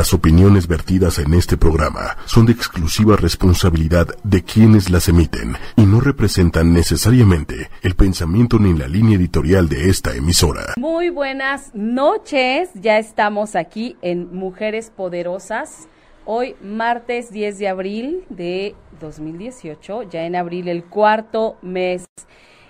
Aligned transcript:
Las 0.00 0.14
opiniones 0.14 0.66
vertidas 0.66 1.18
en 1.18 1.34
este 1.34 1.58
programa 1.58 2.16
son 2.24 2.46
de 2.46 2.52
exclusiva 2.52 3.16
responsabilidad 3.16 4.06
de 4.24 4.42
quienes 4.42 4.88
las 4.88 5.10
emiten 5.10 5.56
y 5.76 5.82
no 5.82 6.00
representan 6.00 6.72
necesariamente 6.72 7.68
el 7.82 7.94
pensamiento 7.96 8.58
ni 8.58 8.72
la 8.72 8.88
línea 8.88 9.18
editorial 9.18 9.68
de 9.68 9.90
esta 9.90 10.16
emisora. 10.16 10.72
Muy 10.78 11.10
buenas 11.10 11.74
noches, 11.74 12.70
ya 12.76 12.96
estamos 12.96 13.54
aquí 13.54 13.98
en 14.00 14.34
Mujeres 14.34 14.90
Poderosas. 14.90 15.86
Hoy 16.24 16.56
martes 16.62 17.30
10 17.30 17.58
de 17.58 17.68
abril 17.68 18.24
de 18.30 18.74
2018, 19.00 20.04
ya 20.04 20.24
en 20.24 20.34
abril 20.34 20.68
el 20.68 20.84
cuarto 20.84 21.58
mes. 21.60 22.06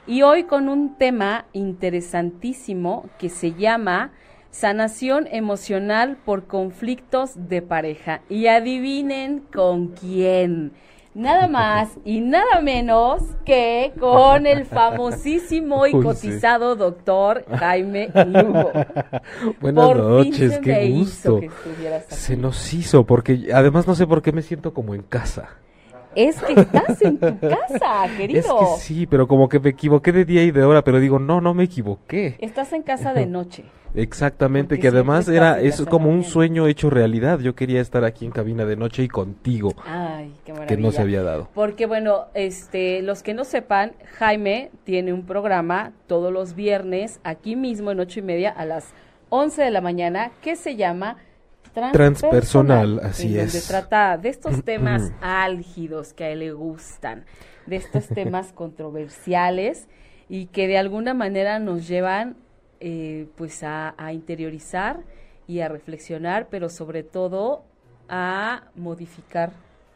Y 0.04 0.22
hoy 0.22 0.44
con 0.44 0.68
un 0.68 0.96
tema 0.96 1.44
interesantísimo 1.52 3.08
que 3.20 3.28
se 3.28 3.52
llama 3.52 4.10
Sanación 4.50 5.28
emocional 5.30 6.18
por 6.24 6.46
conflictos 6.46 7.30
de 7.48 7.62
pareja. 7.62 8.22
Y 8.28 8.48
adivinen 8.48 9.40
con 9.52 9.88
quién. 9.88 10.72
Nada 11.14 11.48
más 11.48 11.90
y 12.04 12.20
nada 12.20 12.60
menos 12.60 13.22
que 13.44 13.92
con 13.98 14.46
el 14.46 14.64
famosísimo 14.64 15.86
y 15.86 15.92
cotizado 16.02 16.76
doctor 16.76 17.44
Jaime 17.48 18.10
Lugo. 18.26 18.72
Buenas 19.60 19.96
noches, 19.96 20.58
qué 20.58 20.90
gusto. 20.90 21.40
se 22.08 22.36
nos 22.36 22.72
hizo, 22.74 23.04
porque 23.04 23.48
además 23.52 23.86
no 23.86 23.94
sé 23.94 24.06
por 24.06 24.22
qué 24.22 24.32
me 24.32 24.42
siento 24.42 24.72
como 24.72 24.94
en 24.94 25.02
casa. 25.02 25.48
Es 26.14 26.40
que 26.42 26.52
estás 26.54 27.00
en 27.02 27.18
tu 27.18 27.38
casa, 27.38 28.08
querido. 28.16 28.40
Es 28.40 28.46
que 28.46 28.80
sí, 28.80 29.06
pero 29.06 29.28
como 29.28 29.48
que 29.48 29.60
me 29.60 29.70
equivoqué 29.70 30.12
de 30.12 30.24
día 30.24 30.42
y 30.42 30.50
de 30.50 30.64
hora, 30.64 30.82
pero 30.82 30.98
digo, 30.98 31.18
no, 31.18 31.40
no 31.40 31.54
me 31.54 31.64
equivoqué. 31.64 32.36
Estás 32.40 32.72
en 32.72 32.82
casa 32.82 33.12
de 33.12 33.26
noche. 33.26 33.64
Exactamente, 33.94 34.78
que 34.78 34.88
además 34.88 35.28
era 35.28 35.60
es 35.60 35.82
como 35.82 36.10
un 36.10 36.22
sueño 36.22 36.68
hecho 36.68 36.90
realidad. 36.90 37.40
Yo 37.40 37.54
quería 37.54 37.80
estar 37.80 38.04
aquí 38.04 38.24
en 38.24 38.30
cabina 38.30 38.64
de 38.64 38.76
noche 38.76 39.02
y 39.02 39.08
contigo. 39.08 39.74
Ay, 39.84 40.32
qué 40.44 40.52
Que 40.68 40.76
no 40.76 40.92
se 40.92 41.02
había 41.02 41.22
dado. 41.22 41.48
Porque 41.54 41.86
bueno, 41.86 42.26
este, 42.34 43.02
los 43.02 43.22
que 43.22 43.34
no 43.34 43.44
sepan, 43.44 43.92
Jaime 44.18 44.70
tiene 44.84 45.12
un 45.12 45.26
programa 45.26 45.92
todos 46.06 46.32
los 46.32 46.54
viernes 46.54 47.20
aquí 47.24 47.56
mismo 47.56 47.90
en 47.90 48.00
ocho 48.00 48.20
y 48.20 48.22
media 48.22 48.50
a 48.50 48.64
las 48.64 48.92
once 49.28 49.62
de 49.62 49.70
la 49.70 49.80
mañana 49.80 50.30
que 50.40 50.54
se 50.54 50.76
llama 50.76 51.16
Transpersonal, 51.72 53.00
así 53.02 53.38
en 53.38 53.46
es. 53.46 53.52
Donde 53.52 53.66
trata 53.66 54.18
de 54.18 54.28
estos 54.28 54.62
temas 54.64 55.12
álgidos 55.20 56.12
que 56.12 56.24
a 56.24 56.30
él 56.30 56.40
le 56.40 56.52
gustan, 56.52 57.24
de 57.66 57.76
estos 57.76 58.06
temas 58.14 58.52
controversiales 58.52 59.86
y 60.28 60.46
que 60.46 60.68
de 60.68 60.78
alguna 60.78 61.12
manera 61.12 61.58
nos 61.58 61.88
llevan 61.88 62.36
eh, 62.80 63.26
pues 63.36 63.62
a, 63.62 63.94
interiorizar 64.12 65.00
y 65.46 65.60
a 65.60 65.68
reflexionar, 65.68 66.48
pero 66.50 66.68
sobre 66.68 67.02
todo 67.02 67.62
a 68.08 68.62
modificar, 68.76 69.52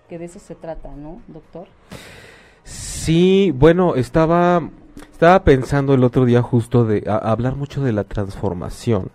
que 0.09 0.19
de 0.19 0.27
eso 0.27 0.39
se 0.39 0.55
trata, 0.55 0.91
¿no, 0.95 1.23
doctor? 1.29 1.69
Sí, 2.65 3.53
bueno, 3.55 3.95
estaba, 3.95 4.69
estaba 5.13 5.45
pensando 5.45 5.95
el 5.95 6.05
otro 6.05 6.25
día 6.25 6.43
justo 6.43 6.85
de 6.85 7.05
hablar 7.09 7.57
mucho 7.57 7.83
de 7.83 7.93
la 7.93 8.05
transformación. 8.05 9.11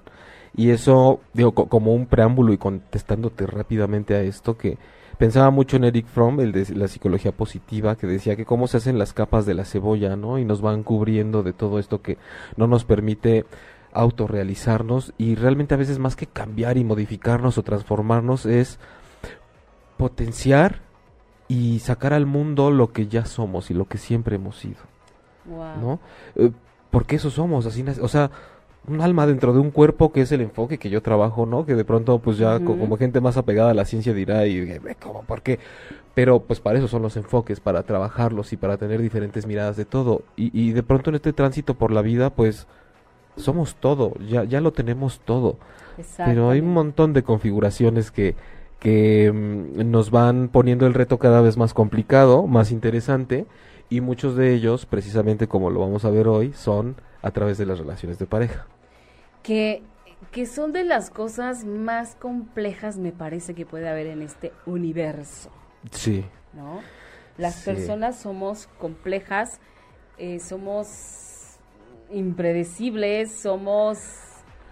Y 0.55 0.72
eso, 0.72 1.19
digo, 1.33 1.53
como 1.53 1.94
un 1.94 2.05
preámbulo 2.05 2.53
y 2.53 2.58
contestándote 2.58 3.45
rápidamente 3.45 4.16
a 4.16 4.22
esto, 4.22 4.58
que 4.58 4.78
Pensaba 5.19 5.50
mucho 5.52 5.75
en 5.75 5.83
Eric 5.83 6.08
Fromm, 6.08 6.39
el 6.39 6.53
de 6.53 6.73
la 6.75 6.88
psicología 6.88 7.33
positiva, 7.33 7.97
que 7.97 8.08
decía 8.08 8.38
que 8.38 8.45
cómo 8.45 8.67
se 8.67 8.77
hacen 8.77 8.97
las 8.97 9.11
capas 9.11 9.45
de 9.45 9.53
la 9.53 9.66
cebolla, 9.66 10.16
¿no? 10.16 10.39
Y 10.39 10.45
nos 10.45 10.61
van 10.61 10.81
cubriendo 10.81 11.44
de 11.44 11.52
todo 11.52 11.77
esto 11.77 12.02
que 12.02 12.17
no 12.55 12.67
nos 12.67 12.86
permite 12.86 13.45
autorrealizarnos 13.92 15.14
y 15.17 15.36
realmente 15.36 15.73
a 15.73 15.77
veces 15.77 16.00
más 16.00 16.16
que 16.16 16.25
cambiar 16.25 16.77
y 16.77 16.86
modificarnos 16.86 17.58
o 17.58 17.64
transformarnos 17.64 18.45
es 18.45 18.80
potenciar 19.97 20.83
y 21.50 21.80
sacar 21.80 22.14
al 22.14 22.25
mundo 22.25 22.72
lo 22.72 22.94
que 22.94 23.08
ya 23.08 23.25
somos 23.25 23.72
y 23.72 23.73
lo 23.73 23.89
que 23.89 23.97
siempre 23.97 24.38
hemos 24.38 24.58
sido. 24.58 24.80
¿No? 25.45 25.99
Eh, 26.37 26.52
porque 26.92 27.17
eso 27.17 27.30
somos, 27.30 27.66
así, 27.66 27.83
o 28.02 28.08
sea, 28.08 28.31
un 28.88 29.02
alma 29.02 29.28
dentro 29.28 29.54
de 29.54 29.60
un 29.60 29.72
cuerpo 29.72 30.12
que 30.12 30.22
es 30.22 30.32
el 30.32 30.42
enfoque 30.42 30.78
que 30.78 30.90
yo 30.90 31.02
trabajo, 31.02 31.45
¿no? 31.45 31.66
Que 31.66 31.76
de 31.76 31.86
pronto, 31.86 32.20
pues 32.20 32.38
ya 32.38 32.60
como 32.60 32.98
gente 32.98 33.22
más 33.22 33.38
apegada 33.38 33.72
a 33.72 33.73
la 33.73 33.86
ciencia 33.86 34.14
dirá, 34.14 34.48
y 34.48 34.80
¿cómo? 35.00 35.23
¿Por 35.23 35.42
qué? 35.42 35.60
Pero 36.16 36.42
pues 36.42 36.60
para 36.60 36.80
eso 36.80 36.88
son 36.88 37.02
los 37.02 37.16
enfoques, 37.16 37.60
para 37.60 37.84
trabajarlos 37.84 38.52
y 38.54 38.58
para 38.58 38.78
tener 38.78 39.02
diferentes 39.02 39.45
miradas 39.45 39.78
de 39.78 39.86
todo. 39.86 40.23
Y, 40.36 40.58
y 40.60 40.72
de 40.72 40.84
pronto 40.84 41.10
en 41.10 41.17
este 41.17 41.34
tránsito 41.34 41.76
por 41.76 41.92
la 41.92 42.02
vida, 42.02 42.32
pues 42.32 42.67
somos 43.40 43.76
todo, 43.76 44.14
ya, 44.28 44.44
ya 44.44 44.62
lo 44.62 44.72
tenemos 44.73 45.22
todo. 45.22 45.58
Pero 46.17 46.50
hay 46.50 46.60
un 46.60 46.73
montón 46.73 47.14
de 47.14 47.23
configuraciones 47.23 48.11
que, 48.11 48.36
que 48.80 49.32
mm, 49.32 49.90
nos 49.90 50.11
van 50.11 50.50
poniendo 50.50 50.88
el 50.88 50.94
reto 50.94 51.20
cada 51.20 51.42
vez 51.42 51.58
más 51.58 51.73
complicado, 51.73 52.48
más 52.48 52.72
interesante, 52.72 53.46
y 53.90 54.02
muchos 54.02 54.36
de 54.36 54.54
ellos, 54.54 54.86
precisamente 54.86 55.48
como 55.48 55.70
lo 55.70 55.80
vamos 55.80 56.06
a 56.06 56.10
ver 56.10 56.28
hoy, 56.28 56.54
son 56.54 56.96
a 57.21 57.31
través 57.31 57.57
de 57.57 57.65
las 57.65 57.80
relaciones 57.80 58.19
de 58.19 58.25
pareja. 58.25 58.65
Que, 59.43 59.83
que 60.31 60.45
son 60.45 60.73
de 60.73 60.83
las 60.83 61.09
cosas 61.09 61.65
más 61.65 62.15
complejas, 62.15 62.97
me 62.97 63.11
parece, 63.11 63.53
que 63.53 63.65
puede 63.65 63.89
haber 63.89 64.07
en 64.07 64.21
este 64.21 64.53
universo. 64.65 65.49
Sí. 65.91 66.25
¿No? 66.53 66.81
Las 67.37 67.63
personas 67.63 68.19
somos 68.19 68.67
complejas, 68.80 69.59
eh, 70.17 70.39
somos 70.39 71.57
impredecibles, 72.11 73.33
somos 73.33 73.99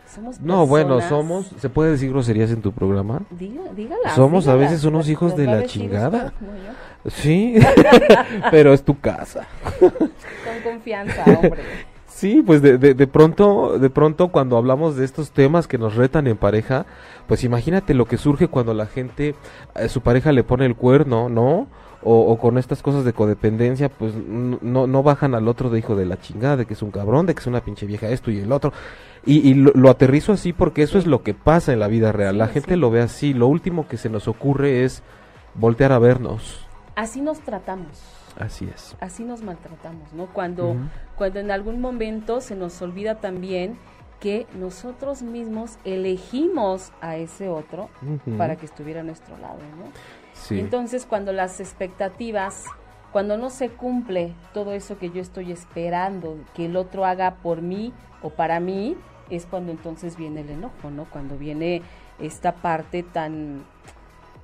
somos 0.07 0.39
no, 0.39 0.65
bueno, 0.65 1.01
somos, 1.01 1.51
¿se 1.59 1.69
puede 1.69 1.91
decir 1.91 2.09
groserías 2.09 2.49
en 2.51 2.61
tu 2.61 2.71
programa? 2.71 3.23
Diga, 3.29 3.61
dígala, 3.75 4.15
somos 4.15 4.47
a 4.47 4.55
veces 4.55 4.85
unos 4.85 5.09
hijos 5.09 5.35
de 5.35 5.45
la 5.45 5.65
chingada. 5.65 6.33
Sí, 7.07 7.55
pero 8.51 8.73
es 8.73 8.83
tu 8.83 8.99
casa. 8.99 9.47
Con 9.79 9.91
confianza, 10.63 11.23
hombre. 11.25 11.61
Sí, 12.17 12.41
pues 12.44 12.63
de, 12.63 12.79
de, 12.79 12.95
de, 12.95 13.05
pronto, 13.05 13.78
de 13.78 13.91
pronto 13.91 14.29
cuando 14.29 14.57
hablamos 14.57 14.95
de 14.95 15.05
estos 15.05 15.29
temas 15.29 15.67
que 15.67 15.78
nos 15.78 15.94
retan 15.94 16.25
en 16.25 16.35
pareja, 16.35 16.88
pues 17.28 17.44
imagínate 17.44 17.94
lo 17.94 18.05
que 18.05 18.17
surge 18.17 18.47
cuando 18.47 18.73
la 18.73 18.88
gente, 18.88 19.35
eh, 19.75 19.88
su 19.88 20.01
pareja 20.01 20.31
le 20.31 20.44
pone 20.44 20.66
el 20.66 20.75
cuerno, 20.75 21.29
¿no? 21.29 21.67
O, 22.01 22.35
con 22.39 22.57
estas 22.57 22.81
cosas 22.81 23.06
de 23.06 23.13
codependencia, 23.13 23.89
pues 23.89 24.16
no, 24.16 24.88
no 24.88 25.03
bajan 25.03 25.35
al 25.35 25.47
otro 25.47 25.69
de 25.69 25.77
hijo 25.77 25.95
de 25.95 26.06
la 26.07 26.19
chingada, 26.19 26.57
de 26.57 26.66
que 26.66 26.73
es 26.73 26.81
un 26.81 26.89
cabrón, 26.89 27.27
de 27.27 27.35
que 27.35 27.41
es 27.41 27.47
una 27.47 27.61
pinche 27.61 27.85
vieja 27.85 28.09
esto 28.09 28.31
y 28.31 28.39
el 28.39 28.51
otro. 28.51 28.73
Y, 29.23 29.47
y 29.47 29.53
lo, 29.53 29.88
aterrizo 29.88 30.33
así 30.33 30.53
porque 30.53 30.81
eso 30.81 30.97
es 30.97 31.06
lo 31.06 31.22
que 31.22 31.35
pasa 31.35 31.72
en 31.72 31.79
la 31.79 31.88
vida 31.88 32.11
real. 32.11 32.39
la 32.39 32.47
gente 32.47 32.77
lo 32.77 32.89
ve 32.89 33.01
así. 33.01 33.35
Lo 33.35 33.45
último 33.45 33.88
que 33.88 33.97
se 33.97 34.09
nos 34.09 34.27
ocurre 34.27 34.85
es 34.85 35.03
voltear 35.53 35.91
a 35.91 36.00
vernos. 36.00 36.66
Así 36.97 37.21
nos 37.21 37.39
tratamos 37.39 38.17
Así 38.39 38.69
es. 38.73 38.95
Así 38.99 39.23
nos 39.23 39.41
maltratamos, 39.41 40.13
¿no? 40.13 40.27
Cuando, 40.27 40.75
cuando 41.15 41.39
en 41.39 41.51
algún 41.51 41.81
momento 41.81 42.41
se 42.41 42.55
nos 42.55 42.81
olvida 42.81 43.15
también 43.15 43.77
que 44.19 44.47
nosotros 44.55 45.21
mismos 45.21 45.77
elegimos 45.85 46.91
a 47.01 47.17
ese 47.17 47.49
otro 47.49 47.89
para 48.37 48.55
que 48.55 48.65
estuviera 48.65 49.01
a 49.01 49.03
nuestro 49.03 49.37
lado, 49.37 49.59
¿no? 49.77 49.91
Sí. 50.33 50.59
entonces 50.59 51.05
cuando 51.07 51.31
las 51.33 51.59
expectativas, 51.59 52.65
cuando 53.11 53.37
no 53.37 53.49
se 53.49 53.69
cumple 53.69 54.33
todo 54.53 54.71
eso 54.73 54.99
que 54.99 55.09
yo 55.09 55.21
estoy 55.21 55.51
esperando 55.51 56.37
que 56.53 56.65
el 56.65 56.75
otro 56.75 57.05
haga 57.05 57.35
por 57.35 57.61
mí 57.61 57.93
o 58.21 58.29
para 58.29 58.59
mí, 58.59 58.95
es 59.29 59.45
cuando 59.45 59.71
entonces 59.71 60.15
viene 60.15 60.41
el 60.41 60.49
enojo, 60.49 60.89
¿no? 60.89 61.05
Cuando 61.05 61.37
viene 61.37 61.81
esta 62.19 62.55
parte 62.55 63.03
tan 63.03 63.65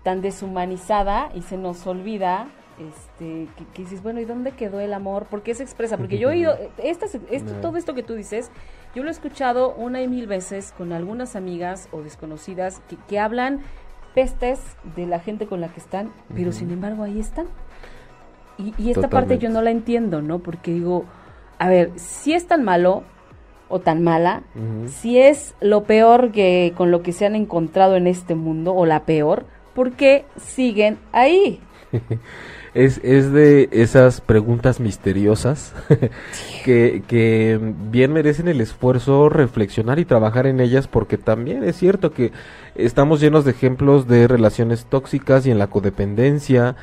tan 0.04 0.22
deshumanizada 0.22 1.30
y 1.34 1.42
se 1.42 1.58
nos 1.58 1.88
olvida 1.88 2.48
este, 2.80 3.48
que, 3.74 3.84
dices, 3.84 4.02
bueno, 4.02 4.20
¿y 4.20 4.26
dónde 4.26 4.52
quedó 4.52 4.80
el 4.80 4.94
amor? 4.94 5.26
¿Por 5.26 5.44
qué 5.44 5.54
se 5.54 5.64
expresa? 5.64 5.98
Porque 5.98 6.18
yo 6.18 6.30
he 6.30 6.34
oído, 6.34 6.56
esto, 6.78 7.06
todo 7.62 7.78
esto 7.78 7.94
que 7.94 8.04
tú 8.04 8.14
dices, 8.14 8.52
yo 8.96 9.04
lo 9.04 9.10
he 9.10 9.12
escuchado 9.12 9.74
una 9.76 10.02
y 10.02 10.08
mil 10.08 10.28
veces 10.28 10.74
con 10.78 10.92
algunas 10.92 11.36
amigas 11.36 11.88
o 11.92 12.02
desconocidas 12.02 12.82
que, 13.08 13.20
hablan 13.20 13.62
pestes 14.16 14.60
de 14.96 15.06
la 15.06 15.20
gente 15.20 15.48
con 15.48 15.62
la 15.62 15.70
que 15.70 15.80
están, 15.80 16.12
pero 16.36 16.52
sin 16.52 16.72
embargo 16.72 17.04
ahí 17.04 17.20
están. 17.20 17.48
Y, 18.58 18.92
esta 18.92 19.10
parte 19.10 19.40
yo 19.40 19.50
no 19.50 19.62
la 19.62 19.72
entiendo, 19.72 20.22
¿no? 20.22 20.40
Porque 20.40 20.72
digo, 20.72 21.06
a 21.58 21.70
ver, 21.70 21.92
si 21.96 22.34
es 22.34 22.48
tan 22.48 22.64
malo 22.64 23.04
o 23.70 23.80
tan 23.80 24.04
mala, 24.04 24.44
si 24.86 25.18
es 25.18 25.56
lo 25.62 25.84
peor 25.84 26.32
que 26.32 26.74
con 26.76 26.92
lo 26.92 27.02
que 27.02 27.14
se 27.14 27.26
han 27.26 27.36
encontrado 27.36 27.96
en 27.96 28.06
este 28.06 28.36
mundo 28.36 28.76
o 28.76 28.86
la 28.86 29.06
peor, 29.06 29.46
¿por 29.74 29.94
qué 29.94 30.26
siguen 30.38 30.98
ahí? 31.12 31.60
es, 32.74 33.00
es 33.04 33.32
de 33.32 33.70
esas 33.72 34.22
preguntas 34.22 34.80
misteriosas 34.80 35.74
que, 36.66 37.04
que 37.08 37.60
bien 37.92 38.14
merecen 38.14 38.48
el 38.48 38.62
esfuerzo 38.62 39.30
reflexionar 39.30 40.00
y 40.00 40.06
trabajar 40.06 40.48
en 40.48 40.60
ellas 40.60 40.88
porque 40.88 41.18
también 41.18 41.64
es 41.64 41.76
cierto 41.78 42.12
que 42.12 42.32
estamos 42.76 43.20
llenos 43.20 43.46
de 43.46 43.52
ejemplos 43.52 44.08
de 44.08 44.28
relaciones 44.28 44.86
tóxicas 44.86 45.46
y 45.46 45.52
en 45.52 45.60
la 45.60 45.68
codependencia 45.68 46.76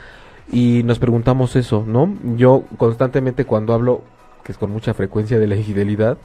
y 0.52 0.82
nos 0.84 0.98
preguntamos 0.98 1.54
eso, 1.56 1.84
¿no? 1.87 2.12
Yo 2.37 2.64
constantemente 2.76 3.44
cuando 3.44 3.72
hablo, 3.72 4.02
que 4.44 4.52
es 4.52 4.58
con 4.58 4.70
mucha 4.70 4.94
frecuencia 4.94 5.38
de 5.38 5.46
la 5.46 5.56
infidelidad, 5.56 6.19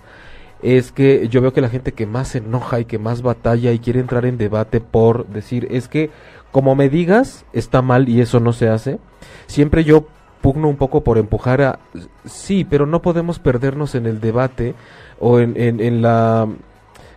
es 0.64 0.92
que 0.92 1.28
yo 1.30 1.42
veo 1.42 1.54
que 1.54 1.62
la 1.62 1.70
gente 1.70 1.92
que 1.92 2.08
más 2.08 2.30
se 2.30 2.40
enoja 2.40 2.80
y 2.80 2.86
que 2.86 2.98
más 2.98 3.22
batalla 3.22 3.72
y 3.72 3.80
quiere 3.80 4.00
entrar 4.00 4.26
en 4.26 4.38
debate 4.38 4.82
por 4.82 5.28
decir, 5.28 5.68
es 5.70 5.88
que 5.88 6.10
como 6.56 6.74
me 6.74 6.88
digas, 6.88 7.44
está 7.52 7.82
mal 7.82 8.08
y 8.08 8.22
eso 8.22 8.40
no 8.40 8.54
se 8.54 8.70
hace, 8.70 8.98
siempre 9.46 9.84
yo 9.84 10.06
pugno 10.40 10.70
un 10.70 10.78
poco 10.78 11.04
por 11.04 11.18
empujar 11.18 11.62
a, 11.62 11.80
sí, 12.24 12.64
pero 12.64 12.86
no 12.86 13.02
podemos 13.02 13.40
perdernos 13.40 13.94
en 13.94 14.06
el 14.06 14.22
debate 14.22 14.74
o 15.20 15.42
en, 15.42 15.58
en, 15.58 16.02
la, 16.02 16.48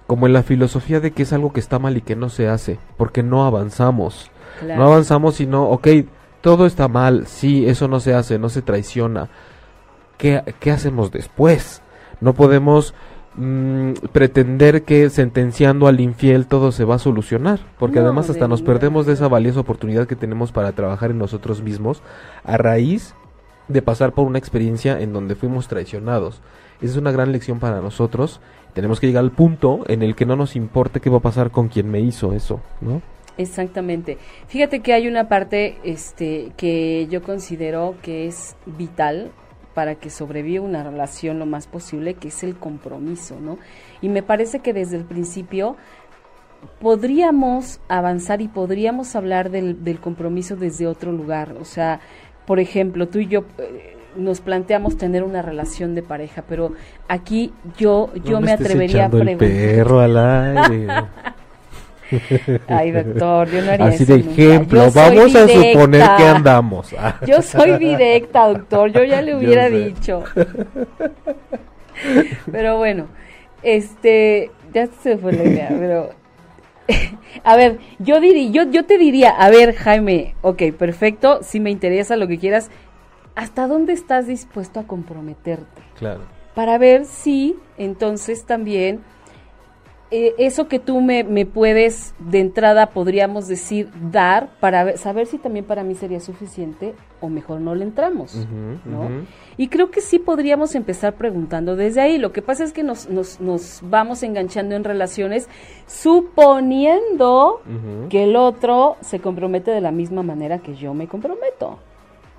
como 0.09 0.27
en 0.27 0.33
la 0.33 0.43
filosofía 0.43 0.99
de 0.99 1.13
que 1.13 1.23
es 1.23 1.33
algo 1.33 1.53
que 1.53 1.61
está 1.61 1.79
mal 1.79 1.97
y 1.97 2.01
que 2.01 2.17
no 2.17 2.31
se 2.31 2.49
hace, 2.49 2.81
porque 2.97 3.23
no 3.23 3.47
avanzamos. 3.47 4.29
No 4.67 4.85
avanzamos 4.85 5.37
sino, 5.37 5.71
ok, 5.71 5.87
todo 6.41 6.67
está 6.67 6.89
mal, 6.89 7.29
sí, 7.29 7.65
eso 7.65 7.87
no 7.87 8.01
se 8.01 8.15
hace, 8.15 8.41
no 8.41 8.49
se 8.49 8.63
traiciona. 8.63 9.29
¿Qué, 10.17 10.43
qué 10.59 10.73
hacemos 10.73 11.13
después? 11.13 11.81
No 12.21 12.33
podemos 12.35 12.93
mm, 13.39 14.09
pretender 14.13 14.83
que 14.83 15.09
sentenciando 15.09 15.87
al 15.87 16.01
infiel 16.01 16.47
todo 16.47 16.73
se 16.73 16.85
va 16.85 16.97
a 16.97 16.99
solucionar, 16.99 17.61
porque 17.79 18.01
además 18.01 18.29
hasta 18.29 18.49
nos 18.49 18.63
perdemos 18.63 19.07
de 19.07 19.15
esa 19.15 19.29
valiosa 19.29 19.61
oportunidad 19.61 20.07
que 20.07 20.17
tenemos 20.17 20.53
para 20.53 20.73
trabajar 20.73 21.11
en 21.11 21.19
nosotros 21.19 21.63
mismos 21.63 22.03
a 22.45 22.57
raíz 22.59 23.15
de 23.69 23.83
pasar 23.83 24.13
por 24.13 24.27
una 24.27 24.39
experiencia 24.39 25.01
en 25.01 25.13
donde 25.13 25.35
fuimos 25.35 25.69
traicionados. 25.69 26.41
Esa 26.81 26.93
es 26.93 26.97
una 26.97 27.13
gran 27.13 27.33
lección 27.33 27.59
para 27.59 27.81
nosotros. 27.81 28.41
Tenemos 28.75 29.01
que 29.01 29.07
llegar 29.07 29.25
al 29.25 29.33
punto 29.33 29.85
en 29.89 30.03
el 30.03 30.15
que 30.15 30.27
no 30.27 30.37
nos 30.37 30.57
importe 30.57 31.01
qué 31.01 31.11
va 31.11 31.19
a 31.19 31.21
pasar 31.23 31.51
con 31.51 31.69
quien 31.69 31.91
me 31.91 32.01
hizo 32.01 32.33
eso, 32.33 32.61
¿no? 32.81 33.03
Exactamente. 33.37 34.19
Fíjate 34.49 34.81
que 34.81 34.93
hay 34.93 35.07
una 35.07 35.29
parte 35.29 35.79
este, 35.85 36.53
que 36.57 37.07
yo 37.09 37.23
considero 37.23 37.95
que 38.03 38.27
es 38.27 38.57
vital 38.67 39.31
para 39.79 39.95
que 39.95 40.11
sobreviva 40.11 40.65
una 40.65 40.83
relación 40.83 41.39
lo 41.39 41.47
más 41.47 41.69
posible, 41.69 42.15
que 42.15 42.27
es 42.27 42.43
el 42.43 42.57
compromiso, 42.57 43.39
¿no? 43.41 43.59
Y 44.01 44.09
me 44.09 44.25
parece 44.25 44.59
que 44.59 44.73
desde 44.73 44.97
el 44.97 45.05
principio 45.05 45.77
podríamos 46.81 47.79
avanzar 47.87 48.41
y 48.41 48.49
podríamos 48.49 49.15
hablar 49.15 49.51
del, 49.53 49.85
del 49.85 50.01
compromiso 50.01 50.57
desde 50.57 50.89
otro 50.89 51.13
lugar. 51.13 51.55
O 51.61 51.65
sea, 51.65 52.01
por 52.45 52.59
ejemplo, 52.59 53.07
tú 53.07 53.21
y 53.21 53.29
yo 53.29 53.45
eh, 53.59 53.97
nos 54.17 54.41
planteamos 54.41 54.97
tener 54.97 55.23
una 55.23 55.43
relación 55.43 55.95
de 55.95 56.03
pareja, 56.03 56.43
pero 56.49 56.73
aquí 57.07 57.53
yo 57.77 58.11
yo 58.25 58.41
me, 58.41 58.51
atrevería 58.51 59.07
a 59.07 59.11
preguntar. 59.11 59.49
El 59.49 59.77
perro 59.77 60.01
al 60.01 60.17
aire. 60.71 60.89
Ay, 62.69 62.91
doctor, 62.91 63.51
yo 63.51 63.63
no 63.63 63.73
haría 63.73 63.87
Así 63.87 64.05
de 64.05 64.17
ejemplo, 64.17 64.91
vamos 64.91 65.35
a 65.35 65.49
suponer 65.49 66.09
que 66.17 66.25
andamos. 66.25 66.95
yo 67.27 67.43
soy 67.43 67.79
directa, 67.79 68.49
doctor, 68.49 68.91
yo 68.93 69.05
ya 69.05 69.23
le 69.23 69.35
hubiera 69.37 69.69
dicho. 69.69 70.25
Pero 72.51 72.79
bueno, 72.79 73.09
este, 73.63 74.51
ya 74.73 74.87
se 75.03 75.19
fue 75.19 75.33
la 75.33 75.45
idea, 75.45 75.69
pero 75.71 76.11
a 77.45 77.57
ver, 77.57 77.79
yo 77.99 78.21
diría, 78.21 78.51
yo, 78.51 78.71
yo 78.71 78.87
te 78.87 78.99
diría, 78.99 79.31
a 79.31 79.51
ver, 79.51 79.75
Jaime, 79.75 80.35
ok, 80.43 80.63
perfecto, 80.79 81.41
si 81.43 81.61
me 81.61 81.71
interesa 81.71 82.17
lo 82.17 82.27
que 82.27 82.39
quieras, 82.39 82.71
¿hasta 83.35 83.67
dónde 83.67 83.93
estás 83.93 84.27
dispuesto 84.27 84.81
a 84.81 84.85
comprometerte? 84.85 85.83
Claro. 85.99 86.23
Para 86.55 86.79
ver 86.79 87.05
si 87.05 87.57
entonces 87.77 88.45
también 88.45 89.01
eh, 90.11 90.35
eso 90.39 90.69
que 90.69 90.79
tú 90.79 91.01
me, 91.01 91.23
me, 91.23 91.45
puedes 91.45 92.15
de 92.19 92.41
entrada, 92.41 92.91
podríamos 92.91 93.47
decir, 93.47 93.91
dar 94.11 94.49
para 94.59 94.97
saber 94.97 95.27
si 95.27 95.37
también 95.37 95.67
para 95.67 95.83
mí 95.83 95.95
sería 95.95 96.21
suficiente 96.21 96.95
o 97.21 97.29
mejor 97.29 97.61
no 97.61 97.75
le 97.75 97.85
entramos, 97.85 98.47
¿no? 98.85 99.09
Y 99.57 99.69
creo 99.69 99.91
que 99.91 100.01
sí 100.01 100.19
podríamos 100.19 100.75
empezar 100.75 101.15
preguntando 101.17 101.77
desde 101.77 102.01
ahí. 102.01 102.17
Lo 102.17 102.33
que 102.33 102.43
pasa 102.43 102.65
es 102.65 102.73
que 102.73 102.85
nos, 102.85 103.11
nos, 103.11 103.41
nos 103.41 103.81
vamos 103.83 104.23
enganchando 104.23 104.77
en 104.77 104.85
relaciones 104.85 105.49
suponiendo 105.87 107.61
que 108.09 108.25
el 108.25 108.37
otro 108.37 108.97
se 109.01 109.19
compromete 109.21 109.73
de 109.73 109.81
la 109.81 109.91
misma 109.91 110.23
manera 110.23 110.59
que 110.59 110.75
yo 110.75 110.95
me 110.95 111.09
comprometo. 111.09 111.81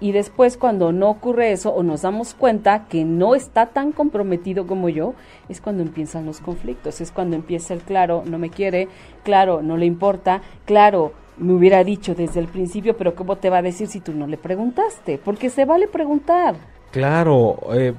Y 0.01 0.13
después 0.13 0.57
cuando 0.57 0.91
no 0.91 1.09
ocurre 1.09 1.51
eso 1.51 1.71
o 1.71 1.83
nos 1.83 2.03
damos 2.03 2.33
cuenta 2.33 2.85
que 2.87 3.03
no 3.03 3.35
está 3.35 3.67
tan 3.67 3.91
comprometido 3.91 4.65
como 4.65 4.87
yo, 4.87 5.13
es 5.49 5.59
cuando 5.59 5.83
empiezan 5.83 6.25
los 6.25 6.39
conflictos, 6.39 7.01
es 7.01 7.11
cuando 7.11 7.35
empieza 7.35 7.73
el 7.73 7.81
claro, 7.81 8.23
no 8.25 8.39
me 8.39 8.49
quiere, 8.49 8.87
claro, 9.23 9.61
no 9.61 9.75
le 9.75 9.85
importa, 9.85 10.41
claro, 10.65 11.11
me 11.37 11.53
hubiera 11.53 11.83
dicho 11.83 12.15
desde 12.15 12.39
el 12.39 12.47
principio, 12.47 12.95
pero 12.95 13.15
¿cómo 13.15 13.37
te 13.37 13.49
va 13.49 13.57
a 13.57 13.61
decir 13.61 13.87
si 13.87 13.99
tú 13.99 14.13
no 14.13 14.27
le 14.27 14.37
preguntaste? 14.37 15.17
Porque 15.17 15.49
se 15.49 15.65
vale 15.65 15.87
preguntar. 15.87 16.55
Claro, 16.91 17.59
eh, 17.73 17.93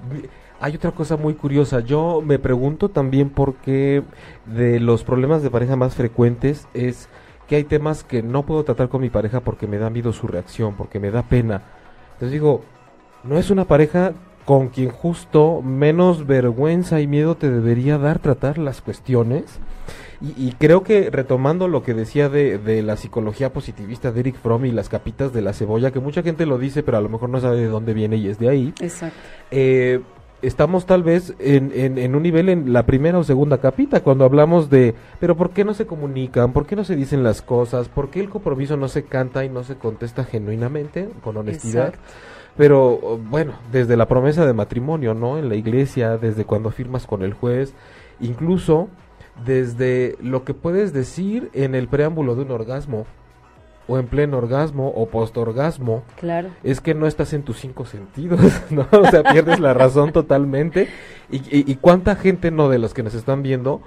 hay 0.60 0.74
otra 0.74 0.92
cosa 0.92 1.16
muy 1.16 1.34
curiosa. 1.34 1.80
Yo 1.80 2.22
me 2.24 2.38
pregunto 2.38 2.88
también 2.88 3.30
por 3.30 3.54
qué 3.56 4.02
de 4.46 4.80
los 4.80 5.04
problemas 5.04 5.42
de 5.42 5.50
pareja 5.50 5.76
más 5.76 5.94
frecuentes 5.94 6.66
es 6.74 7.08
que 7.48 7.56
hay 7.56 7.64
temas 7.64 8.04
que 8.04 8.22
no 8.22 8.44
puedo 8.44 8.64
tratar 8.64 8.88
con 8.88 9.00
mi 9.00 9.10
pareja 9.10 9.40
porque 9.40 9.66
me 9.66 9.78
da 9.78 9.90
miedo 9.90 10.12
su 10.12 10.26
reacción, 10.26 10.74
porque 10.76 11.00
me 11.00 11.10
da 11.10 11.22
pena 11.22 11.62
entonces 12.20 12.32
digo, 12.32 12.60
no 13.24 13.38
es 13.38 13.48
una 13.48 13.64
pareja 13.64 14.12
con 14.44 14.68
quien 14.68 14.90
justo 14.90 15.62
menos 15.62 16.26
vergüenza 16.26 17.00
y 17.00 17.06
miedo 17.06 17.34
te 17.34 17.50
debería 17.50 17.96
dar 17.96 18.18
tratar 18.18 18.58
las 18.58 18.82
cuestiones. 18.82 19.58
Y, 20.20 20.52
creo 20.58 20.82
que 20.82 21.08
retomando 21.08 21.66
lo 21.66 21.82
que 21.82 21.94
decía 21.94 22.28
de, 22.28 22.58
de, 22.58 22.82
la 22.82 22.98
psicología 22.98 23.54
positivista 23.54 24.12
de 24.12 24.20
Eric 24.20 24.36
Fromm 24.36 24.66
y 24.66 24.70
las 24.70 24.90
capitas 24.90 25.32
de 25.32 25.40
la 25.40 25.54
cebolla, 25.54 25.92
que 25.92 26.00
mucha 26.00 26.22
gente 26.22 26.44
lo 26.44 26.58
dice, 26.58 26.82
pero 26.82 26.98
a 26.98 27.00
lo 27.00 27.08
mejor 27.08 27.30
no 27.30 27.40
sabe 27.40 27.56
de 27.56 27.68
dónde 27.68 27.94
viene 27.94 28.16
y 28.16 28.28
es 28.28 28.38
de 28.38 28.50
ahí. 28.50 28.74
Exacto. 28.82 29.18
Eh, 29.50 30.02
estamos 30.42 30.86
tal 30.86 31.02
vez 31.02 31.34
en, 31.38 31.72
en, 31.74 32.14
un 32.14 32.22
nivel 32.22 32.48
en 32.48 32.72
la 32.72 32.86
primera 32.86 33.18
o 33.18 33.24
segunda 33.24 33.58
capita, 33.58 34.02
cuando 34.02 34.24
hablamos 34.24 34.70
de, 34.70 34.94
pero 35.18 35.36
¿por 35.36 35.50
qué 35.50 35.64
no 35.64 35.74
se 35.74 35.86
comunican? 35.86 36.52
¿Por 36.52 36.66
qué 36.66 36.76
no 36.76 36.84
se 36.84 36.96
dicen 36.96 37.22
las 37.22 37.42
cosas? 37.42 37.88
¿Por 37.88 38.10
qué 38.10 38.20
el 38.20 38.30
compromiso 38.30 38.76
no 38.76 38.88
se 38.88 39.04
canta 39.04 39.44
y 39.44 39.48
no 39.48 39.64
se 39.64 39.76
contesta 39.76 40.24
genuinamente, 40.24 41.08
con 41.22 41.36
honestidad? 41.36 41.94
Pero 42.56 43.18
bueno, 43.18 43.54
desde 43.70 43.96
la 43.96 44.06
promesa 44.06 44.44
de 44.46 44.52
matrimonio, 44.52 45.14
¿no? 45.14 45.38
En 45.38 45.48
la 45.48 45.54
iglesia, 45.54 46.18
desde 46.18 46.44
cuando 46.44 46.70
firmas 46.70 47.06
con 47.06 47.22
el 47.22 47.32
juez, 47.32 47.74
incluso 48.20 48.88
desde 49.44 50.16
lo 50.20 50.44
que 50.44 50.54
puedes 50.54 50.92
decir 50.92 51.50
en 51.54 51.74
el 51.74 51.88
preámbulo 51.88 52.34
de 52.34 52.42
un 52.42 52.50
orgasmo 52.50 53.06
o 53.88 53.98
en 53.98 54.06
pleno 54.06 54.38
orgasmo 54.38 54.88
o 54.88 55.06
postorgasmo, 55.08 56.04
claro. 56.18 56.50
es 56.62 56.80
que 56.80 56.94
no 56.94 57.06
estás 57.06 57.32
en 57.32 57.42
tus 57.42 57.58
cinco 57.58 57.84
sentidos, 57.84 58.40
¿no? 58.70 58.86
O 58.92 59.06
sea, 59.10 59.22
pierdes 59.22 59.58
la 59.58 59.74
razón 59.74 60.12
totalmente. 60.12 60.88
Y, 61.30 61.40
y, 61.50 61.74
cuánta 61.76 62.16
gente, 62.16 62.50
no 62.50 62.68
de 62.68 62.78
los 62.78 62.94
que 62.94 63.02
nos 63.02 63.14
están 63.14 63.42
viendo, 63.42 63.80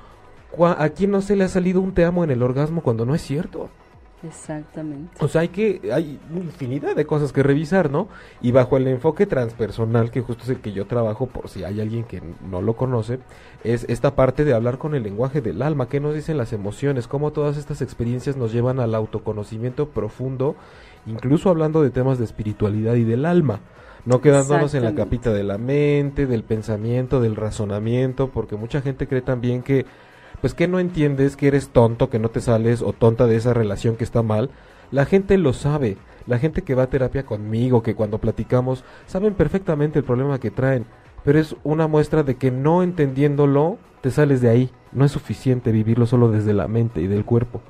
a 0.78 0.90
quién 0.90 1.12
no 1.12 1.22
se 1.22 1.36
le 1.36 1.44
ha 1.44 1.48
salido 1.48 1.81
un 1.81 1.94
te 1.94 2.06
amo 2.06 2.24
en 2.24 2.31
el 2.31 2.44
orgasmo 2.44 2.81
cuando 2.81 3.06
no 3.06 3.16
es 3.16 3.22
cierto? 3.22 3.69
Exactamente. 4.23 5.17
O 5.19 5.27
sea, 5.27 5.41
hay 5.41 5.49
que 5.49 5.81
hay 5.93 6.19
infinidad 6.33 6.95
de 6.95 7.06
cosas 7.06 7.33
que 7.33 7.44
revisar, 7.44 7.92
¿no? 7.92 8.07
Y 8.42 8.51
bajo 8.51 8.77
el 8.77 8.87
enfoque 8.87 9.25
transpersonal, 9.25 10.11
que 10.11 10.21
justo 10.21 10.44
es 10.44 10.49
el 10.49 10.61
que 10.61 10.71
yo 10.71 10.87
trabajo, 10.87 11.27
por 11.27 11.49
si 11.49 11.63
hay 11.63 11.81
alguien 11.81 12.06
que 12.06 12.21
no 12.49 12.61
lo 12.61 12.75
conoce, 12.75 13.19
es 13.63 13.85
esta 13.89 14.15
parte 14.15 14.45
de 14.45 14.53
hablar 14.53 14.77
con 14.77 14.95
el 14.95 15.03
lenguaje 15.03 15.42
del 15.42 15.61
alma, 15.61 15.89
qué 15.89 15.99
nos 15.99 16.15
dicen 16.15 16.37
las 16.37 16.53
emociones, 16.53 17.07
cómo 17.07 17.31
todas 17.31 17.57
estas 17.57 17.81
experiencias 17.81 18.37
nos 18.37 18.53
llevan 18.53 18.80
al 18.80 18.95
autoconocimiento 18.95 19.89
profundo, 19.89 20.56
incluso 21.06 21.49
hablando 21.49 21.83
de 21.83 21.89
temas 21.89 22.18
de 22.18 22.25
espiritualidad 22.25 22.95
y 22.95 23.03
del 23.03 23.25
alma. 23.25 23.59
No 24.06 24.19
quedándonos 24.19 24.73
en 24.73 24.83
la 24.83 24.95
capita 24.95 25.31
de 25.31 25.44
la 25.44 25.57
mente, 25.57 26.27
del 26.27 26.44
pensamiento, 26.44 27.21
del 27.21 27.37
razonamiento, 27.37 28.31
porque 28.31 28.57
mucha 28.57 28.81
gente 28.81 29.07
cree 29.07 29.21
también 29.21 29.63
que 29.63 29.85
pues 30.44 30.54
que 30.54 30.68
no 30.68 30.81
entiendes 30.81 31.38
que 31.38 31.47
eres 31.47 31.69
tonto, 31.69 32.09
que 32.09 32.19
no 32.19 32.28
te 32.28 32.42
sales 32.42 32.81
o 32.81 32.92
tonta 32.92 33.28
de 33.28 33.38
esa 33.38 33.54
relación 33.54 33.95
que 33.95 34.04
está 34.04 34.23
mal. 34.23 34.50
La 34.92 35.06
gente 35.06 35.38
lo 35.38 35.54
sabe. 35.54 35.95
La 36.28 36.38
gente 36.38 36.64
que 36.64 36.76
va 36.76 36.83
a 36.83 36.90
terapia 36.90 37.26
conmigo, 37.26 37.81
que 37.81 37.95
cuando 37.95 38.18
platicamos, 38.18 38.83
saben 39.07 39.35
perfectamente 39.35 40.00
el 40.00 40.04
problema 40.04 40.42
que 40.42 40.52
traen. 40.52 40.85
Pero 41.23 41.40
es 41.40 41.56
una 41.64 41.88
muestra 41.88 42.23
de 42.23 42.35
que 42.35 42.52
no 42.52 42.83
entendiéndolo, 42.83 43.78
te 44.02 44.12
sales 44.12 44.42
de 44.42 44.50
ahí. 44.50 44.69
No 44.92 45.06
es 45.06 45.14
suficiente 45.14 45.71
vivirlo 45.71 46.07
solo 46.07 46.30
desde 46.30 46.52
la 46.52 46.68
mente 46.68 47.00
y 47.00 47.07
del 47.07 47.23
cuerpo. 47.23 47.62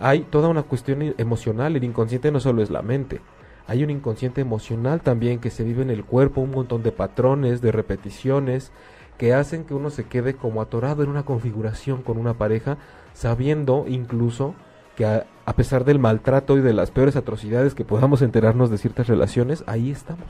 Hay 0.00 0.22
toda 0.22 0.48
una 0.48 0.64
cuestión 0.64 1.14
emocional. 1.16 1.76
El 1.76 1.84
inconsciente 1.84 2.32
no 2.32 2.40
solo 2.40 2.60
es 2.60 2.70
la 2.70 2.82
mente. 2.82 3.20
Hay 3.68 3.84
un 3.84 3.90
inconsciente 3.90 4.40
emocional 4.40 5.00
también 5.00 5.38
que 5.38 5.50
se 5.50 5.62
vive 5.62 5.82
en 5.82 5.90
el 5.90 6.04
cuerpo, 6.04 6.40
un 6.40 6.50
montón 6.50 6.82
de 6.82 6.90
patrones, 6.90 7.60
de 7.60 7.70
repeticiones, 7.70 8.72
que 9.20 9.34
hacen 9.34 9.64
que 9.64 9.74
uno 9.74 9.90
se 9.90 10.04
quede 10.04 10.32
como 10.32 10.62
atorado 10.62 11.02
en 11.02 11.10
una 11.10 11.24
configuración 11.24 12.00
con 12.00 12.16
una 12.16 12.38
pareja, 12.38 12.78
sabiendo 13.12 13.84
incluso 13.86 14.54
que 14.96 15.04
a, 15.04 15.26
pesar 15.54 15.84
del 15.84 15.98
maltrato 15.98 16.56
y 16.56 16.62
de 16.62 16.72
las 16.72 16.90
peores 16.90 17.16
atrocidades 17.16 17.74
que 17.74 17.84
podamos 17.84 18.22
enterarnos 18.22 18.70
de 18.70 18.78
ciertas 18.78 19.08
relaciones, 19.08 19.62
ahí 19.66 19.90
estamos. 19.90 20.24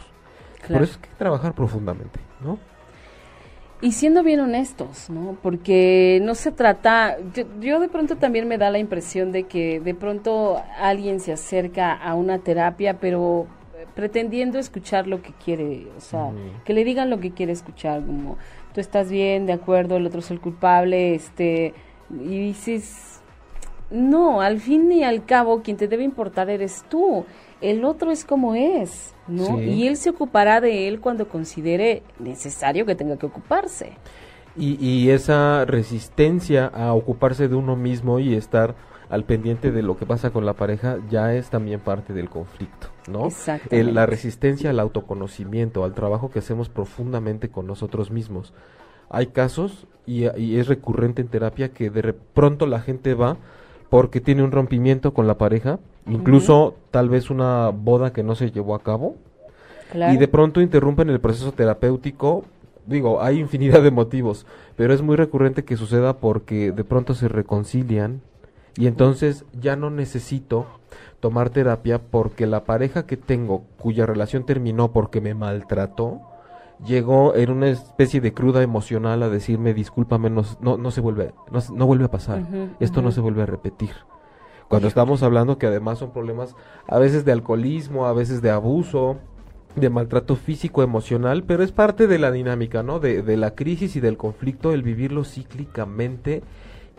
Por 0.67 0.83
eso 0.83 0.97
hay 0.97 1.09
que 1.09 1.17
trabajar 1.17 1.55
profundamente, 1.55 2.19
¿no? 2.41 2.59
Y 3.81 3.93
siendo 3.93 4.25
bien 4.25 4.41
honestos, 4.41 5.09
¿no? 5.09 5.39
Porque 5.41 6.19
no 6.25 6.35
se 6.35 6.51
trata, 6.51 7.17
yo, 7.33 7.45
yo, 7.61 7.79
de 7.79 7.89
pronto 7.89 8.17
también 8.17 8.49
me 8.49 8.59
da 8.59 8.73
la 8.73 8.81
impresión 8.81 9.31
de 9.31 9.45
que 9.45 9.79
de 9.79 9.95
pronto 9.95 10.61
alguien 10.81 11.21
se 11.21 11.33
acerca 11.33 11.95
a 11.95 12.17
una 12.17 12.41
terapia, 12.41 12.99
pero 12.99 13.47
pretendiendo 13.95 14.59
escuchar 14.59 15.07
lo 15.07 15.23
que 15.23 15.33
quiere, 15.33 15.89
o 15.97 16.01
sea, 16.01 16.31
que 16.65 16.73
le 16.73 16.85
digan 16.85 17.11
lo 17.11 17.21
que 17.21 17.33
quiere 17.33 17.53
escuchar, 17.53 18.05
como 18.05 18.39
tú 18.73 18.81
estás 18.81 19.11
bien, 19.11 19.47
de 19.47 19.53
acuerdo, 19.53 19.97
el 19.97 20.07
otro 20.07 20.21
es 20.21 20.31
el 20.31 20.41
culpable, 20.41 21.15
este, 21.15 21.75
y 22.11 22.39
dices, 22.39 23.21
no, 23.91 24.41
al 24.41 24.61
fin 24.61 24.91
y 24.93 25.05
al 25.05 25.25
cabo, 25.25 25.62
quien 25.62 25.77
te 25.77 25.89
debe 25.89 26.05
importar 26.05 26.50
eres 26.50 26.85
tú, 26.89 27.25
el 27.61 27.85
otro 27.85 28.11
es 28.11 28.25
como 28.25 28.55
es, 28.55 29.15
¿no? 29.27 29.61
Y 29.61 29.87
él 29.87 29.97
se 29.97 30.11
ocupará 30.11 30.61
de 30.61 30.89
él 30.89 31.00
cuando 31.00 31.29
considere 31.29 32.03
necesario 32.19 32.87
que 32.87 32.95
tenga 32.95 33.19
que 33.19 33.27
ocuparse. 33.27 33.93
Y, 34.57 34.85
y 34.85 35.11
esa 35.11 35.65
resistencia 35.65 36.67
a 36.67 36.93
ocuparse 36.93 37.49
de 37.49 37.55
uno 37.55 37.77
mismo 37.77 38.19
y 38.19 38.35
estar 38.35 38.75
al 39.11 39.25
pendiente 39.25 39.73
de 39.73 39.83
lo 39.83 39.97
que 39.97 40.07
pasa 40.07 40.31
con 40.31 40.47
la 40.47 40.55
pareja 40.55 40.99
ya 41.11 41.35
es 41.35 41.50
también 41.50 41.81
parte 41.81 42.12
del 42.12 42.31
conflicto, 42.31 42.88
¿no? 43.09 43.29
la 43.71 44.07
resistencia 44.07 44.71
al 44.71 44.81
autoconocimiento, 44.81 45.85
al 45.85 45.95
trabajo 45.95 46.31
que 46.31 46.38
hacemos 46.38 46.69
profundamente 46.69 47.50
con 47.50 47.67
nosotros 47.67 48.11
mismos. 48.11 48.55
Hay 49.09 49.26
casos, 49.26 49.88
y, 50.07 50.25
es 50.25 50.69
recurrente 50.69 51.21
en 51.21 51.29
terapia, 51.29 51.71
que 51.71 51.90
de 51.90 52.12
pronto 52.12 52.67
la 52.67 52.81
gente 52.81 53.14
va 53.14 53.37
porque 53.88 54.21
tiene 54.21 54.45
un 54.45 54.52
rompimiento 54.52 55.12
con 55.12 55.26
la 55.26 55.37
pareja, 55.37 55.81
incluso 56.07 56.76
tal 56.93 57.09
vez 57.09 57.29
una 57.29 57.71
boda 57.71 58.12
que 58.12 58.23
no 58.23 58.37
se 58.37 58.52
llevó 58.52 58.76
a 58.76 58.83
cabo, 58.85 59.17
y 59.93 60.17
de 60.17 60.29
pronto 60.29 60.61
interrumpen 60.61 61.11
el 61.11 61.21
proceso 61.21 61.50
terapéutico 61.50 62.45
digo, 62.87 63.23
hay 63.23 63.38
infinidad 63.38 63.83
de 63.83 63.90
motivos, 63.90 64.47
pero 64.76 64.93
es 64.93 65.02
muy 65.02 65.17
recurrente 65.17 65.64
que 65.64 65.76
suceda 65.76 66.19
porque 66.19 66.73
de 66.73 66.85
pronto 66.85 67.14
se 67.14 67.29
reconcilian, 67.29 68.21
y 68.77 68.87
entonces 68.87 69.45
ya 69.61 69.77
no 69.77 69.91
necesito 69.91 70.67
tomar 71.21 71.50
terapia 71.50 72.00
porque 72.00 72.47
la 72.47 72.65
pareja 72.65 73.07
que 73.07 73.17
tengo, 73.17 73.65
cuya 73.79 74.07
relación 74.07 74.45
terminó 74.45 74.93
porque 74.93 75.21
me 75.21 75.35
maltrató, 75.35 76.21
llegó 76.87 77.35
en 77.35 77.50
una 77.50 77.69
especie 77.69 78.21
de 78.21 78.33
cruda 78.33 78.62
emocional 78.62 79.23
a 79.23 79.29
decirme, 79.29 79.75
discúlpame, 79.75 80.31
no, 80.31 80.45
no, 80.61 80.91
se 80.91 81.00
vuelve, 81.00 81.33
no, 81.50 81.87
vuelve 81.87 82.07
a 82.07 82.11
pasar, 82.11 82.43
esto 82.81 83.03
no 83.03 83.12
se 83.12 83.21
vuelve 83.21 83.43
a 83.43 83.47
repetir. 83.47 83.91
Cuando 84.69 84.89
estamos 84.89 85.23
hablando 85.23 85.59
que 85.59 85.67
además 85.67 85.99
son 85.99 86.12
problemas 86.12 86.55
a 86.87 86.99
veces 86.99 87.25
de 87.25 87.33
alcoholismo, 87.33 88.07
a 88.07 88.12
veces 88.12 88.41
de 88.41 88.50
abuso, 88.50 89.17
de 89.75 89.91
maltrato 89.91 90.37
físico, 90.37 90.83
emocional, 90.83 91.43
pero 91.45 91.62
es 91.62 91.73
parte 91.73 92.07
de 92.07 92.19
la 92.19 92.31
dinámica, 92.31 92.83
¿no? 92.83 92.99
De, 93.00 93.23
de 93.23 93.37
la 93.37 93.55
crisis 93.55 93.97
y 93.97 94.00
del 94.00 94.17
conflicto, 94.17 94.73
el 94.73 94.83
vivirlo 94.83 95.25
cíclicamente 95.25 96.43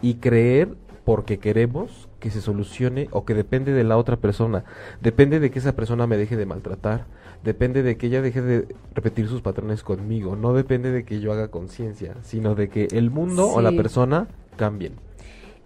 y 0.01 0.15
creer 0.15 0.75
porque 1.11 1.39
queremos 1.39 2.07
que 2.21 2.29
se 2.29 2.39
solucione 2.39 3.09
o 3.11 3.25
que 3.25 3.33
depende 3.33 3.73
de 3.73 3.83
la 3.83 3.97
otra 3.97 4.15
persona. 4.15 4.63
Depende 5.01 5.41
de 5.41 5.51
que 5.51 5.59
esa 5.59 5.75
persona 5.75 6.07
me 6.07 6.15
deje 6.15 6.37
de 6.37 6.45
maltratar. 6.45 7.05
Depende 7.43 7.83
de 7.83 7.97
que 7.97 8.07
ella 8.07 8.21
deje 8.21 8.41
de 8.41 8.75
repetir 8.95 9.27
sus 9.27 9.41
patrones 9.41 9.83
conmigo. 9.83 10.37
No 10.37 10.53
depende 10.53 10.89
de 10.89 11.03
que 11.03 11.19
yo 11.19 11.33
haga 11.33 11.49
conciencia, 11.49 12.15
sino 12.21 12.55
de 12.55 12.69
que 12.69 12.87
el 12.93 13.11
mundo 13.11 13.45
o 13.51 13.59
la 13.59 13.73
persona 13.73 14.29
cambien. 14.55 14.93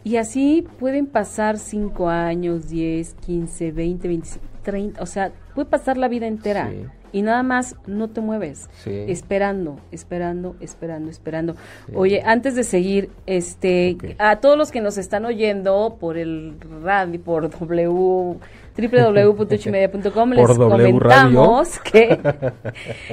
Y 0.04 0.18
así 0.18 0.68
pueden 0.80 1.06
pasar 1.06 1.60
5 1.60 2.10
años, 2.10 2.68
10, 2.68 3.14
15, 3.24 3.72
20, 3.72 4.08
25, 4.08 4.46
30. 4.64 5.04
O 5.04 5.06
sea, 5.06 5.32
puede 5.54 5.70
pasar 5.70 5.98
la 5.98 6.08
vida 6.08 6.26
entera. 6.26 6.72
Y 7.12 7.22
nada 7.22 7.44
más 7.44 7.76
no 7.88 8.10
te 8.10 8.22
mueves, 8.22 8.70
esperando, 8.86 9.80
esperando, 9.92 10.56
esperando, 10.60 11.10
esperando. 11.10 11.56
Oye, 11.94 12.22
antes 12.26 12.56
de 12.56 12.64
seguir, 12.64 13.10
este, 13.26 13.98
a 14.18 14.38
todos 14.38 14.58
los 14.58 14.72
que 14.72 14.82
nos 14.82 14.98
están 14.98 15.26
oyendo 15.26 15.98
por 16.00 16.18
el 16.18 16.56
radio, 16.84 17.22
por 17.22 17.50
w 17.50 18.40
www.ochoymedia.com 18.78 20.32
les 20.32 20.48
comentamos 20.58 21.80
que 21.80 22.20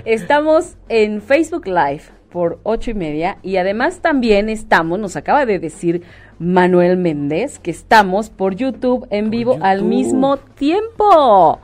estamos 0.05 0.77
en 0.89 1.23
Facebook 1.23 1.67
Live 1.67 2.03
por 2.31 2.59
ocho 2.65 2.91
y 2.91 2.95
media 2.95 3.39
y 3.43 3.57
además 3.57 4.01
también 4.01 4.49
estamos, 4.49 4.99
nos 4.99 5.15
acaba 5.17 5.47
de 5.47 5.59
decir 5.61 6.03
Manuel 6.39 6.97
Méndez, 6.97 7.61
que 7.61 7.71
estamos 7.71 8.31
por 8.31 8.57
YouTube 8.57 9.07
en 9.11 9.31
vivo 9.31 9.59
al 9.61 9.85
mismo 9.85 10.39
tiempo. 10.39 11.61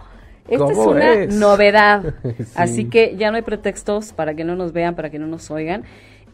Esta 0.48 0.72
es 0.72 0.78
una 0.78 1.26
novedad. 1.26 2.14
Así 2.54 2.86
que 2.86 3.16
ya 3.16 3.30
no 3.30 3.36
hay 3.36 3.42
pretextos 3.42 4.12
para 4.12 4.34
que 4.34 4.44
no 4.44 4.56
nos 4.56 4.72
vean, 4.72 4.94
para 4.94 5.10
que 5.10 5.18
no 5.18 5.26
nos 5.26 5.50
oigan. 5.50 5.84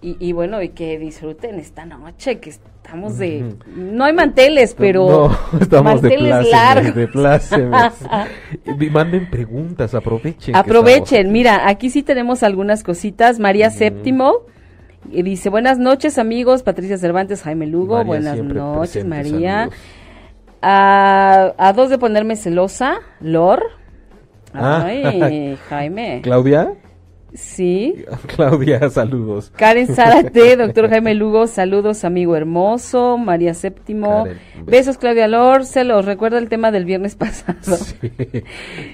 Y, 0.07 0.35
bueno, 0.35 0.61
y 0.61 0.69
que 0.69 0.99
disfruten 0.99 1.59
esta 1.59 1.87
noche, 1.87 2.39
que 2.39 2.51
estamos 2.51 3.17
de... 3.17 3.55
No 3.75 4.05
hay 4.05 4.13
manteles, 4.13 4.75
pero... 4.75 5.09
No, 5.09 5.59
estamos 5.61 6.03
manteles 6.03 6.45
de 6.45 6.51
largos. 6.51 6.95
De 6.95 8.91
Manden 8.91 9.31
preguntas, 9.31 9.95
aprovechen. 9.95 10.55
Aprovechen, 10.55 11.33
mira, 11.33 11.67
aquí 11.67 11.89
sí 11.89 12.03
tenemos 12.03 12.43
algunas 12.43 12.83
cositas. 12.83 13.39
María 13.39 13.71
Séptimo 13.71 14.43
dice, 15.11 15.49
buenas 15.49 15.79
noches 15.79 16.19
amigos, 16.19 16.63
Patricia 16.63 16.99
Cervantes, 16.99 17.43
Jaime 17.43 17.67
Lugo, 17.67 18.05
buenas 18.05 18.39
noches 18.39 19.05
María. 19.05 19.71
A, 20.61 21.53
a, 21.59 21.73
dos 21.73 21.91
de 21.91 21.99
ponerme 21.99 22.37
celosa, 22.37 23.01
Lor. 23.21 23.63
Ah. 24.55 24.85
Ay, 24.87 25.59
Jaime. 25.69 26.21
Claudia. 26.23 26.75
Sí. 27.35 28.05
Claudia, 28.37 28.89
saludos. 28.91 29.53
Karen 29.57 29.89
Zárate, 29.95 30.57
doctor 30.57 30.89
Jaime 30.89 31.15
Lugo, 31.15 31.49
saludos, 31.49 32.05
amigo 32.05 32.37
hermoso. 32.37 33.19
María 33.19 33.55
Séptimo. 33.55 34.25
Besos, 34.65 34.99
Claudia 34.99 35.27
Lor. 35.27 35.65
Se 35.65 35.83
los 35.83 36.05
recuerda 36.05 36.39
el 36.39 36.49
tema 36.49 36.71
del 36.71 36.85
viernes 36.85 37.17
pasado. 37.17 37.59
Sí. 37.77 38.13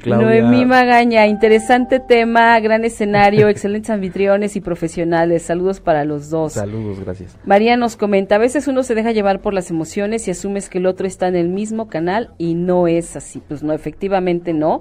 Noemí 0.07 0.65
Magaña, 0.65 1.27
interesante 1.27 2.01
tema, 2.01 2.59
gran 2.61 2.85
escenario, 2.85 3.49
excelentes 3.49 3.91
anfitriones 3.91 4.57
y 4.57 4.61
profesionales. 4.63 5.43
Saludos 5.43 5.81
para 5.81 6.05
los 6.07 6.31
dos. 6.31 6.55
Saludos, 6.55 7.01
gracias. 7.01 7.37
María 7.45 7.77
nos 7.77 7.97
comenta, 7.97 8.37
a 8.37 8.39
veces 8.39 8.67
uno 8.69 8.83
se 8.83 8.95
deja 8.95 9.13
llevar 9.13 9.41
por 9.41 9.53
las 9.53 9.71
emociones 9.71 10.27
y 10.27 10.31
asumes 10.31 10.71
que 10.71 10.79
el 10.79 10.87
otro 10.87 11.07
está 11.07 11.29
en 11.29 11.37
el 11.37 11.51
mismo 11.51 11.89
canal 11.89 12.31
y 12.39 12.55
no 12.55 12.89
es 12.89 13.17
así. 13.17 13.43
Pues 13.47 13.63
no, 13.63 13.75
efectivamente 13.75 14.55
no. 14.55 14.81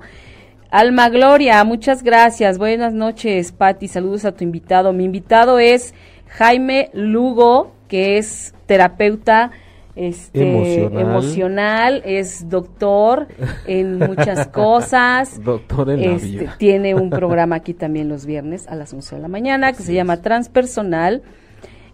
Alma 0.72 1.10
Gloria, 1.10 1.64
muchas 1.64 2.04
gracias. 2.04 2.60
Buenas 2.60 2.94
noches, 2.94 3.52
Patti. 3.52 3.88
Saludos 3.88 4.24
a 4.26 4.34
tu 4.34 4.44
invitado. 4.44 4.94
Mi 4.94 5.06
invitado 5.06 5.58
es 5.58 5.96
Jaime 6.28 6.92
Lugo, 6.94 7.72
que 7.88 8.20
es 8.20 8.54
terapeuta 8.68 9.50
este, 9.96 10.84
emocional. 10.84 12.04
es 12.06 12.48
doctor 12.50 13.30
en 13.66 13.98
muchas 13.98 14.48
cosas. 14.54 15.44
doctor 15.44 15.90
en 15.90 16.04
este, 16.04 16.48
Tiene 16.60 16.94
un 16.94 17.10
programa 17.10 17.56
aquí 17.58 17.74
también 17.74 18.08
los 18.08 18.28
viernes 18.28 18.68
a 18.68 18.76
las 18.76 18.94
11 18.94 19.16
de 19.16 19.22
la 19.24 19.28
mañana 19.28 19.74
que 19.74 19.82
se 19.82 19.96
llama 19.96 20.22
Transpersonal. 20.22 21.24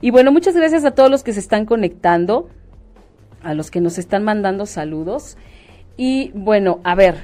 Y 0.01 0.12
bueno, 0.12 0.34
muchas 0.34 0.53
gracias 0.53 0.84
a 0.84 0.91
todos 0.91 1.10
los 1.10 1.24
que 1.24 1.32
se 1.32 1.39
están 1.39 1.65
conectando, 1.65 2.50
a 3.41 3.53
los 3.53 3.72
que 3.72 3.79
nos 3.79 3.98
están 3.98 4.25
mandando 4.25 4.65
saludos. 4.65 5.38
Y 5.96 6.32
bueno, 6.34 6.82
a 6.84 6.94
ver, 6.94 7.15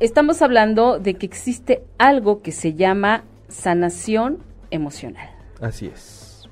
estamos 0.00 0.42
hablando 0.42 0.98
de 0.98 1.14
que 1.14 1.26
existe 1.26 1.82
algo 1.98 2.42
que 2.42 2.52
se 2.52 2.74
llama 2.74 3.24
sanación 3.48 4.38
emocional. 4.70 5.30
Así 5.60 5.86
es. 5.86 6.48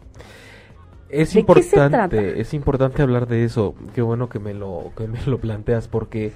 Es 1.08 1.36
importante, 1.36 2.40
es 2.40 2.54
importante 2.54 3.02
hablar 3.02 3.28
de 3.28 3.44
eso. 3.44 3.74
Qué 3.94 4.00
bueno 4.00 4.30
que 4.30 4.38
me 4.38 4.54
lo, 4.54 4.92
que 4.96 5.06
me 5.06 5.20
lo 5.26 5.38
planteas, 5.38 5.86
porque 5.86 6.32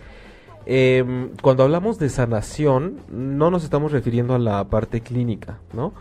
em, 0.66 1.30
cuando 1.40 1.62
hablamos 1.62 1.98
de 1.98 2.10
sanación, 2.10 3.00
no 3.08 3.50
nos 3.50 3.64
estamos 3.64 3.92
refiriendo 3.92 4.34
a 4.34 4.38
la 4.38 4.62
parte 4.64 5.00
clínica, 5.00 5.60
¿no? 5.72 5.94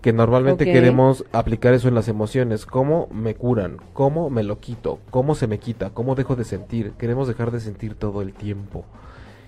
Que 0.00 0.14
normalmente 0.14 0.64
queremos 0.64 1.24
aplicar 1.30 1.74
eso 1.74 1.88
en 1.88 1.94
las 1.94 2.08
emociones. 2.08 2.66
¿Cómo 2.66 3.06
me 3.12 3.34
curan? 3.36 3.76
¿Cómo 3.92 4.30
me 4.30 4.42
lo 4.42 4.58
quito? 4.58 4.98
¿Cómo 5.10 5.36
se 5.36 5.46
me 5.46 5.58
quita? 5.58 5.90
¿Cómo 5.90 6.16
dejo 6.16 6.34
de 6.34 6.44
sentir? 6.44 6.92
Queremos 6.98 7.28
dejar 7.28 7.52
de 7.52 7.60
sentir 7.60 7.94
todo 7.94 8.20
el 8.20 8.32
tiempo. 8.32 8.84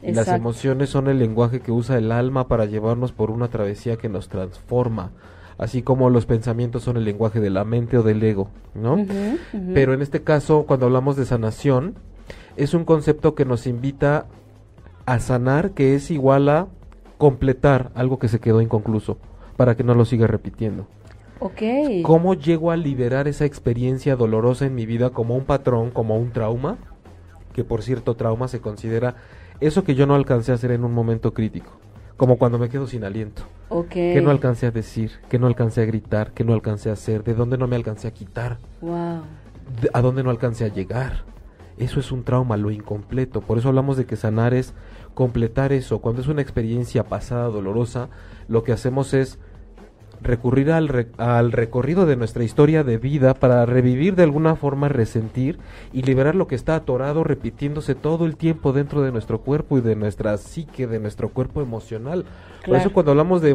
Y 0.04 0.12
las 0.12 0.28
emociones 0.28 0.90
son 0.90 1.08
el 1.08 1.18
lenguaje 1.18 1.60
que 1.60 1.72
usa 1.72 1.98
el 1.98 2.12
alma 2.12 2.48
para 2.48 2.66
llevarnos 2.66 3.12
por 3.12 3.30
una 3.30 3.48
travesía 3.48 3.96
que 3.96 4.08
nos 4.08 4.28
transforma, 4.28 5.12
así 5.58 5.82
como 5.82 6.10
los 6.10 6.26
pensamientos 6.26 6.82
son 6.82 6.96
el 6.96 7.04
lenguaje 7.04 7.40
de 7.40 7.50
la 7.50 7.64
mente 7.64 7.96
o 7.98 8.02
del 8.02 8.22
ego, 8.22 8.50
¿no? 8.74 8.98
Pero 9.72 9.94
en 9.94 10.02
este 10.02 10.22
caso, 10.22 10.64
cuando 10.66 10.86
hablamos 10.86 11.16
de 11.16 11.24
sanación, 11.24 11.94
es 12.56 12.74
un 12.74 12.84
concepto 12.84 13.34
que 13.34 13.44
nos 13.44 13.66
invita 13.66 14.26
a 15.06 15.18
sanar, 15.18 15.72
que 15.72 15.94
es 15.94 16.10
igual 16.10 16.48
a 16.48 16.68
completar 17.18 17.90
algo 17.94 18.18
que 18.18 18.28
se 18.28 18.40
quedó 18.40 18.60
inconcluso, 18.60 19.18
para 19.56 19.76
que 19.76 19.84
no 19.84 19.94
lo 19.94 20.04
siga 20.04 20.26
repitiendo. 20.26 20.86
Okay. 21.40 22.02
¿Cómo 22.02 22.34
llego 22.34 22.70
a 22.70 22.76
liberar 22.76 23.28
esa 23.28 23.44
experiencia 23.44 24.16
dolorosa 24.16 24.66
en 24.66 24.74
mi 24.74 24.86
vida 24.86 25.10
como 25.10 25.36
un 25.36 25.44
patrón, 25.44 25.90
como 25.90 26.16
un 26.16 26.30
trauma? 26.30 26.78
Que 27.52 27.64
por 27.64 27.82
cierto, 27.82 28.14
trauma 28.14 28.48
se 28.48 28.60
considera 28.60 29.16
eso 29.60 29.84
que 29.84 29.94
yo 29.94 30.06
no 30.06 30.14
alcancé 30.14 30.52
a 30.52 30.56
hacer 30.56 30.72
en 30.72 30.84
un 30.84 30.92
momento 30.92 31.32
crítico, 31.32 31.72
como 32.16 32.38
cuando 32.38 32.58
me 32.58 32.68
quedo 32.68 32.86
sin 32.86 33.04
aliento. 33.04 33.42
Que 34.14 34.20
no 34.22 34.30
alcancé 34.30 34.66
a 34.66 34.70
decir, 34.70 35.12
que 35.28 35.38
no 35.38 35.46
alcancé 35.46 35.82
a 35.82 35.84
gritar, 35.84 36.32
que 36.32 36.44
no 36.44 36.52
alcancé 36.52 36.90
a 36.90 36.94
hacer, 36.94 37.24
de 37.24 37.34
dónde 37.34 37.58
no 37.58 37.66
me 37.66 37.76
alcancé 37.76 38.08
a 38.08 38.12
quitar. 38.12 38.58
Wow. 38.80 39.22
a 39.92 40.00
dónde 40.02 40.22
no 40.22 40.30
alcancé 40.30 40.64
a 40.64 40.68
llegar. 40.68 41.24
eso 41.78 41.98
es 41.98 42.12
un 42.12 42.22
trauma, 42.22 42.56
lo 42.56 42.70
incompleto. 42.70 43.40
Por 43.40 43.58
eso 43.58 43.68
hablamos 43.68 43.96
de 43.96 44.04
que 44.04 44.16
sanar 44.16 44.54
es 44.54 44.74
completar 45.14 45.72
eso. 45.72 46.00
Cuando 46.00 46.20
es 46.20 46.28
una 46.28 46.42
experiencia 46.42 47.04
pasada 47.04 47.48
dolorosa, 47.48 48.08
lo 48.46 48.62
que 48.62 48.72
hacemos 48.72 49.14
es 49.14 49.38
recurrir 50.24 50.72
al, 50.72 51.08
al, 51.18 51.52
recorrido 51.52 52.06
de 52.06 52.16
nuestra 52.16 52.42
historia 52.42 52.82
de 52.82 52.98
vida 52.98 53.34
para 53.34 53.64
revivir 53.66 54.16
de 54.16 54.24
alguna 54.24 54.56
forma, 54.56 54.88
resentir 54.88 55.58
y 55.92 56.02
liberar 56.02 56.34
lo 56.34 56.46
que 56.46 56.54
está 56.54 56.74
atorado, 56.74 57.22
repitiéndose 57.22 57.94
todo 57.94 58.26
el 58.26 58.36
tiempo 58.36 58.72
dentro 58.72 59.02
de 59.02 59.12
nuestro 59.12 59.40
cuerpo 59.40 59.78
y 59.78 59.80
de 59.80 59.94
nuestra 59.94 60.36
psique, 60.38 60.86
de 60.86 60.98
nuestro 60.98 61.28
cuerpo 61.28 61.62
emocional. 61.62 62.24
Por 62.66 62.76
eso 62.76 62.92
cuando 62.92 63.12
hablamos 63.12 63.42
de, 63.42 63.54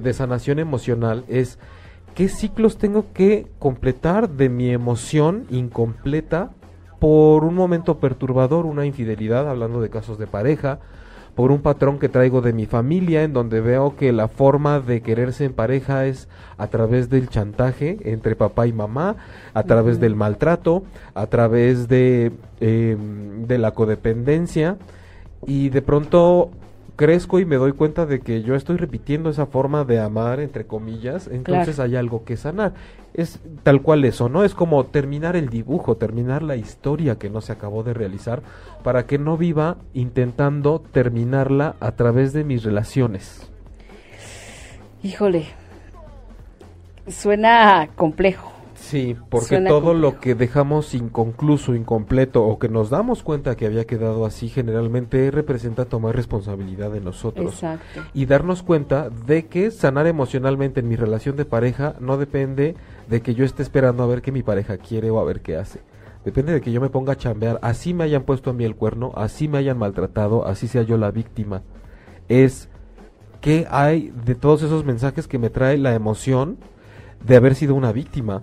de 0.00 0.12
sanación 0.12 0.58
emocional 0.58 1.24
es 1.28 1.58
qué 2.14 2.28
ciclos 2.28 2.76
tengo 2.76 3.06
que 3.14 3.46
completar 3.58 4.28
de 4.28 4.48
mi 4.48 4.70
emoción 4.70 5.46
incompleta 5.50 6.50
por 6.98 7.44
un 7.44 7.54
momento 7.54 7.98
perturbador, 7.98 8.66
una 8.66 8.84
infidelidad, 8.84 9.48
hablando 9.48 9.80
de 9.80 9.88
casos 9.88 10.18
de 10.18 10.26
pareja, 10.26 10.80
por 11.38 11.52
un 11.52 11.62
patrón 11.62 12.00
que 12.00 12.08
traigo 12.08 12.40
de 12.40 12.52
mi 12.52 12.66
familia, 12.66 13.22
en 13.22 13.32
donde 13.32 13.60
veo 13.60 13.94
que 13.94 14.10
la 14.10 14.26
forma 14.26 14.80
de 14.80 15.02
quererse 15.02 15.44
en 15.44 15.52
pareja 15.52 16.04
es 16.04 16.26
a 16.56 16.66
través 16.66 17.10
del 17.10 17.28
chantaje 17.28 17.96
entre 18.02 18.34
papá 18.34 18.66
y 18.66 18.72
mamá, 18.72 19.14
a 19.54 19.62
través 19.62 20.00
del 20.00 20.16
maltrato, 20.16 20.82
a 21.14 21.28
través 21.28 21.86
de, 21.86 22.32
em, 22.58 23.46
de 23.46 23.56
la 23.56 23.70
codependencia, 23.70 24.78
y 25.46 25.68
de 25.68 25.80
pronto 25.80 26.50
crezco 26.98 27.38
y 27.38 27.44
me 27.44 27.56
doy 27.56 27.72
cuenta 27.72 28.06
de 28.06 28.20
que 28.20 28.42
yo 28.42 28.56
estoy 28.56 28.76
repitiendo 28.76 29.30
esa 29.30 29.46
forma 29.46 29.84
de 29.84 30.00
amar, 30.00 30.40
entre 30.40 30.66
comillas, 30.66 31.28
entonces 31.28 31.78
hay 31.78 31.94
algo 31.94 32.24
que 32.24 32.36
sanar. 32.36 32.74
Es 33.14 33.38
tal 33.62 33.82
cual 33.82 34.04
eso, 34.04 34.28
¿no? 34.28 34.42
Es 34.42 34.52
como 34.52 34.84
terminar 34.84 35.36
el 35.36 35.48
dibujo, 35.48 35.96
terminar 35.96 36.42
la 36.42 36.56
historia 36.56 37.14
que 37.16 37.30
no 37.30 37.40
se 37.40 37.52
acabó 37.52 37.84
de 37.84 37.94
realizar, 37.94 38.42
para 38.82 39.06
que 39.06 39.16
no 39.16 39.36
viva 39.36 39.76
intentando 39.94 40.80
terminarla 40.80 41.76
a 41.78 41.92
través 41.92 42.32
de 42.32 42.42
mis 42.42 42.64
relaciones. 42.64 43.48
Híjole, 45.04 45.46
suena 47.06 47.90
complejo. 47.94 48.57
Sí, 48.88 49.16
porque 49.28 49.60
todo 49.60 49.92
lo 49.92 50.18
que 50.18 50.34
dejamos 50.34 50.94
inconcluso, 50.94 51.74
incompleto 51.74 52.46
o 52.46 52.58
que 52.58 52.70
nos 52.70 52.88
damos 52.88 53.22
cuenta 53.22 53.54
que 53.54 53.66
había 53.66 53.86
quedado 53.86 54.24
así 54.24 54.48
generalmente 54.48 55.30
representa 55.30 55.84
tomar 55.84 56.16
responsabilidad 56.16 56.90
de 56.90 57.02
nosotros. 57.02 57.52
Exacto. 57.52 58.00
Y 58.14 58.24
darnos 58.24 58.62
cuenta 58.62 59.10
de 59.10 59.44
que 59.44 59.70
sanar 59.70 60.06
emocionalmente 60.06 60.80
en 60.80 60.88
mi 60.88 60.96
relación 60.96 61.36
de 61.36 61.44
pareja 61.44 61.96
no 62.00 62.16
depende 62.16 62.76
de 63.10 63.20
que 63.20 63.34
yo 63.34 63.44
esté 63.44 63.62
esperando 63.62 64.02
a 64.02 64.06
ver 64.06 64.22
qué 64.22 64.32
mi 64.32 64.42
pareja 64.42 64.78
quiere 64.78 65.10
o 65.10 65.20
a 65.20 65.24
ver 65.24 65.42
qué 65.42 65.58
hace. 65.58 65.80
Depende 66.24 66.54
de 66.54 66.62
que 66.62 66.72
yo 66.72 66.80
me 66.80 66.88
ponga 66.88 67.12
a 67.12 67.16
chambear, 67.16 67.58
así 67.60 67.92
me 67.92 68.04
hayan 68.04 68.22
puesto 68.22 68.48
a 68.48 68.54
mí 68.54 68.64
el 68.64 68.74
cuerno, 68.74 69.12
así 69.16 69.48
me 69.48 69.58
hayan 69.58 69.76
maltratado, 69.76 70.46
así 70.46 70.66
sea 70.66 70.80
yo 70.80 70.96
la 70.96 71.10
víctima. 71.10 71.60
Es 72.28 72.70
qué 73.42 73.66
hay 73.70 74.14
de 74.24 74.34
todos 74.34 74.62
esos 74.62 74.86
mensajes 74.86 75.28
que 75.28 75.38
me 75.38 75.50
trae 75.50 75.76
la 75.76 75.94
emoción 75.94 76.56
de 77.22 77.36
haber 77.36 77.54
sido 77.54 77.74
una 77.74 77.92
víctima 77.92 78.40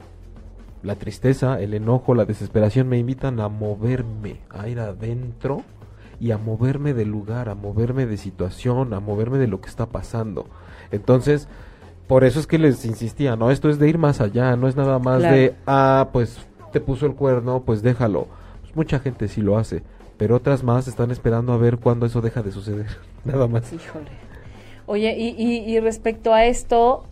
la 0.86 0.96
tristeza, 0.96 1.60
el 1.60 1.74
enojo, 1.74 2.13
la 2.13 2.25
desesperación 2.25 2.88
me 2.88 3.00
invitan 3.00 3.39
a 3.39 3.50
moverme, 3.50 4.38
a 4.50 4.68
ir 4.68 4.80
adentro 4.80 5.63
y 6.20 6.32
a 6.32 6.38
moverme 6.38 6.94
de 6.94 7.06
lugar, 7.06 7.50
a 7.50 7.56
moverme 7.56 8.06
de 8.06 8.18
situación, 8.18 8.94
a 8.94 9.00
moverme 9.00 9.39
de 9.39 9.48
lo 9.48 9.62
que 9.62 9.70
está 9.70 9.88
pasando. 9.88 10.46
Entonces, 10.92 11.48
por 12.08 12.24
eso 12.24 12.39
es 12.39 12.46
que 12.46 12.60
les 12.60 12.86
insistía, 12.86 13.36
no, 13.36 13.50
esto 13.50 13.70
es 13.70 13.80
de 13.80 13.89
ir 13.89 13.98
más 13.98 14.22
allá, 14.22 14.56
no 14.56 14.68
es 14.68 14.75
nada 14.75 15.00
más 15.00 15.24
de, 15.24 15.56
ah, 15.65 16.10
pues 16.13 16.38
te 16.72 16.80
puso 16.80 17.08
el 17.08 17.15
cuerno, 17.15 17.63
pues 17.65 17.82
déjalo. 17.82 18.27
Pues 18.62 18.75
mucha 18.75 19.00
gente 19.00 19.27
sí 19.27 19.42
lo 19.42 19.58
hace, 19.58 19.82
pero 20.18 20.36
otras 20.36 20.63
más 20.63 20.88
están 20.88 21.10
esperando 21.10 21.51
a 21.51 21.58
ver 21.58 21.77
cuándo 21.77 22.06
eso 22.06 22.22
deja 22.22 22.44
de 22.44 22.51
suceder, 22.51 22.88
nada 23.25 23.48
más. 23.48 23.74
Híjole. 23.74 24.12
Oye, 24.86 25.15
y, 25.18 25.32
y 25.39 25.80
respecto 25.80 26.32
a 26.32 26.46
esto, 26.46 27.08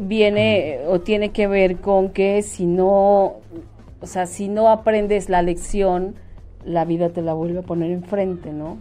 viene 0.00 0.80
o 0.86 1.00
tiene 1.00 1.30
que 1.30 1.46
ver 1.46 1.76
con 1.76 2.10
que 2.10 2.42
si 2.42 2.66
no, 2.66 3.36
o 4.00 4.06
sea, 4.06 4.26
si 4.26 4.48
no 4.48 4.68
aprendes 4.68 5.28
la 5.28 5.42
lección, 5.42 6.14
la 6.64 6.84
vida 6.84 7.10
te 7.10 7.22
la 7.22 7.34
vuelve 7.34 7.60
a 7.60 7.62
poner 7.62 7.90
enfrente, 7.90 8.52
¿no? 8.52 8.78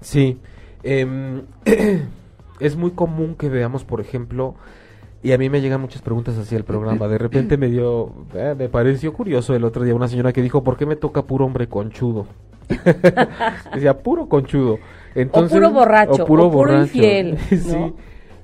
Sí. 0.00 0.38
Em, 0.82 1.42
es 2.60 2.76
muy 2.76 2.92
común 2.92 3.34
que 3.34 3.48
veamos, 3.48 3.84
por 3.84 4.00
ejemplo, 4.00 4.54
y 5.22 5.32
a 5.32 5.38
mí 5.38 5.50
me 5.50 5.60
llegan 5.60 5.80
muchas 5.80 6.00
preguntas 6.00 6.38
hacia 6.38 6.56
el 6.56 6.64
programa. 6.64 7.06
De 7.08 7.18
repente 7.18 7.56
me 7.56 7.68
dio, 7.68 8.12
eh, 8.34 8.54
me 8.56 8.68
pareció 8.68 9.12
curioso 9.12 9.54
el 9.54 9.64
otro 9.64 9.84
día 9.84 9.94
una 9.94 10.08
señora 10.08 10.32
que 10.32 10.40
dijo, 10.40 10.64
¿por 10.64 10.76
qué 10.76 10.86
me 10.86 10.96
toca 10.96 11.22
puro 11.22 11.44
hombre 11.44 11.68
conchudo? 11.68 12.26
Decía, 13.74 13.98
puro 13.98 14.28
conchudo. 14.28 14.78
Entonces, 15.14 15.52
o 15.52 15.60
puro 15.60 15.70
borracho, 15.70 16.22
o 16.22 16.26
puro, 16.26 16.80
infiel. 16.80 17.38
sí. 17.48 17.94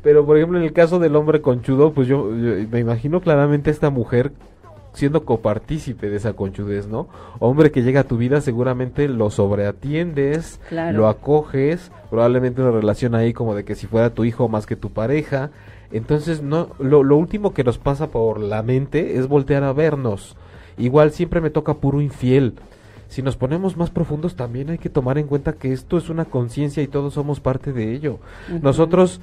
Pero, 0.06 0.24
por 0.24 0.36
ejemplo, 0.36 0.56
en 0.56 0.62
el 0.64 0.72
caso 0.72 1.00
del 1.00 1.16
hombre 1.16 1.40
conchudo, 1.40 1.92
pues 1.92 2.06
yo, 2.06 2.26
me 2.26 2.78
imagino 2.78 3.20
claramente 3.20 3.70
a 3.70 3.72
esta 3.72 3.90
mujer 3.90 4.30
siendo 4.92 5.24
copartícipe 5.24 6.08
de 6.08 6.14
esa 6.14 6.34
conchudez, 6.34 6.86
¿no? 6.86 7.08
Hombre 7.40 7.72
que 7.72 7.82
llega 7.82 8.02
a 8.02 8.04
tu 8.04 8.16
vida, 8.16 8.40
seguramente 8.40 9.08
lo 9.08 9.30
sobreatiendes, 9.30 10.60
lo 10.70 11.08
acoges, 11.08 11.90
probablemente 12.08 12.62
una 12.62 12.70
relación 12.70 13.16
ahí 13.16 13.32
como 13.32 13.56
de 13.56 13.64
que 13.64 13.74
si 13.74 13.88
fuera 13.88 14.10
tu 14.10 14.22
hijo 14.22 14.48
más 14.48 14.64
que 14.64 14.76
tu 14.76 14.90
pareja. 14.90 15.50
Entonces, 15.90 16.40
no, 16.40 16.68
lo, 16.78 17.02
lo 17.02 17.16
último 17.16 17.52
que 17.52 17.64
nos 17.64 17.78
pasa 17.78 18.06
por 18.06 18.38
la 18.38 18.62
mente 18.62 19.18
es 19.18 19.26
voltear 19.26 19.64
a 19.64 19.72
vernos. 19.72 20.36
Igual 20.78 21.10
siempre 21.10 21.40
me 21.40 21.50
toca 21.50 21.74
puro 21.74 22.00
infiel. 22.00 22.54
Si 23.08 23.22
nos 23.22 23.36
ponemos 23.36 23.76
más 23.76 23.90
profundos, 23.90 24.36
también 24.36 24.70
hay 24.70 24.78
que 24.78 24.88
tomar 24.88 25.18
en 25.18 25.26
cuenta 25.26 25.54
que 25.54 25.72
esto 25.72 25.98
es 25.98 26.10
una 26.10 26.26
conciencia 26.26 26.82
y 26.82 26.86
todos 26.86 27.14
somos 27.14 27.40
parte 27.40 27.72
de 27.72 27.92
ello. 27.92 28.20
Nosotros 28.62 29.20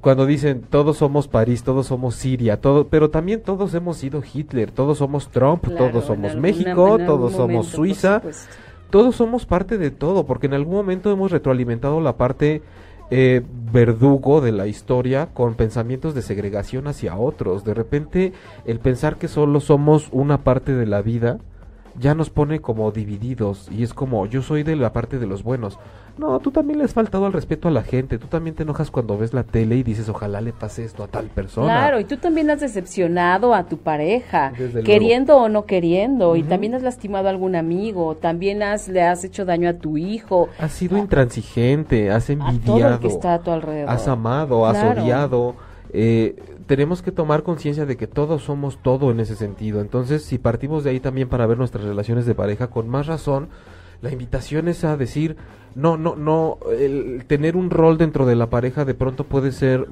cuando 0.00 0.26
dicen 0.26 0.62
todos 0.62 0.96
somos 0.96 1.28
París, 1.28 1.62
todos 1.62 1.86
somos 1.86 2.14
Siria, 2.14 2.60
todo, 2.60 2.88
pero 2.88 3.10
también 3.10 3.42
todos 3.42 3.74
hemos 3.74 3.98
sido 3.98 4.22
Hitler, 4.22 4.70
todos 4.70 4.98
somos 4.98 5.28
Trump, 5.28 5.64
todos 5.76 6.06
somos 6.06 6.34
México, 6.36 6.98
todos 6.98 7.32
somos 7.32 7.66
Suiza, 7.66 8.22
todos 8.90 9.16
somos 9.16 9.46
parte 9.46 9.78
de 9.78 9.90
todo, 9.90 10.24
porque 10.24 10.46
en 10.46 10.54
algún 10.54 10.74
momento 10.74 11.10
hemos 11.10 11.30
retroalimentado 11.30 12.00
la 12.00 12.16
parte 12.16 12.62
eh, 13.10 13.42
verdugo 13.72 14.40
de 14.40 14.52
la 14.52 14.66
historia 14.66 15.28
con 15.34 15.54
pensamientos 15.54 16.14
de 16.14 16.22
segregación 16.22 16.86
hacia 16.86 17.16
otros. 17.16 17.62
De 17.64 17.74
repente 17.74 18.32
el 18.64 18.78
pensar 18.78 19.16
que 19.16 19.28
solo 19.28 19.60
somos 19.60 20.08
una 20.12 20.38
parte 20.38 20.74
de 20.74 20.86
la 20.86 21.02
vida 21.02 21.38
ya 21.98 22.14
nos 22.14 22.30
pone 22.30 22.60
como 22.60 22.90
divididos 22.90 23.68
y 23.70 23.82
es 23.82 23.94
como 23.94 24.26
yo 24.26 24.42
soy 24.42 24.62
de 24.62 24.76
la 24.76 24.92
parte 24.92 25.18
de 25.18 25.26
los 25.26 25.42
buenos. 25.42 25.78
No, 26.18 26.38
tú 26.40 26.50
también 26.50 26.78
le 26.78 26.84
has 26.84 26.92
faltado 26.92 27.24
al 27.24 27.32
respeto 27.32 27.68
a 27.68 27.70
la 27.70 27.82
gente, 27.82 28.18
tú 28.18 28.26
también 28.26 28.54
te 28.54 28.64
enojas 28.64 28.90
cuando 28.90 29.16
ves 29.16 29.32
la 29.32 29.44
tele 29.44 29.76
y 29.76 29.82
dices 29.82 30.10
ojalá 30.10 30.42
le 30.42 30.52
pase 30.52 30.84
esto 30.84 31.02
a 31.02 31.08
tal 31.08 31.26
persona. 31.26 31.66
Claro, 31.66 32.00
y 32.00 32.04
tú 32.04 32.18
también 32.18 32.50
has 32.50 32.60
decepcionado 32.60 33.54
a 33.54 33.64
tu 33.64 33.78
pareja, 33.78 34.52
queriendo 34.84 35.38
o 35.38 35.48
no 35.48 35.64
queriendo, 35.64 36.36
y 36.36 36.42
también 36.42 36.74
has 36.74 36.82
lastimado 36.82 37.28
a 37.28 37.30
algún 37.30 37.56
amigo, 37.56 38.14
también 38.16 38.62
has, 38.62 38.88
le 38.88 39.02
has 39.02 39.24
hecho 39.24 39.46
daño 39.46 39.70
a 39.70 39.74
tu 39.74 39.96
hijo. 39.96 40.48
Has 40.58 40.72
sido 40.72 40.98
intransigente, 40.98 42.10
has 42.10 42.28
envidiado, 42.28 43.00
que 43.00 43.08
está 43.08 43.34
a 43.34 43.38
tu 43.38 43.50
alrededor. 43.50 43.88
has 43.88 44.06
amado, 44.06 44.66
has 44.66 44.98
odiado. 44.98 45.56
Eh, 45.92 46.36
tenemos 46.66 47.02
que 47.02 47.12
tomar 47.12 47.42
conciencia 47.42 47.84
de 47.84 47.96
que 47.96 48.06
todos 48.06 48.44
somos 48.44 48.82
todo 48.82 49.10
en 49.10 49.20
ese 49.20 49.36
sentido. 49.36 49.80
Entonces, 49.80 50.24
si 50.24 50.38
partimos 50.38 50.84
de 50.84 50.90
ahí 50.90 51.00
también 51.00 51.28
para 51.28 51.46
ver 51.46 51.58
nuestras 51.58 51.84
relaciones 51.84 52.24
de 52.26 52.34
pareja, 52.34 52.68
con 52.68 52.88
más 52.88 53.06
razón, 53.06 53.48
la 54.00 54.10
invitación 54.10 54.68
es 54.68 54.84
a 54.84 54.96
decir, 54.96 55.36
no, 55.74 55.96
no, 55.96 56.16
no, 56.16 56.58
el 56.76 57.24
tener 57.26 57.56
un 57.56 57.70
rol 57.70 57.98
dentro 57.98 58.26
de 58.26 58.36
la 58.36 58.50
pareja 58.50 58.84
de 58.84 58.94
pronto 58.94 59.24
puede 59.24 59.52
ser 59.52 59.86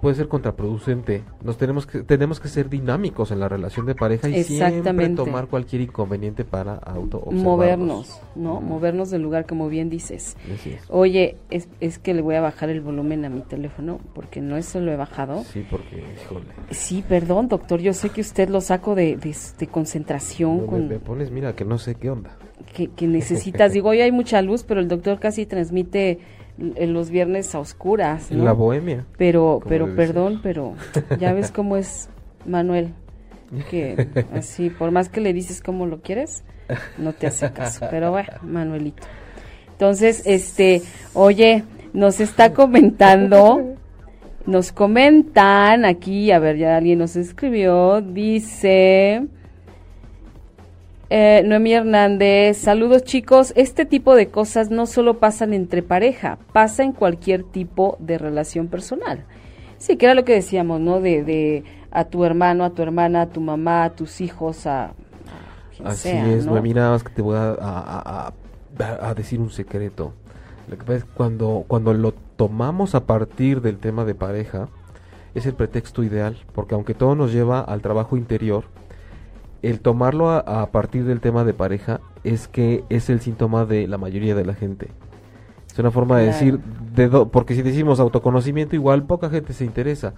puede 0.00 0.14
ser 0.14 0.28
contraproducente. 0.28 1.22
Nos 1.42 1.56
tenemos 1.56 1.86
que 1.86 2.02
tenemos 2.02 2.40
que 2.40 2.48
ser 2.48 2.68
dinámicos 2.68 3.30
en 3.30 3.40
la 3.40 3.48
relación 3.48 3.86
de 3.86 3.94
pareja 3.94 4.28
y 4.28 4.42
siempre 4.44 5.08
tomar 5.10 5.48
cualquier 5.48 5.82
inconveniente 5.82 6.44
para 6.44 6.74
auto 6.74 7.22
movernos, 7.30 8.20
¿no? 8.34 8.60
Movernos 8.60 9.10
del 9.10 9.22
lugar 9.22 9.46
como 9.46 9.68
bien 9.68 9.90
dices. 9.90 10.36
Oye, 10.88 11.36
es, 11.50 11.68
es 11.80 11.98
que 11.98 12.14
le 12.14 12.22
voy 12.22 12.34
a 12.34 12.40
bajar 12.40 12.68
el 12.68 12.80
volumen 12.80 13.24
a 13.24 13.28
mi 13.28 13.40
teléfono 13.40 14.00
porque 14.14 14.40
no 14.40 14.56
eso 14.56 14.80
lo 14.80 14.92
he 14.92 14.96
bajado. 14.96 15.44
Sí, 15.44 15.64
porque 15.68 16.04
híjole. 16.22 16.46
Sí, 16.70 17.04
perdón, 17.06 17.48
doctor, 17.48 17.80
yo 17.80 17.92
sé 17.92 18.10
que 18.10 18.20
usted 18.20 18.48
lo 18.48 18.60
saco 18.60 18.94
de, 18.94 19.16
de, 19.16 19.66
concentración 19.66 20.66
con 20.66 20.88
me, 20.88 20.98
pones, 20.98 21.30
mira, 21.30 21.54
que 21.54 21.64
no 21.64 21.78
sé 21.78 21.94
qué 21.94 22.10
onda. 22.10 22.36
Que, 22.74 22.88
que 22.88 23.06
necesitas, 23.06 23.72
digo, 23.74 23.90
hoy 23.90 24.00
hay 24.00 24.12
mucha 24.12 24.40
luz, 24.42 24.64
pero 24.64 24.80
el 24.80 24.88
doctor 24.88 25.18
casi 25.18 25.46
transmite 25.46 26.18
en 26.58 26.92
los 26.92 27.10
viernes 27.10 27.54
a 27.54 27.60
oscuras. 27.60 28.30
En 28.30 28.44
la 28.44 28.52
bohemia. 28.52 29.04
Pero, 29.16 29.60
pero 29.66 29.94
perdón, 29.94 30.40
pero 30.42 30.74
ya 31.18 31.32
ves 31.32 31.50
cómo 31.50 31.76
es 31.76 32.08
Manuel. 32.44 32.92
Que 33.70 34.08
así, 34.32 34.70
por 34.70 34.90
más 34.90 35.08
que 35.08 35.20
le 35.20 35.32
dices 35.32 35.62
cómo 35.62 35.86
lo 35.86 36.00
quieres, 36.00 36.42
no 36.98 37.12
te 37.12 37.26
hace 37.26 37.52
caso. 37.52 37.86
Pero 37.90 38.10
bueno, 38.10 38.32
Manuelito. 38.42 39.06
Entonces, 39.72 40.22
este, 40.24 40.82
oye, 41.14 41.62
nos 41.92 42.20
está 42.20 42.52
comentando, 42.52 43.76
nos 44.46 44.72
comentan 44.72 45.84
aquí, 45.84 46.30
a 46.30 46.38
ver, 46.38 46.56
ya 46.56 46.76
alguien 46.76 46.98
nos 46.98 47.14
escribió, 47.16 48.00
dice, 48.00 49.26
Eh, 51.08 51.42
Noemí 51.44 51.72
Hernández, 51.72 52.56
saludos 52.56 53.04
chicos. 53.04 53.52
Este 53.56 53.86
tipo 53.86 54.14
de 54.14 54.28
cosas 54.28 54.70
no 54.70 54.86
solo 54.86 55.18
pasan 55.18 55.54
entre 55.54 55.82
pareja, 55.82 56.38
pasa 56.52 56.82
en 56.82 56.92
cualquier 56.92 57.44
tipo 57.44 57.96
de 58.00 58.18
relación 58.18 58.66
personal. 58.66 59.24
Sí, 59.78 59.96
que 59.96 60.06
era 60.06 60.14
lo 60.14 60.24
que 60.24 60.32
decíamos, 60.32 60.80
¿no? 60.80 61.00
De, 61.00 61.22
de 61.22 61.64
a 61.90 62.04
tu 62.04 62.24
hermano, 62.24 62.64
a 62.64 62.70
tu 62.70 62.82
hermana, 62.82 63.22
a 63.22 63.26
tu 63.26 63.40
mamá, 63.40 63.84
a 63.84 63.90
tus 63.90 64.20
hijos, 64.20 64.66
a, 64.66 64.94
Así 65.84 66.08
es, 66.08 66.46
Noemí, 66.46 66.72
nada 66.72 66.90
más 66.90 67.02
que 67.02 67.12
te 67.12 67.22
voy 67.22 67.36
a, 67.36 68.32
a, 68.78 69.14
decir 69.14 69.40
un 69.40 69.50
secreto. 69.50 70.12
Lo 70.68 70.78
que 70.78 70.84
pasa 70.84 70.96
es 70.98 71.04
que 71.04 71.10
cuando, 71.10 71.64
cuando 71.68 71.92
lo 71.92 72.12
tomamos 72.12 72.94
a 72.94 73.04
partir 73.04 73.60
del 73.60 73.78
tema 73.78 74.04
de 74.04 74.14
pareja, 74.14 74.68
es 75.34 75.46
el 75.46 75.54
pretexto 75.54 76.02
ideal, 76.02 76.36
porque 76.54 76.74
aunque 76.74 76.94
todo 76.94 77.14
nos 77.14 77.32
lleva 77.32 77.60
al 77.60 77.82
trabajo 77.82 78.16
interior, 78.16 78.64
el 79.62 79.80
tomarlo 79.80 80.30
a, 80.30 80.66
partir 80.70 81.04
del 81.04 81.20
tema 81.20 81.44
de 81.44 81.54
pareja 81.54 82.00
es 82.24 82.48
que 82.48 82.84
es 82.88 83.10
el 83.10 83.20
síntoma 83.20 83.64
de 83.64 83.86
la 83.86 83.98
mayoría 83.98 84.34
de 84.34 84.44
la 84.44 84.54
gente. 84.54 84.88
Es 85.70 85.78
una 85.78 85.90
forma 85.90 86.18
de 86.18 86.26
decir, 86.26 86.58
de 86.94 87.08
porque 87.30 87.54
si 87.54 87.62
decimos 87.62 88.00
autoconocimiento, 88.00 88.76
igual 88.76 89.04
poca 89.04 89.28
gente 89.28 89.52
se 89.52 89.64
interesa. 89.64 90.14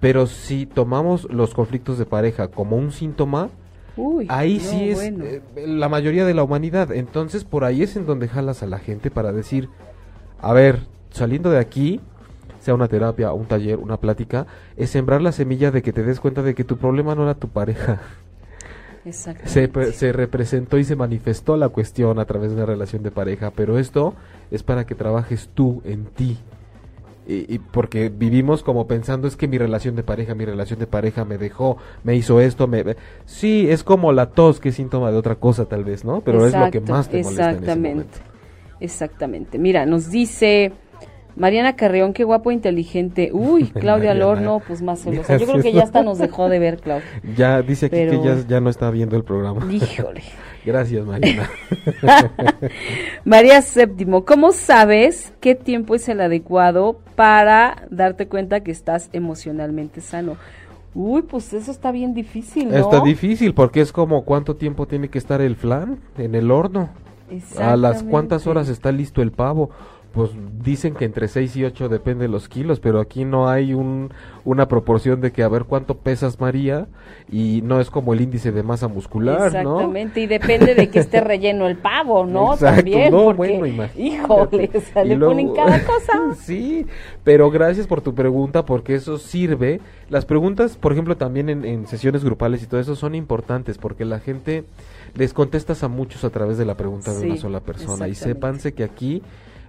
Pero 0.00 0.26
si 0.26 0.66
tomamos 0.66 1.28
los 1.30 1.54
conflictos 1.54 1.98
de 1.98 2.06
pareja 2.06 2.48
como 2.48 2.76
un 2.76 2.92
síntoma, 2.92 3.48
ahí 4.28 4.60
sí 4.60 4.90
es 4.90 5.00
eh, 5.00 5.42
la 5.66 5.88
mayoría 5.88 6.24
de 6.24 6.34
la 6.34 6.42
humanidad. 6.42 6.92
Entonces 6.92 7.44
por 7.44 7.64
ahí 7.64 7.82
es 7.82 7.96
en 7.96 8.06
donde 8.06 8.28
jalas 8.28 8.62
a 8.62 8.66
la 8.66 8.78
gente 8.78 9.10
para 9.10 9.32
decir, 9.32 9.68
a 10.40 10.52
ver, 10.52 10.80
saliendo 11.10 11.50
de 11.50 11.58
aquí, 11.58 12.00
sea 12.60 12.74
una 12.74 12.88
terapia, 12.88 13.32
un 13.32 13.46
taller, 13.46 13.78
una 13.78 13.98
plática, 13.98 14.46
es 14.76 14.90
sembrar 14.90 15.20
la 15.20 15.32
semilla 15.32 15.70
de 15.70 15.82
que 15.82 15.92
te 15.92 16.02
des 16.02 16.20
cuenta 16.20 16.42
de 16.42 16.54
que 16.54 16.64
tu 16.64 16.76
problema 16.76 17.14
no 17.14 17.24
era 17.24 17.34
tu 17.34 17.48
pareja. 17.48 18.00
Se, 19.12 19.92
se, 19.92 20.12
representó 20.12 20.78
y 20.78 20.84
se 20.84 20.96
manifestó 20.96 21.56
la 21.56 21.68
cuestión 21.68 22.18
a 22.18 22.24
través 22.24 22.50
de 22.50 22.56
una 22.56 22.66
relación 22.66 23.02
de 23.02 23.10
pareja, 23.10 23.52
pero 23.54 23.78
esto 23.78 24.14
es 24.50 24.62
para 24.62 24.86
que 24.86 24.94
trabajes 24.94 25.50
tú 25.54 25.82
en 25.84 26.06
ti. 26.06 26.38
Y, 27.30 27.58
porque 27.58 28.08
vivimos 28.08 28.62
como 28.62 28.86
pensando 28.86 29.28
es 29.28 29.36
que 29.36 29.48
mi 29.48 29.58
relación 29.58 29.94
de 29.94 30.02
pareja, 30.02 30.34
mi 30.34 30.46
relación 30.46 30.78
de 30.78 30.86
pareja 30.86 31.26
me 31.26 31.36
dejó, 31.36 31.76
me 32.02 32.16
hizo 32.16 32.40
esto, 32.40 32.66
me 32.66 32.96
sí, 33.26 33.68
es 33.68 33.84
como 33.84 34.12
la 34.12 34.30
tos 34.30 34.60
que 34.60 34.70
es 34.70 34.76
síntoma 34.76 35.10
de 35.10 35.18
otra 35.18 35.34
cosa 35.34 35.66
tal 35.66 35.84
vez, 35.84 36.06
¿no? 36.06 36.22
Pero 36.22 36.46
es 36.46 36.54
lo 36.54 36.70
que 36.70 36.80
más 36.80 37.10
te 37.10 37.22
molesta 37.22 37.50
en 37.50 37.64
ese 37.64 37.76
momento. 37.76 38.18
Exactamente. 38.80 39.58
Mira, 39.58 39.84
nos 39.84 40.10
dice 40.10 40.72
Mariana 41.38 41.76
Carreón, 41.76 42.12
qué 42.12 42.24
guapo, 42.24 42.50
inteligente. 42.50 43.30
Uy, 43.32 43.64
Claudia 43.80 44.12
Lorno, 44.12 44.60
pues 44.66 44.82
más 44.82 45.00
celosa. 45.00 45.36
Yo 45.36 45.46
creo 45.46 45.62
que 45.62 45.72
ya 45.72 45.84
hasta 45.84 46.02
nos 46.02 46.18
dejó 46.18 46.48
de 46.48 46.58
ver, 46.58 46.80
Claudia. 46.80 47.06
Ya 47.36 47.62
dice 47.62 47.86
aquí 47.86 47.96
que 47.96 48.20
ya, 48.22 48.36
ya 48.46 48.60
no 48.60 48.68
está 48.70 48.90
viendo 48.90 49.16
el 49.16 49.24
programa. 49.24 49.72
Híjole. 49.72 50.22
Gracias, 50.64 51.06
Mariana. 51.06 51.48
María 53.24 53.62
Séptimo, 53.62 54.24
¿cómo 54.24 54.52
sabes 54.52 55.32
qué 55.40 55.54
tiempo 55.54 55.94
es 55.94 56.08
el 56.08 56.20
adecuado 56.20 56.98
para 57.14 57.86
darte 57.90 58.26
cuenta 58.26 58.60
que 58.60 58.72
estás 58.72 59.08
emocionalmente 59.12 60.00
sano? 60.00 60.36
Uy, 60.94 61.22
pues 61.22 61.52
eso 61.52 61.70
está 61.70 61.92
bien 61.92 62.12
difícil, 62.12 62.70
¿no? 62.70 62.76
Está 62.76 63.00
difícil 63.00 63.54
porque 63.54 63.80
es 63.80 63.92
como 63.92 64.24
cuánto 64.24 64.56
tiempo 64.56 64.86
tiene 64.86 65.08
que 65.08 65.18
estar 65.18 65.40
el 65.40 65.54
flan 65.54 66.00
en 66.18 66.34
el 66.34 66.50
horno. 66.50 66.90
A 67.58 67.76
las 67.76 68.02
cuántas 68.02 68.46
horas 68.46 68.68
está 68.68 68.90
listo 68.90 69.20
el 69.20 69.32
pavo 69.32 69.70
pues 70.18 70.32
dicen 70.64 70.94
que 70.94 71.04
entre 71.04 71.28
6 71.28 71.54
y 71.58 71.64
8 71.64 71.88
depende 71.88 72.22
de 72.22 72.28
los 72.28 72.48
kilos, 72.48 72.80
pero 72.80 72.98
aquí 72.98 73.24
no 73.24 73.48
hay 73.48 73.72
un, 73.72 74.12
una 74.44 74.66
proporción 74.66 75.20
de 75.20 75.30
que 75.30 75.44
a 75.44 75.48
ver 75.48 75.62
cuánto 75.62 75.98
pesas 75.98 76.40
María 76.40 76.88
y 77.30 77.62
no 77.62 77.80
es 77.80 77.88
como 77.88 78.14
el 78.14 78.20
índice 78.20 78.50
de 78.50 78.64
masa 78.64 78.88
muscular, 78.88 79.46
Exactamente, 79.46 80.18
y 80.18 80.26
depende 80.26 80.74
de 80.74 80.90
que 80.90 80.98
esté 80.98 81.20
relleno 81.20 81.68
el 81.68 81.76
pavo, 81.76 82.26
¿no? 82.26 82.56
También, 82.56 83.12
no, 83.12 83.32
bueno, 83.32 83.64
híjole, 83.96 84.68
le 85.04 85.16
ponen 85.16 85.54
cada 85.54 85.84
cosa. 85.84 86.34
sí, 86.40 86.84
pero 87.22 87.48
gracias 87.52 87.86
por 87.86 88.00
tu 88.00 88.12
pregunta 88.12 88.64
porque 88.64 88.96
eso 88.96 89.18
sirve. 89.18 89.80
Las 90.10 90.24
preguntas, 90.24 90.76
por 90.76 90.90
ejemplo, 90.90 91.16
también 91.16 91.48
en, 91.48 91.64
en 91.64 91.86
sesiones 91.86 92.24
grupales 92.24 92.64
y 92.64 92.66
todo 92.66 92.80
eso 92.80 92.96
son 92.96 93.14
importantes 93.14 93.78
porque 93.78 94.04
la 94.04 94.18
gente 94.18 94.64
les 95.14 95.32
contestas 95.32 95.84
a 95.84 95.88
muchos 95.88 96.24
a 96.24 96.30
través 96.30 96.58
de 96.58 96.64
la 96.64 96.76
pregunta 96.76 97.14
de 97.14 97.24
una 97.24 97.36
sola 97.36 97.60
persona 97.60 98.08
y 98.08 98.16
sépanse 98.16 98.74
que 98.74 98.82
aquí 98.82 99.22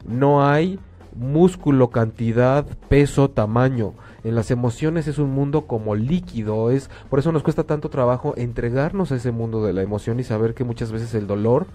no 0.05 0.45
hay 0.45 0.79
músculo, 1.15 1.89
cantidad, 1.89 2.65
peso, 2.87 3.29
tamaño. 3.29 3.93
En 4.23 4.35
las 4.35 4.51
emociones 4.51 5.07
es 5.07 5.17
un 5.17 5.31
mundo 5.31 5.65
como 5.67 5.95
líquido, 5.95 6.71
es 6.71 6.89
por 7.09 7.19
eso 7.19 7.31
nos 7.31 7.43
cuesta 7.43 7.63
tanto 7.63 7.89
trabajo 7.89 8.33
entregarnos 8.37 9.11
a 9.11 9.15
ese 9.15 9.31
mundo 9.31 9.63
de 9.63 9.73
la 9.73 9.81
emoción 9.81 10.19
y 10.19 10.23
saber 10.23 10.53
que 10.53 10.63
muchas 10.63 10.91
veces 10.91 11.13
el 11.15 11.27
dolor 11.27 11.67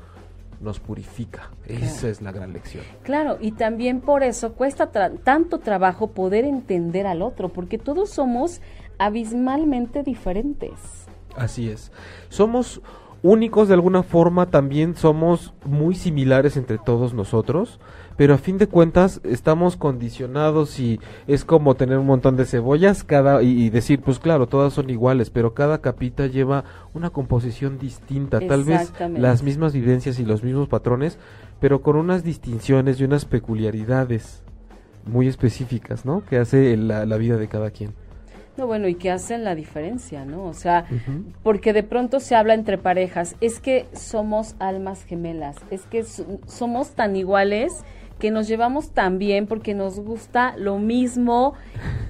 nos 0.61 0.81
purifica. 0.81 1.51
Esa 1.67 2.09
es 2.09 2.23
la 2.23 2.33
gran 2.33 2.53
lección. 2.53 2.85
Claro, 3.03 3.37
y 3.41 3.53
también 3.53 4.01
por 4.01 4.23
eso 4.23 4.55
cuesta 4.55 4.91
tanto 4.91 5.59
trabajo 5.59 6.09
poder 6.09 6.45
entender 6.45 7.07
al 7.07 7.23
otro, 7.23 7.51
porque 7.51 7.79
todos 7.79 8.11
somos 8.11 8.61
abismalmente 8.99 10.03
diferentes. 10.03 10.73
Así 11.37 11.69
es. 11.69 11.93
Somos 12.29 12.81
únicos 13.23 13.69
de 13.69 13.75
alguna 13.75 14.03
forma, 14.03 14.47
también 14.47 14.97
somos 14.97 15.53
muy 15.65 15.95
similares 15.95 16.57
entre 16.57 16.79
todos 16.79 17.15
nosotros 17.15 17.81
pero 18.17 18.35
a 18.35 18.39
fin 18.39 18.59
de 18.59 18.67
cuentas 18.67 19.21
estamos 19.25 19.77
condicionados 19.77 20.79
y 20.79 21.01
es 21.27 21.45
como 21.45 21.75
tener 21.75 21.99
un 21.99 22.07
montón 22.07 22.37
de 22.37 22.45
cebollas 22.45 23.05
cada 23.05 23.43
y, 23.43 23.71
decir 23.71 24.01
pues 24.01 24.19
claro 24.19 24.47
todas 24.47 24.73
son 24.73 24.91
iguales 24.91 25.31
pero 25.31 25.55
cada 25.55 25.79
capita 25.79 26.27
lleva 26.27 26.65
una 26.93 27.11
composición 27.11 27.79
distinta. 27.79 28.41
Tal 28.41 28.65
vez 28.65 28.93
las 29.17 29.43
mismas 29.43 29.73
vivencias 29.73 30.19
y 30.19 30.25
los 30.25 30.43
mismos 30.43 30.69
patrones 30.69 31.19
pero 31.61 31.83
con 31.83 31.97
unas 31.97 32.23
distinciones 32.25 33.01
y 33.01 33.05
unas 33.05 33.25
peculiaridades 33.25 34.43
muy 35.07 35.29
específicas 35.29 36.05
no 36.05 36.25
que 36.25 36.39
hace 36.39 36.77
la, 36.77 37.07
la 37.07 37.17
vida 37.17 37.37
de 37.37 37.49
cada 37.49 37.71
quien. 37.71 37.93
No, 38.57 38.69
bueno, 38.69 38.87
y 38.87 38.95
que 38.95 39.11
hacen 39.11 39.43
la 39.43 39.57
diferencia, 39.57 40.25
¿no? 40.25 40.45
O 40.45 40.55
sea, 40.55 40.87
porque 41.43 41.73
de 41.73 41.83
pronto 41.83 42.21
se 42.21 42.37
habla 42.37 42.55
entre 42.55 42.79
parejas, 42.79 43.35
es 43.41 43.59
que 43.59 43.87
somos 43.93 44.55
almas 44.61 45.03
gemelas, 45.05 45.57
es 45.71 45.83
que 45.87 46.05
somos 46.05 46.91
tan 46.93 47.17
iguales 47.17 47.73
que 48.25 48.31
nos 48.31 48.49
llevamos 48.49 48.89
tan 48.89 49.19
bien 49.19 49.47
porque 49.47 49.75
nos 49.75 50.01
gusta 50.01 50.57
lo 50.57 50.79
mismo 50.79 51.53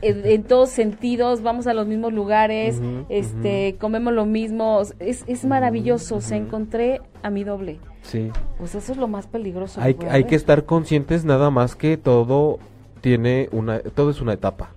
en, 0.00 0.44
todos 0.44 0.70
sentidos, 0.70 1.42
vamos 1.42 1.66
a 1.66 1.74
los 1.74 1.88
mismos 1.88 2.12
lugares, 2.12 2.80
este, 3.08 3.74
comemos 3.80 4.12
lo 4.12 4.24
mismo, 4.24 4.80
es, 5.00 5.24
es 5.26 5.44
maravilloso, 5.44 6.14
o 6.14 6.20
sea, 6.20 6.36
encontré 6.36 7.00
a 7.24 7.30
mi 7.30 7.42
doble. 7.42 7.80
Sí. 8.02 8.30
Pues 8.58 8.76
eso 8.76 8.92
es 8.92 8.98
lo 8.98 9.08
más 9.08 9.26
peligroso. 9.26 9.80
Hay, 9.80 9.94
que 9.94 10.08
hay 10.08 10.22
que 10.22 10.36
estar 10.36 10.66
conscientes 10.66 11.24
nada 11.24 11.50
más 11.50 11.74
que 11.74 11.96
todo 11.96 12.60
tiene 13.00 13.48
una, 13.50 13.80
todo 13.80 14.10
es 14.10 14.20
una 14.20 14.34
etapa, 14.34 14.70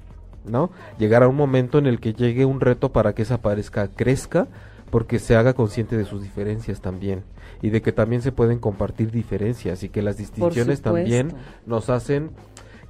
¿no? 0.44 0.72
Llegar 0.98 1.22
a 1.22 1.28
un 1.28 1.36
momento 1.36 1.78
en 1.78 1.86
el 1.86 2.00
que 2.00 2.14
llegue 2.14 2.46
un 2.46 2.62
reto 2.62 2.92
para 2.92 3.14
que 3.14 3.22
esa 3.22 3.44
pareja 3.44 3.90
crezca, 3.90 4.48
porque 4.90 5.20
se 5.20 5.36
haga 5.36 5.54
consciente 5.54 5.98
de 5.98 6.06
sus 6.06 6.22
diferencias 6.22 6.82
también 6.82 7.24
y 7.62 7.70
de 7.70 7.82
que 7.82 7.92
también 7.92 8.22
se 8.22 8.32
pueden 8.32 8.60
compartir 8.60 9.12
diferencias 9.12 9.84
y 9.84 9.90
que 9.90 10.02
las 10.02 10.18
distinciones 10.18 10.82
también 10.82 11.34
nos 11.66 11.90
hacen 11.90 12.32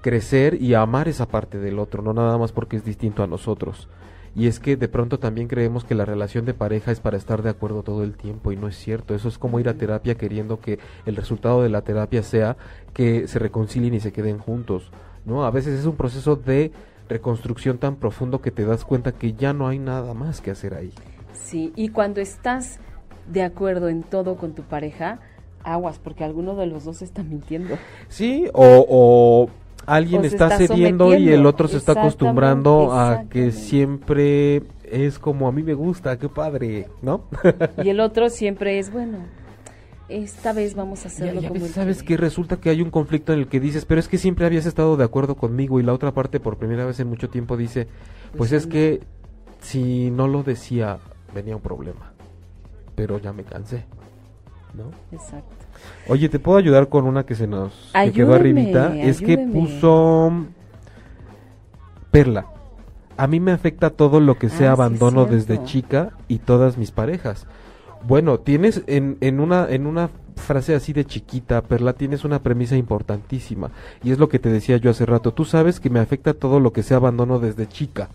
crecer 0.01 0.61
y 0.61 0.73
amar 0.73 1.07
esa 1.07 1.27
parte 1.27 1.57
del 1.57 1.79
otro, 1.79 2.03
no 2.03 2.13
nada 2.13 2.37
más 2.37 2.51
porque 2.51 2.77
es 2.77 2.85
distinto 2.85 3.23
a 3.23 3.27
nosotros. 3.27 3.87
Y 4.35 4.45
es 4.45 4.59
que 4.59 4.77
de 4.77 4.87
pronto 4.87 5.17
también 5.17 5.47
creemos 5.47 5.83
que 5.83 5.95
la 5.95 6.05
relación 6.05 6.45
de 6.45 6.53
pareja 6.53 6.91
es 6.91 6.99
para 6.99 7.17
estar 7.17 7.41
de 7.41 7.49
acuerdo 7.49 7.81
todo 7.81 8.03
el 8.03 8.15
tiempo 8.15 8.51
y 8.51 8.55
no 8.55 8.67
es 8.67 8.77
cierto. 8.77 9.15
Eso 9.15 9.29
es 9.29 9.39
como 9.39 9.59
ir 9.59 9.67
a 9.67 9.73
terapia 9.73 10.13
queriendo 10.13 10.59
que 10.59 10.77
el 11.07 11.15
resultado 11.15 11.63
de 11.63 11.69
la 11.69 11.81
terapia 11.81 12.21
sea 12.21 12.55
que 12.93 13.27
se 13.27 13.39
reconcilien 13.39 13.95
y 13.95 13.99
se 13.99 14.13
queden 14.13 14.37
juntos. 14.37 14.91
¿no? 15.25 15.43
A 15.43 15.49
veces 15.49 15.79
es 15.79 15.85
un 15.87 15.95
proceso 15.95 16.35
de 16.35 16.71
reconstrucción 17.09 17.79
tan 17.79 17.95
profundo 17.95 18.39
que 18.39 18.51
te 18.51 18.65
das 18.65 18.85
cuenta 18.85 19.11
que 19.11 19.33
ya 19.33 19.53
no 19.53 19.67
hay 19.67 19.79
nada 19.79 20.13
más 20.13 20.39
que 20.39 20.51
hacer 20.51 20.75
ahí. 20.75 20.93
Sí, 21.43 21.71
y 21.75 21.89
cuando 21.89 22.21
estás 22.21 22.79
de 23.27 23.43
acuerdo 23.43 23.89
en 23.89 24.03
todo 24.03 24.35
con 24.35 24.53
tu 24.53 24.63
pareja, 24.63 25.19
aguas, 25.63 25.99
porque 25.99 26.23
alguno 26.23 26.55
de 26.55 26.67
los 26.67 26.85
dos 26.85 27.01
está 27.01 27.23
mintiendo. 27.23 27.77
Sí, 28.07 28.47
o, 28.53 29.49
alguien 29.85 30.25
está, 30.25 30.57
cediendo 30.57 31.13
y 31.15 31.29
el 31.29 31.45
otro 31.45 31.67
se 31.67 31.77
está 31.77 31.93
acostumbrando 31.93 32.93
a 32.93 33.25
que 33.29 33.51
siempre 33.51 34.63
es 34.83 35.19
como 35.19 35.47
a 35.47 35.51
mí 35.51 35.63
me 35.63 35.73
gusta, 35.73 36.17
qué 36.17 36.29
padre, 36.29 36.87
¿no? 37.01 37.25
y 37.83 37.89
el 37.89 37.99
otro 37.99 38.29
siempre 38.29 38.79
es 38.79 38.91
bueno. 38.91 39.19
Esta 40.09 40.53
vez 40.53 40.73
vamos 40.73 41.03
a 41.03 41.09
hacerlo 41.09 41.41
como 41.45 41.65
sabes 41.67 42.01
que 42.01 42.15
resulta 42.15 42.55
que 42.61 42.69
hay 42.69 42.81
un 42.81 42.91
conflicto 42.91 43.33
en 43.33 43.39
el 43.39 43.47
que 43.47 43.59
dices, 43.59 43.83
pero 43.83 43.99
es 43.99 44.07
que 44.07 44.17
siempre 44.17 44.45
habías 44.45 44.65
estado 44.65 44.95
de 44.95 45.03
acuerdo 45.03 45.35
conmigo 45.35 45.81
y 45.81 45.83
la 45.83 45.91
otra 45.91 46.13
parte 46.13 46.39
por 46.39 46.57
primera 46.57 46.85
vez 46.85 47.01
en 47.01 47.09
mucho 47.09 47.29
tiempo 47.29 47.57
dice, 47.57 47.87
pues, 48.31 48.37
pues 48.37 48.51
es 48.53 48.67
que 48.67 49.01
si 49.59 50.09
no 50.11 50.29
lo 50.29 50.43
decía 50.43 50.99
venía 51.33 51.55
un 51.55 51.61
problema 51.61 52.13
pero 52.97 53.19
ya 53.19 53.31
me 53.31 53.43
cansé. 53.43 53.85
¿No? 54.73 54.85
Exacto. 55.15 55.55
Oye, 56.07 56.29
¿te 56.29 56.39
puedo 56.39 56.57
ayudar 56.57 56.89
con 56.89 57.05
una 57.05 57.25
que 57.25 57.35
se 57.35 57.47
nos 57.47 57.91
quedó 58.11 58.33
arribita? 58.33 58.97
Es 58.97 59.21
que 59.21 59.37
puso 59.37 60.31
Perla. 62.11 62.47
A 63.15 63.27
mí 63.27 63.39
me 63.39 63.51
afecta 63.51 63.91
todo 63.91 64.19
lo 64.19 64.37
que 64.37 64.49
sea 64.49 64.69
ah, 64.69 64.73
abandono 64.73 65.25
desde 65.25 65.63
chica 65.63 66.11
y 66.27 66.39
todas 66.39 66.77
mis 66.77 66.91
parejas. 66.91 67.45
Bueno, 68.03 68.39
tienes 68.39 68.83
en, 68.87 69.17
en, 69.21 69.39
una, 69.39 69.67
en 69.69 69.85
una 69.85 70.09
frase 70.35 70.73
así 70.73 70.91
de 70.91 71.05
chiquita, 71.05 71.61
Perla, 71.61 71.93
tienes 71.93 72.25
una 72.25 72.41
premisa 72.41 72.75
importantísima. 72.75 73.69
Y 74.03 74.11
es 74.11 74.17
lo 74.17 74.27
que 74.27 74.39
te 74.39 74.49
decía 74.49 74.77
yo 74.77 74.89
hace 74.89 75.05
rato. 75.05 75.33
Tú 75.33 75.45
sabes 75.45 75.79
que 75.79 75.91
me 75.91 75.99
afecta 75.99 76.33
todo 76.33 76.59
lo 76.59 76.73
que 76.73 76.83
sea 76.83 76.97
abandono 76.97 77.39
desde 77.39 77.67
chica 77.67 78.09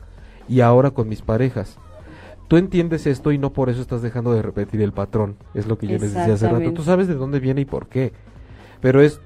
y 0.48 0.60
ahora 0.60 0.90
con 0.90 1.08
mis 1.08 1.22
parejas. 1.22 1.78
Tú 2.52 2.58
entiendes 2.58 3.06
esto 3.06 3.32
y 3.32 3.38
no 3.38 3.54
por 3.54 3.70
eso 3.70 3.80
estás 3.80 4.02
dejando 4.02 4.34
de 4.34 4.42
repetir 4.42 4.82
el 4.82 4.92
patrón. 4.92 5.36
Es 5.54 5.66
lo 5.66 5.78
que 5.78 5.86
yo 5.86 5.96
les 5.96 6.12
decía 6.12 6.34
hace 6.34 6.50
rato. 6.50 6.74
Tú 6.74 6.82
sabes 6.82 7.08
de 7.08 7.14
dónde 7.14 7.40
viene 7.40 7.62
y 7.62 7.64
por 7.64 7.86
qué. 7.86 8.12
Pero 8.82 9.00
es, 9.00 9.22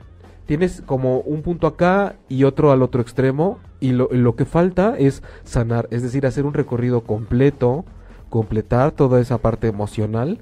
tienes 0.46 0.80
como 0.86 1.18
un 1.22 1.42
punto 1.42 1.66
acá 1.66 2.14
y 2.28 2.44
otro 2.44 2.70
al 2.70 2.82
otro 2.82 3.02
extremo 3.02 3.58
y 3.80 3.90
lo, 3.90 4.08
lo 4.12 4.36
que 4.36 4.44
falta 4.44 4.96
es 4.96 5.24
sanar, 5.42 5.88
es 5.90 6.04
decir, 6.04 6.24
hacer 6.24 6.46
un 6.46 6.54
recorrido 6.54 7.00
completo, 7.00 7.84
completar 8.30 8.92
toda 8.92 9.20
esa 9.20 9.38
parte 9.38 9.66
emocional 9.66 10.38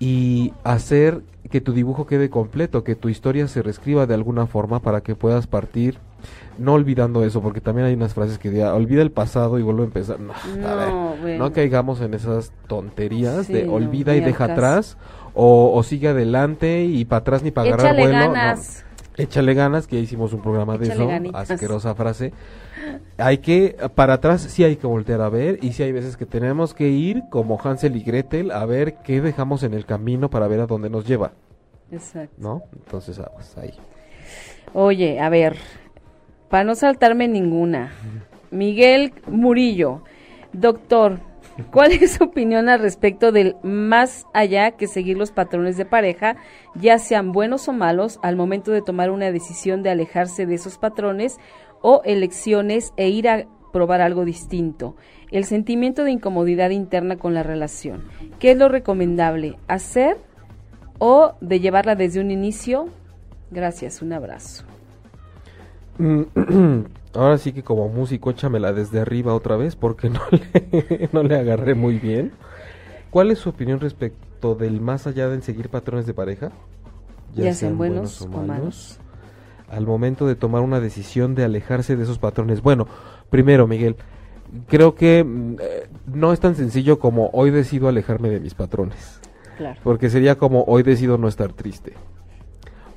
y 0.00 0.52
hacer 0.64 1.22
que 1.48 1.60
tu 1.60 1.72
dibujo 1.72 2.08
quede 2.08 2.28
completo, 2.28 2.82
que 2.82 2.96
tu 2.96 3.08
historia 3.08 3.46
se 3.46 3.62
reescriba 3.62 4.08
de 4.08 4.14
alguna 4.14 4.48
forma 4.48 4.80
para 4.80 5.00
que 5.02 5.14
puedas 5.14 5.46
partir, 5.46 6.00
no 6.58 6.74
olvidando 6.74 7.24
eso, 7.24 7.42
porque 7.42 7.60
también 7.60 7.86
hay 7.86 7.94
unas 7.94 8.14
frases 8.14 8.38
que 8.38 8.50
digan, 8.50 8.72
olvida 8.72 9.02
el 9.02 9.10
pasado 9.10 9.58
y 9.58 9.62
vuelve 9.62 9.82
a 9.82 9.84
empezar. 9.86 10.18
No, 10.20 10.32
a 10.66 10.74
ver, 11.22 11.38
no 11.38 11.52
caigamos 11.52 12.00
en 12.00 12.14
esas 12.14 12.52
tonterías 12.66 13.48
de 13.48 13.68
olvida 13.68 14.16
y 14.16 14.20
deja 14.20 14.44
atrás, 14.44 14.96
o, 15.34 15.82
sigue 15.82 16.08
adelante 16.08 16.84
y 16.84 17.04
para 17.04 17.20
atrás 17.20 17.42
ni 17.42 17.50
para 17.50 17.74
agarrar 17.74 17.96
vuelo. 17.96 18.32
Ganas. 18.32 18.84
Échale 19.18 19.54
ganas, 19.54 19.86
que 19.86 19.96
ya 19.96 20.02
hicimos 20.02 20.34
un 20.34 20.42
programa 20.42 20.76
de 20.76 20.88
eso, 20.88 21.08
asquerosa 21.32 21.94
frase. 21.94 22.32
Hay 23.16 23.38
que, 23.38 23.76
para 23.94 24.14
atrás 24.14 24.42
sí 24.42 24.62
hay 24.62 24.76
que 24.76 24.86
voltear 24.86 25.22
a 25.22 25.30
ver 25.30 25.58
y 25.62 25.72
sí 25.72 25.82
hay 25.82 25.92
veces 25.92 26.18
que 26.18 26.26
tenemos 26.26 26.74
que 26.74 26.88
ir 26.88 27.22
como 27.30 27.58
Hansel 27.58 27.96
y 27.96 28.02
Gretel 28.02 28.50
a 28.50 28.66
ver 28.66 28.96
qué 29.02 29.22
dejamos 29.22 29.62
en 29.62 29.72
el 29.72 29.86
camino 29.86 30.28
para 30.28 30.48
ver 30.48 30.60
a 30.60 30.66
dónde 30.66 30.90
nos 30.90 31.06
lleva. 31.06 31.32
Exacto. 31.90 32.34
¿No? 32.36 32.62
Entonces, 32.74 33.18
pues 33.34 33.56
ahí. 33.56 33.72
Oye, 34.74 35.18
a 35.20 35.30
ver, 35.30 35.56
para 36.48 36.64
no 36.64 36.74
saltarme 36.74 37.28
ninguna. 37.28 37.92
Miguel 38.50 39.12
Murillo, 39.26 40.02
doctor, 40.52 41.20
¿cuál 41.70 41.92
es 41.92 42.12
su 42.12 42.24
opinión 42.24 42.68
al 42.68 42.80
respecto 42.80 43.32
del 43.32 43.56
más 43.62 44.26
allá 44.32 44.72
que 44.72 44.86
seguir 44.86 45.16
los 45.16 45.32
patrones 45.32 45.76
de 45.76 45.84
pareja, 45.84 46.36
ya 46.74 46.98
sean 46.98 47.32
buenos 47.32 47.68
o 47.68 47.72
malos, 47.72 48.18
al 48.22 48.36
momento 48.36 48.70
de 48.70 48.82
tomar 48.82 49.10
una 49.10 49.30
decisión 49.30 49.82
de 49.82 49.90
alejarse 49.90 50.46
de 50.46 50.54
esos 50.54 50.78
patrones 50.78 51.38
o 51.82 52.02
elecciones 52.04 52.92
e 52.96 53.08
ir 53.08 53.28
a 53.28 53.46
probar 53.72 54.00
algo 54.00 54.24
distinto? 54.24 54.96
El 55.30 55.44
sentimiento 55.44 56.04
de 56.04 56.12
incomodidad 56.12 56.70
interna 56.70 57.16
con 57.16 57.34
la 57.34 57.42
relación. 57.42 58.04
¿Qué 58.38 58.52
es 58.52 58.56
lo 58.56 58.68
recomendable? 58.68 59.58
¿Hacer 59.66 60.18
o 60.98 61.34
de 61.40 61.60
llevarla 61.60 61.96
desde 61.96 62.20
un 62.20 62.30
inicio? 62.30 62.88
Gracias, 63.50 64.02
un 64.02 64.12
abrazo. 64.12 64.64
Mm, 65.98 66.22
ahora 67.14 67.38
sí 67.38 67.52
que 67.52 67.62
como 67.62 67.88
músico 67.88 68.30
échamela 68.30 68.72
desde 68.72 69.00
arriba 69.00 69.34
otra 69.34 69.56
vez 69.56 69.76
porque 69.76 70.10
no 70.10 70.20
le, 70.30 71.08
no 71.12 71.22
le 71.22 71.36
agarré 71.36 71.74
muy 71.74 71.98
bien. 71.98 72.32
¿Cuál 73.10 73.30
es 73.30 73.38
su 73.38 73.48
opinión 73.48 73.80
respecto 73.80 74.54
del 74.54 74.80
más 74.80 75.06
allá 75.06 75.28
de 75.28 75.40
seguir 75.40 75.68
patrones 75.68 76.06
de 76.06 76.14
pareja? 76.14 76.52
Ya, 77.34 77.52
sean, 77.54 77.76
buenos, 77.76 78.22
o 78.22 78.28
malos. 78.28 78.98
Al 79.68 79.86
momento 79.86 80.26
de 80.26 80.36
tomar 80.36 80.62
una 80.62 80.80
decisión 80.80 81.34
de 81.34 81.44
alejarse 81.44 81.96
de 81.96 82.04
esos 82.04 82.18
patrones. 82.18 82.62
Bueno, 82.62 82.86
primero 83.30 83.66
Miguel, 83.66 83.96
creo 84.68 84.94
que 84.94 85.24
mm, 85.24 85.56
eh, 85.60 85.88
no 86.06 86.32
es 86.32 86.40
tan 86.40 86.54
sencillo 86.54 86.98
como 86.98 87.30
hoy 87.32 87.50
decido 87.50 87.88
alejarme 87.88 88.30
de 88.30 88.40
mis 88.40 88.54
patrones. 88.54 89.20
Claro. 89.56 89.80
Porque 89.82 90.10
sería 90.10 90.36
como 90.36 90.64
hoy 90.64 90.82
decido 90.82 91.18
no 91.18 91.28
estar 91.28 91.52
triste. 91.52 91.94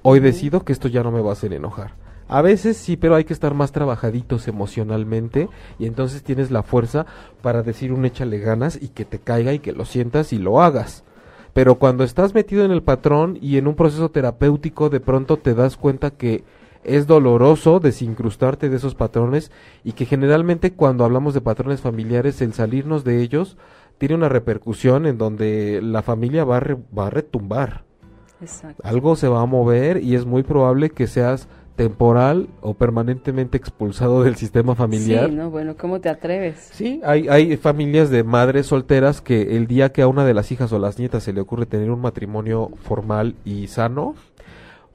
Hoy 0.01 0.19
decido 0.19 0.63
que 0.63 0.73
esto 0.73 0.87
ya 0.87 1.03
no 1.03 1.11
me 1.11 1.21
va 1.21 1.29
a 1.29 1.33
hacer 1.33 1.53
enojar 1.53 1.93
a 2.29 2.43
veces 2.43 2.77
sí, 2.77 2.95
pero 2.95 3.15
hay 3.15 3.23
que 3.23 3.33
estar 3.33 3.55
más 3.55 3.71
trabajaditos 3.71 4.47
emocionalmente 4.47 5.49
y 5.79 5.87
entonces 5.87 6.21
tienes 6.21 6.51
la 6.51 6.61
fuerza 6.61 7.07
para 7.41 7.63
decir 7.63 7.91
un 7.91 8.05
échale 8.05 8.37
ganas 8.37 8.77
y 8.79 8.89
que 8.89 9.03
te 9.03 9.17
caiga 9.17 9.51
y 9.51 9.59
que 9.59 9.73
lo 9.73 9.83
sientas 9.83 10.31
y 10.31 10.37
lo 10.37 10.61
hagas. 10.61 11.03
Pero 11.53 11.79
cuando 11.79 12.03
estás 12.03 12.35
metido 12.35 12.63
en 12.63 12.69
el 12.69 12.83
patrón 12.83 13.39
y 13.41 13.57
en 13.57 13.67
un 13.67 13.73
proceso 13.73 14.11
terapéutico 14.11 14.91
de 14.91 14.99
pronto 14.99 15.37
te 15.37 15.55
das 15.55 15.75
cuenta 15.75 16.11
que 16.11 16.43
es 16.83 17.07
doloroso 17.07 17.79
desincrustarte 17.79 18.69
de 18.69 18.77
esos 18.77 18.93
patrones 18.93 19.51
y 19.83 19.93
que 19.93 20.05
generalmente 20.05 20.73
cuando 20.73 21.05
hablamos 21.05 21.33
de 21.33 21.41
patrones 21.41 21.81
familiares 21.81 22.41
el 22.41 22.53
salirnos 22.53 23.03
de 23.03 23.23
ellos 23.23 23.57
tiene 23.97 24.13
una 24.13 24.29
repercusión 24.29 25.07
en 25.07 25.17
donde 25.17 25.81
la 25.81 26.03
familia 26.03 26.45
va 26.45 26.57
a, 26.57 26.77
va 26.95 27.07
a 27.07 27.09
retumbar. 27.09 27.85
Exacto. 28.39 28.81
Algo 28.85 29.15
se 29.15 29.27
va 29.27 29.41
a 29.41 29.47
mover 29.47 30.03
y 30.03 30.13
es 30.13 30.27
muy 30.27 30.43
probable 30.43 30.91
que 30.91 31.07
seas 31.07 31.49
temporal 31.79 32.49
o 32.59 32.73
permanentemente 32.73 33.55
expulsado 33.55 34.21
del 34.23 34.35
sistema 34.35 34.75
familiar. 34.75 35.29
Sí, 35.29 35.35
no, 35.37 35.49
bueno, 35.49 35.77
¿cómo 35.77 36.01
te 36.01 36.09
atreves? 36.09 36.71
Sí, 36.73 36.99
hay, 37.05 37.29
hay 37.29 37.55
familias 37.55 38.09
de 38.09 38.25
madres 38.25 38.65
solteras 38.65 39.21
que 39.21 39.55
el 39.55 39.65
día 39.65 39.93
que 39.93 40.01
a 40.01 40.09
una 40.09 40.25
de 40.25 40.33
las 40.33 40.51
hijas 40.51 40.73
o 40.73 40.79
las 40.79 40.99
nietas 40.99 41.23
se 41.23 41.31
le 41.31 41.39
ocurre 41.39 41.65
tener 41.65 41.89
un 41.89 42.01
matrimonio 42.01 42.69
formal 42.83 43.35
y 43.45 43.67
sano, 43.67 44.15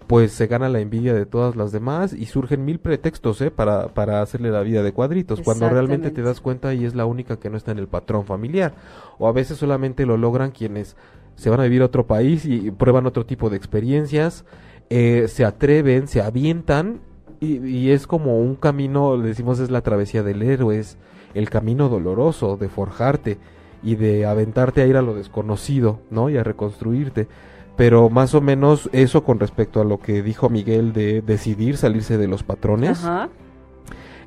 pues 0.06 0.32
se 0.32 0.46
gana 0.46 0.68
la 0.68 0.80
envidia 0.80 1.14
de 1.14 1.24
todas 1.24 1.56
las 1.56 1.72
demás 1.72 2.12
y 2.12 2.26
surgen 2.26 2.66
mil 2.66 2.78
pretextos 2.78 3.40
¿eh? 3.40 3.50
para, 3.50 3.88
para 3.88 4.20
hacerle 4.20 4.50
la 4.50 4.60
vida 4.60 4.82
de 4.82 4.92
cuadritos, 4.92 5.40
cuando 5.40 5.70
realmente 5.70 6.10
te 6.10 6.20
das 6.20 6.42
cuenta 6.42 6.74
y 6.74 6.84
es 6.84 6.94
la 6.94 7.06
única 7.06 7.38
que 7.38 7.48
no 7.48 7.56
está 7.56 7.72
en 7.72 7.78
el 7.78 7.88
patrón 7.88 8.26
familiar. 8.26 8.74
O 9.16 9.26
a 9.26 9.32
veces 9.32 9.56
solamente 9.56 10.04
lo 10.04 10.18
logran 10.18 10.50
quienes 10.50 10.96
se 11.34 11.48
van 11.48 11.60
a 11.60 11.64
vivir 11.64 11.80
a 11.80 11.86
otro 11.86 12.06
país 12.06 12.44
y 12.44 12.70
prueban 12.72 13.06
otro 13.06 13.24
tipo 13.24 13.48
de 13.48 13.56
experiencias 13.56 14.44
eh, 14.90 15.26
se 15.28 15.44
atreven, 15.44 16.08
se 16.08 16.20
avientan 16.20 17.00
y, 17.40 17.90
es 17.90 18.06
como 18.06 18.38
un 18.38 18.54
camino, 18.54 19.16
le 19.16 19.28
decimos 19.28 19.60
es 19.60 19.70
la 19.70 19.82
travesía 19.82 20.22
del 20.22 20.42
héroe, 20.42 20.78
es 20.78 20.96
el 21.34 21.50
camino 21.50 21.88
doloroso 21.88 22.56
de 22.56 22.68
forjarte 22.68 23.38
y 23.82 23.96
de 23.96 24.24
aventarte 24.24 24.82
a 24.82 24.86
ir 24.86 24.96
a 24.96 25.02
lo 25.02 25.14
desconocido, 25.14 26.00
¿no? 26.10 26.30
Y 26.30 26.38
a 26.38 26.44
reconstruirte. 26.44 27.28
Pero 27.76 28.08
más 28.08 28.34
o 28.34 28.40
menos 28.40 28.88
eso 28.92 29.24
con 29.24 29.40
respecto 29.40 29.80
a 29.80 29.84
lo 29.84 29.98
que 29.98 30.22
dijo 30.22 30.48
Miguel 30.48 30.92
de 30.92 31.20
decidir 31.22 31.76
salirse 31.76 32.16
de 32.16 32.28
los 32.28 32.44
patrones. 32.44 33.04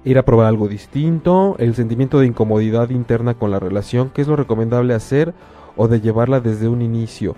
Ir 0.04 0.18
a 0.18 0.26
probar 0.26 0.48
algo 0.48 0.68
distinto, 0.68 1.56
el 1.58 1.74
sentimiento 1.76 2.20
de 2.20 2.28
incomodidad 2.28 2.90
interna 2.90 3.34
con 3.34 3.52
la 3.52 3.60
relación, 3.60 4.12
qué 4.14 4.22
es 4.22 4.28
lo 4.28 4.36
recomendable 4.36 4.94
hacer 4.94 5.34
o 5.76 5.88
de 5.88 6.02
llevarla 6.02 6.40
desde 6.40 6.68
un 6.68 6.82
inicio. 6.82 7.36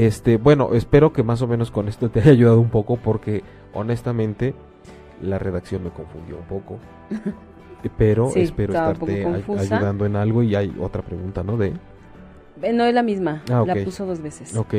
Este, 0.00 0.38
bueno, 0.38 0.70
espero 0.72 1.12
que 1.12 1.22
más 1.22 1.42
o 1.42 1.46
menos 1.46 1.70
con 1.70 1.86
esto 1.86 2.08
te 2.08 2.20
haya 2.20 2.30
ayudado 2.30 2.58
un 2.58 2.70
poco 2.70 2.96
porque 2.96 3.44
honestamente 3.74 4.54
la 5.20 5.38
redacción 5.38 5.84
me 5.84 5.90
confundió 5.90 6.38
un 6.38 6.44
poco. 6.44 6.78
Pero 7.98 8.30
espero 8.34 8.72
estarte 8.72 9.26
ayudando 9.58 10.06
en 10.06 10.16
algo 10.16 10.42
y 10.42 10.54
hay 10.54 10.74
otra 10.80 11.02
pregunta, 11.02 11.42
¿no? 11.42 11.58
De 11.58 11.74
eh, 12.62 12.72
no 12.72 12.84
es 12.84 12.94
la 12.94 13.02
misma, 13.02 13.42
ah, 13.50 13.62
la 13.66 13.74
puso 13.74 14.06
dos 14.06 14.22
veces. 14.22 14.56
Ok. 14.56 14.74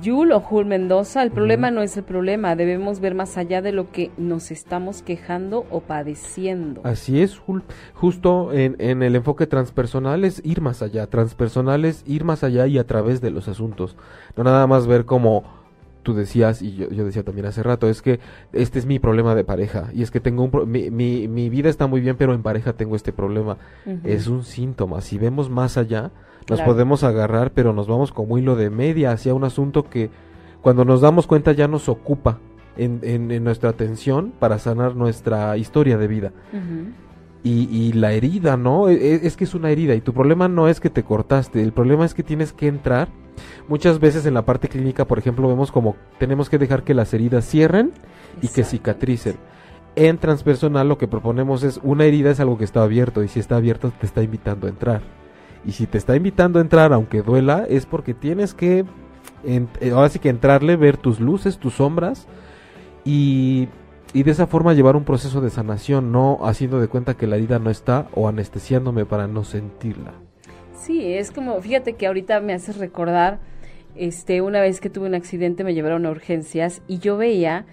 Yul 0.00 0.32
o 0.32 0.40
Jul 0.40 0.64
Mendoza, 0.64 1.22
el 1.22 1.30
problema 1.30 1.70
no 1.70 1.82
es 1.82 1.96
el 1.96 2.04
problema, 2.04 2.56
debemos 2.56 3.00
ver 3.00 3.14
más 3.14 3.36
allá 3.36 3.60
de 3.60 3.72
lo 3.72 3.90
que 3.90 4.10
nos 4.16 4.50
estamos 4.50 5.02
quejando 5.02 5.66
o 5.70 5.80
padeciendo. 5.80 6.80
Así 6.84 7.20
es, 7.20 7.38
Jul. 7.38 7.62
Justo 7.94 8.52
en, 8.52 8.76
en, 8.78 9.02
el 9.02 9.16
enfoque 9.16 9.46
transpersonal 9.46 10.24
es 10.24 10.40
ir 10.44 10.60
más 10.60 10.82
allá, 10.82 11.06
transpersonal 11.08 11.84
es 11.84 12.02
ir 12.06 12.24
más 12.24 12.42
allá 12.42 12.66
y 12.66 12.78
a 12.78 12.86
través 12.86 13.20
de 13.20 13.30
los 13.30 13.48
asuntos. 13.48 13.96
No 14.36 14.44
nada 14.44 14.66
más 14.66 14.86
ver 14.86 15.04
como 15.04 15.44
tú 16.02 16.14
decías, 16.14 16.62
y 16.62 16.74
yo, 16.74 16.90
yo 16.90 17.04
decía 17.04 17.22
también 17.22 17.46
hace 17.46 17.62
rato, 17.62 17.88
es 17.88 18.02
que 18.02 18.20
este 18.52 18.78
es 18.78 18.86
mi 18.86 18.98
problema 18.98 19.34
de 19.34 19.44
pareja, 19.44 19.88
y 19.92 20.02
es 20.02 20.10
que 20.10 20.20
tengo 20.20 20.44
un, 20.44 20.70
mi, 20.70 20.90
mi, 20.90 21.28
mi 21.28 21.48
vida 21.48 21.68
está 21.68 21.86
muy 21.86 22.00
bien, 22.00 22.16
pero 22.16 22.34
en 22.34 22.42
pareja 22.42 22.72
tengo 22.72 22.96
este 22.96 23.12
problema. 23.12 23.58
Es 24.04 24.26
un 24.26 24.44
síntoma, 24.44 25.00
si 25.00 25.18
vemos 25.18 25.50
más 25.50 25.76
allá, 25.76 26.10
nos 26.48 26.60
podemos 26.62 27.04
agarrar, 27.04 27.52
pero 27.52 27.72
nos 27.72 27.86
vamos 27.86 28.12
como 28.12 28.38
hilo 28.38 28.56
de 28.56 28.70
media 28.70 29.12
hacia 29.12 29.34
un 29.34 29.44
asunto 29.44 29.84
que 29.84 30.10
cuando 30.60 30.84
nos 30.84 31.00
damos 31.00 31.26
cuenta 31.26 31.52
ya 31.52 31.68
nos 31.68 31.88
ocupa 31.88 32.38
en, 32.76 33.00
en, 33.02 33.44
nuestra 33.44 33.70
atención 33.70 34.32
para 34.38 34.58
sanar 34.58 34.96
nuestra 34.96 35.56
historia 35.56 35.98
de 35.98 36.06
vida. 36.06 36.32
y, 37.44 37.68
y, 37.70 37.92
la 37.92 38.12
herida, 38.12 38.56
¿no? 38.56 38.88
Es, 38.88 39.00
e, 39.00 39.26
es, 39.26 39.36
que 39.36 39.44
es 39.44 39.54
una 39.54 39.70
herida 39.70 39.94
y 39.94 40.00
tu 40.00 40.12
problema 40.12 40.48
no 40.48 40.68
es 40.68 40.80
que 40.80 40.90
te 40.90 41.02
cortaste, 41.02 41.62
el 41.62 41.72
problema 41.72 42.04
es 42.04 42.14
que 42.14 42.22
tienes 42.22 42.52
que 42.52 42.68
entrar. 42.68 43.08
Muchas 43.66 43.98
veces 43.98 44.26
en 44.26 44.34
la 44.34 44.44
parte 44.44 44.68
clínica, 44.68 45.06
por 45.06 45.18
ejemplo, 45.18 45.48
vemos 45.48 45.72
como 45.72 45.96
tenemos 46.18 46.48
que 46.48 46.58
dejar 46.58 46.84
que 46.84 46.94
las 46.94 47.12
heridas 47.14 47.44
cierren 47.48 47.92
y 48.40 48.48
que 48.48 48.64
cicatricen. 48.64 49.36
En 49.96 50.18
transpersonal 50.18 50.88
lo 50.88 50.96
que 50.98 51.08
proponemos 51.08 51.64
es 51.64 51.80
una 51.82 52.04
herida 52.04 52.30
es 52.30 52.40
algo 52.40 52.56
que 52.56 52.64
está 52.64 52.82
abierto 52.82 53.22
y 53.22 53.28
si 53.28 53.40
está 53.40 53.56
abierto 53.56 53.92
te 53.98 54.06
está 54.06 54.22
invitando 54.22 54.66
a 54.66 54.70
entrar. 54.70 55.02
Y 55.64 55.72
si 55.72 55.86
te 55.86 55.98
está 55.98 56.16
invitando 56.16 56.58
a 56.58 56.62
entrar, 56.62 56.92
aunque 56.92 57.22
duela, 57.22 57.64
es 57.68 57.86
porque 57.86 58.14
tienes 58.14 58.54
que, 58.54 58.84
eh, 59.44 59.66
ahora 59.92 60.08
sí 60.08 60.18
que 60.18 60.28
entrarle, 60.28 60.76
ver 60.76 60.96
tus 60.96 61.20
luces, 61.20 61.58
tus 61.58 61.74
sombras 61.74 62.26
y, 63.04 63.68
y 64.12 64.22
de 64.24 64.30
esa 64.30 64.46
forma 64.46 64.74
llevar 64.74 64.96
un 64.96 65.04
proceso 65.04 65.40
de 65.40 65.50
sanación, 65.50 66.10
no 66.10 66.40
haciendo 66.42 66.80
de 66.80 66.88
cuenta 66.88 67.14
que 67.14 67.26
la 67.26 67.36
herida 67.36 67.58
no 67.58 67.70
está 67.70 68.08
o 68.14 68.28
anestesiándome 68.28 69.06
para 69.06 69.28
no 69.28 69.44
sentirla. 69.44 70.14
Sí, 70.74 71.14
es 71.14 71.30
como, 71.30 71.60
fíjate 71.60 71.94
que 71.94 72.08
ahorita 72.08 72.40
me 72.40 72.54
haces 72.54 72.76
recordar, 72.76 73.38
este, 73.94 74.40
una 74.42 74.60
vez 74.60 74.80
que 74.80 74.90
tuve 74.90 75.06
un 75.06 75.14
accidente 75.14 75.64
me 75.64 75.74
llevaron 75.74 76.06
a 76.06 76.10
urgencias 76.10 76.82
y 76.88 76.98
yo 76.98 77.16
veía, 77.16 77.66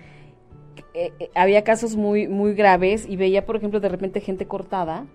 eh, 0.94 1.12
eh, 1.20 1.30
había 1.34 1.64
casos 1.64 1.96
muy, 1.96 2.28
muy 2.28 2.54
graves 2.54 3.08
y 3.10 3.16
veía, 3.16 3.46
por 3.48 3.56
ejemplo, 3.56 3.80
de 3.80 3.90
repente 3.90 4.22
gente 4.22 4.46
cortada 4.46 5.08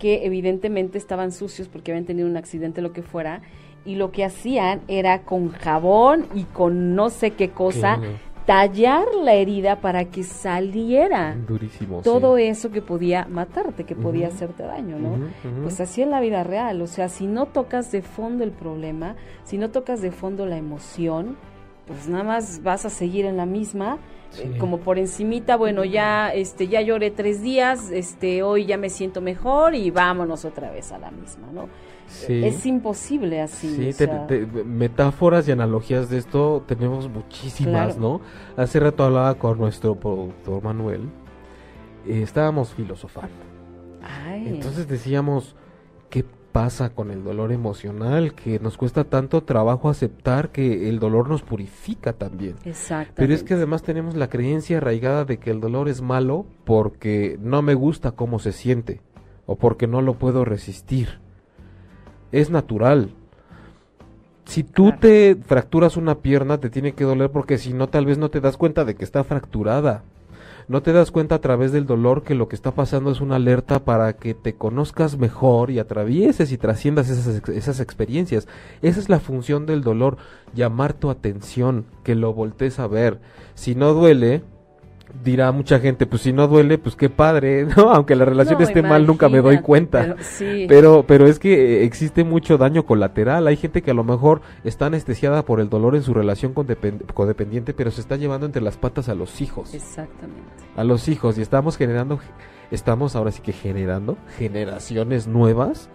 que 0.00 0.26
evidentemente 0.26 0.98
estaban 0.98 1.30
sucios 1.30 1.68
porque 1.68 1.92
habían 1.92 2.06
tenido 2.06 2.28
un 2.28 2.36
accidente, 2.36 2.82
lo 2.82 2.92
que 2.92 3.02
fuera, 3.02 3.42
y 3.84 3.94
lo 3.94 4.10
que 4.10 4.24
hacían 4.24 4.80
era 4.88 5.22
con 5.22 5.50
jabón 5.50 6.26
y 6.34 6.44
con 6.44 6.96
no 6.96 7.10
sé 7.10 7.32
qué 7.32 7.50
cosa 7.50 8.00
tallar 8.46 9.06
la 9.14 9.34
herida 9.34 9.80
para 9.80 10.06
que 10.06 10.24
saliera 10.24 11.36
Durísimo, 11.46 12.00
todo 12.02 12.36
eso 12.36 12.72
que 12.72 12.82
podía 12.82 13.26
matarte, 13.26 13.84
que 13.84 13.94
podía 13.94 14.26
hacerte 14.26 14.64
daño, 14.64 14.98
¿no? 14.98 15.28
Pues 15.62 15.80
así 15.80 16.02
es 16.02 16.08
la 16.08 16.20
vida 16.20 16.42
real, 16.42 16.82
o 16.82 16.88
sea, 16.88 17.08
si 17.08 17.28
no 17.28 17.46
tocas 17.46 17.92
de 17.92 18.02
fondo 18.02 18.42
el 18.42 18.50
problema, 18.50 19.14
si 19.44 19.56
no 19.56 19.70
tocas 19.70 20.02
de 20.02 20.10
fondo 20.10 20.46
la 20.46 20.56
emoción, 20.56 21.36
pues 21.90 22.08
nada 22.08 22.24
más 22.24 22.62
vas 22.62 22.84
a 22.86 22.90
seguir 22.90 23.24
en 23.24 23.36
la 23.36 23.46
misma 23.46 23.98
eh, 24.38 24.56
como 24.58 24.78
por 24.78 24.98
encimita, 24.98 25.56
bueno, 25.56 25.84
ya 25.84 26.32
este 26.32 26.68
ya 26.68 26.80
lloré 26.80 27.10
tres 27.10 27.42
días, 27.42 27.90
este 27.90 28.44
hoy 28.44 28.64
ya 28.64 28.76
me 28.76 28.88
siento 28.88 29.20
mejor 29.20 29.74
y 29.74 29.90
vámonos 29.90 30.44
otra 30.44 30.70
vez 30.70 30.92
a 30.92 30.98
la 30.98 31.10
misma, 31.10 31.48
¿no? 31.52 31.68
Es 32.28 32.66
imposible 32.66 33.40
así. 33.40 33.92
Sí, 33.92 34.04
metáforas 34.64 35.46
y 35.48 35.52
analogías 35.52 36.10
de 36.10 36.18
esto 36.18 36.64
tenemos 36.66 37.08
muchísimas, 37.08 37.98
¿no? 37.98 38.20
Hace 38.56 38.80
rato 38.80 39.04
hablaba 39.04 39.34
con 39.34 39.58
nuestro 39.58 39.94
productor 39.96 40.62
Manuel, 40.62 41.08
eh, 42.06 42.22
estábamos 42.22 42.72
filosofando. 42.72 43.50
Entonces 44.32 44.88
decíamos, 44.88 45.56
¿qué 45.56 45.59
pasa 46.52 46.90
con 46.90 47.10
el 47.10 47.24
dolor 47.24 47.52
emocional? 47.52 48.34
Que 48.34 48.58
nos 48.58 48.76
cuesta 48.76 49.04
tanto 49.04 49.42
trabajo 49.42 49.88
aceptar 49.88 50.50
que 50.50 50.88
el 50.88 50.98
dolor 50.98 51.28
nos 51.28 51.42
purifica 51.42 52.12
también. 52.12 52.56
Exacto. 52.64 53.14
Pero 53.16 53.34
es 53.34 53.42
que 53.42 53.54
además 53.54 53.82
tenemos 53.82 54.14
la 54.16 54.28
creencia 54.28 54.78
arraigada 54.78 55.24
de 55.24 55.38
que 55.38 55.50
el 55.50 55.60
dolor 55.60 55.88
es 55.88 56.02
malo 56.02 56.46
porque 56.64 57.38
no 57.40 57.62
me 57.62 57.74
gusta 57.74 58.12
cómo 58.12 58.38
se 58.38 58.52
siente 58.52 59.00
o 59.46 59.56
porque 59.56 59.86
no 59.86 60.02
lo 60.02 60.14
puedo 60.14 60.44
resistir 60.44 61.20
es 62.32 62.50
natural. 62.50 63.10
Si 64.44 64.64
tú 64.64 64.92
te 64.98 65.36
fracturas 65.36 65.96
una 65.96 66.16
pierna, 66.16 66.58
te 66.58 66.70
tiene 66.70 66.92
que 66.92 67.04
doler 67.04 67.30
porque 67.30 67.58
si 67.58 67.72
no, 67.72 67.88
tal 67.88 68.06
vez 68.06 68.18
no 68.18 68.30
te 68.30 68.40
das 68.40 68.56
cuenta 68.56 68.84
de 68.84 68.96
que 68.96 69.04
está 69.04 69.22
fracturada. 69.22 70.02
No 70.70 70.82
te 70.82 70.92
das 70.92 71.10
cuenta 71.10 71.34
a 71.34 71.40
través 71.40 71.72
del 71.72 71.84
dolor 71.84 72.22
que 72.22 72.36
lo 72.36 72.46
que 72.46 72.54
está 72.54 72.70
pasando 72.70 73.10
es 73.10 73.20
una 73.20 73.34
alerta 73.34 73.84
para 73.84 74.12
que 74.12 74.34
te 74.34 74.54
conozcas 74.54 75.18
mejor 75.18 75.72
y 75.72 75.80
atravieses 75.80 76.52
y 76.52 76.58
trasciendas 76.58 77.10
esas, 77.10 77.42
esas 77.48 77.80
experiencias. 77.80 78.46
Esa 78.80 79.00
es 79.00 79.08
la 79.08 79.18
función 79.18 79.66
del 79.66 79.82
dolor, 79.82 80.16
llamar 80.54 80.92
tu 80.92 81.10
atención, 81.10 81.86
que 82.04 82.14
lo 82.14 82.32
voltees 82.34 82.78
a 82.78 82.86
ver. 82.86 83.20
Si 83.56 83.74
no 83.74 83.94
duele, 83.94 84.44
dirá 85.22 85.52
mucha 85.52 85.78
gente, 85.78 86.06
pues 86.06 86.22
si 86.22 86.32
no 86.32 86.48
duele, 86.48 86.78
pues 86.78 86.96
qué 86.96 87.10
padre, 87.10 87.64
¿no? 87.76 87.90
Aunque 87.90 88.16
la 88.16 88.24
relación 88.24 88.60
esté 88.62 88.82
mal, 88.82 89.06
nunca 89.06 89.28
me 89.28 89.40
doy 89.40 89.60
cuenta. 89.60 90.16
Pero, 90.68 91.04
pero, 91.06 91.26
es 91.26 91.38
que 91.38 91.84
existe 91.84 92.24
mucho 92.24 92.58
daño 92.58 92.84
colateral. 92.86 93.46
Hay 93.46 93.56
gente 93.56 93.82
que 93.82 93.90
a 93.90 93.94
lo 93.94 94.04
mejor 94.04 94.40
está 94.64 94.86
anestesiada 94.86 95.44
por 95.44 95.60
el 95.60 95.68
dolor 95.68 95.96
en 95.96 96.02
su 96.02 96.14
relación 96.14 96.52
con 96.52 96.66
codependiente, 97.14 97.74
pero 97.74 97.90
se 97.90 98.00
está 98.00 98.16
llevando 98.16 98.46
entre 98.46 98.62
las 98.62 98.76
patas 98.76 99.08
a 99.08 99.14
los 99.14 99.40
hijos. 99.40 99.74
Exactamente. 99.74 100.42
A 100.76 100.84
los 100.84 101.08
hijos. 101.08 101.38
Y 101.38 101.42
estamos 101.42 101.76
generando, 101.76 102.18
estamos 102.70 103.16
ahora 103.16 103.32
sí 103.32 103.42
que 103.42 103.52
generando 103.52 104.16
generaciones 104.38 105.26
nuevas 105.26 105.90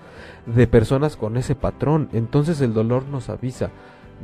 de 0.45 0.67
personas 0.67 1.15
con 1.15 1.38
ese 1.38 1.56
patrón. 1.56 2.10
Entonces 2.13 2.62
el 2.62 2.73
dolor 2.73 3.06
nos 3.08 3.30
avisa. 3.30 3.71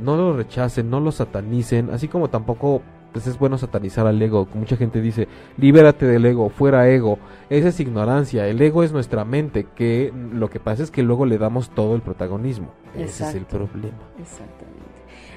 No 0.00 0.16
lo 0.16 0.34
rechacen, 0.34 0.88
no 0.88 1.00
lo 1.00 1.12
satanicen, 1.12 1.90
así 1.90 2.08
como 2.08 2.30
tampoco 2.30 2.82
pues 3.12 3.26
es 3.26 3.38
bueno 3.38 3.58
satanizar 3.58 4.06
al 4.06 4.20
ego. 4.20 4.48
Mucha 4.54 4.76
gente 4.76 5.00
dice, 5.00 5.28
libérate 5.58 6.06
del 6.06 6.24
ego, 6.24 6.48
fuera 6.48 6.88
ego. 6.88 7.18
Esa 7.50 7.68
es 7.68 7.80
ignorancia. 7.80 8.46
El 8.46 8.60
ego 8.60 8.82
es 8.82 8.92
nuestra 8.92 9.24
mente, 9.24 9.66
que 9.74 10.12
lo 10.32 10.50
que 10.50 10.60
pasa 10.60 10.82
es 10.82 10.90
que 10.90 11.02
luego 11.02 11.26
le 11.26 11.38
damos 11.38 11.70
todo 11.70 11.94
el 11.94 12.02
protagonismo. 12.02 12.72
Ese 12.96 13.24
es 13.24 13.34
el 13.34 13.44
problema. 13.44 13.98
Exactamente. 14.18 14.82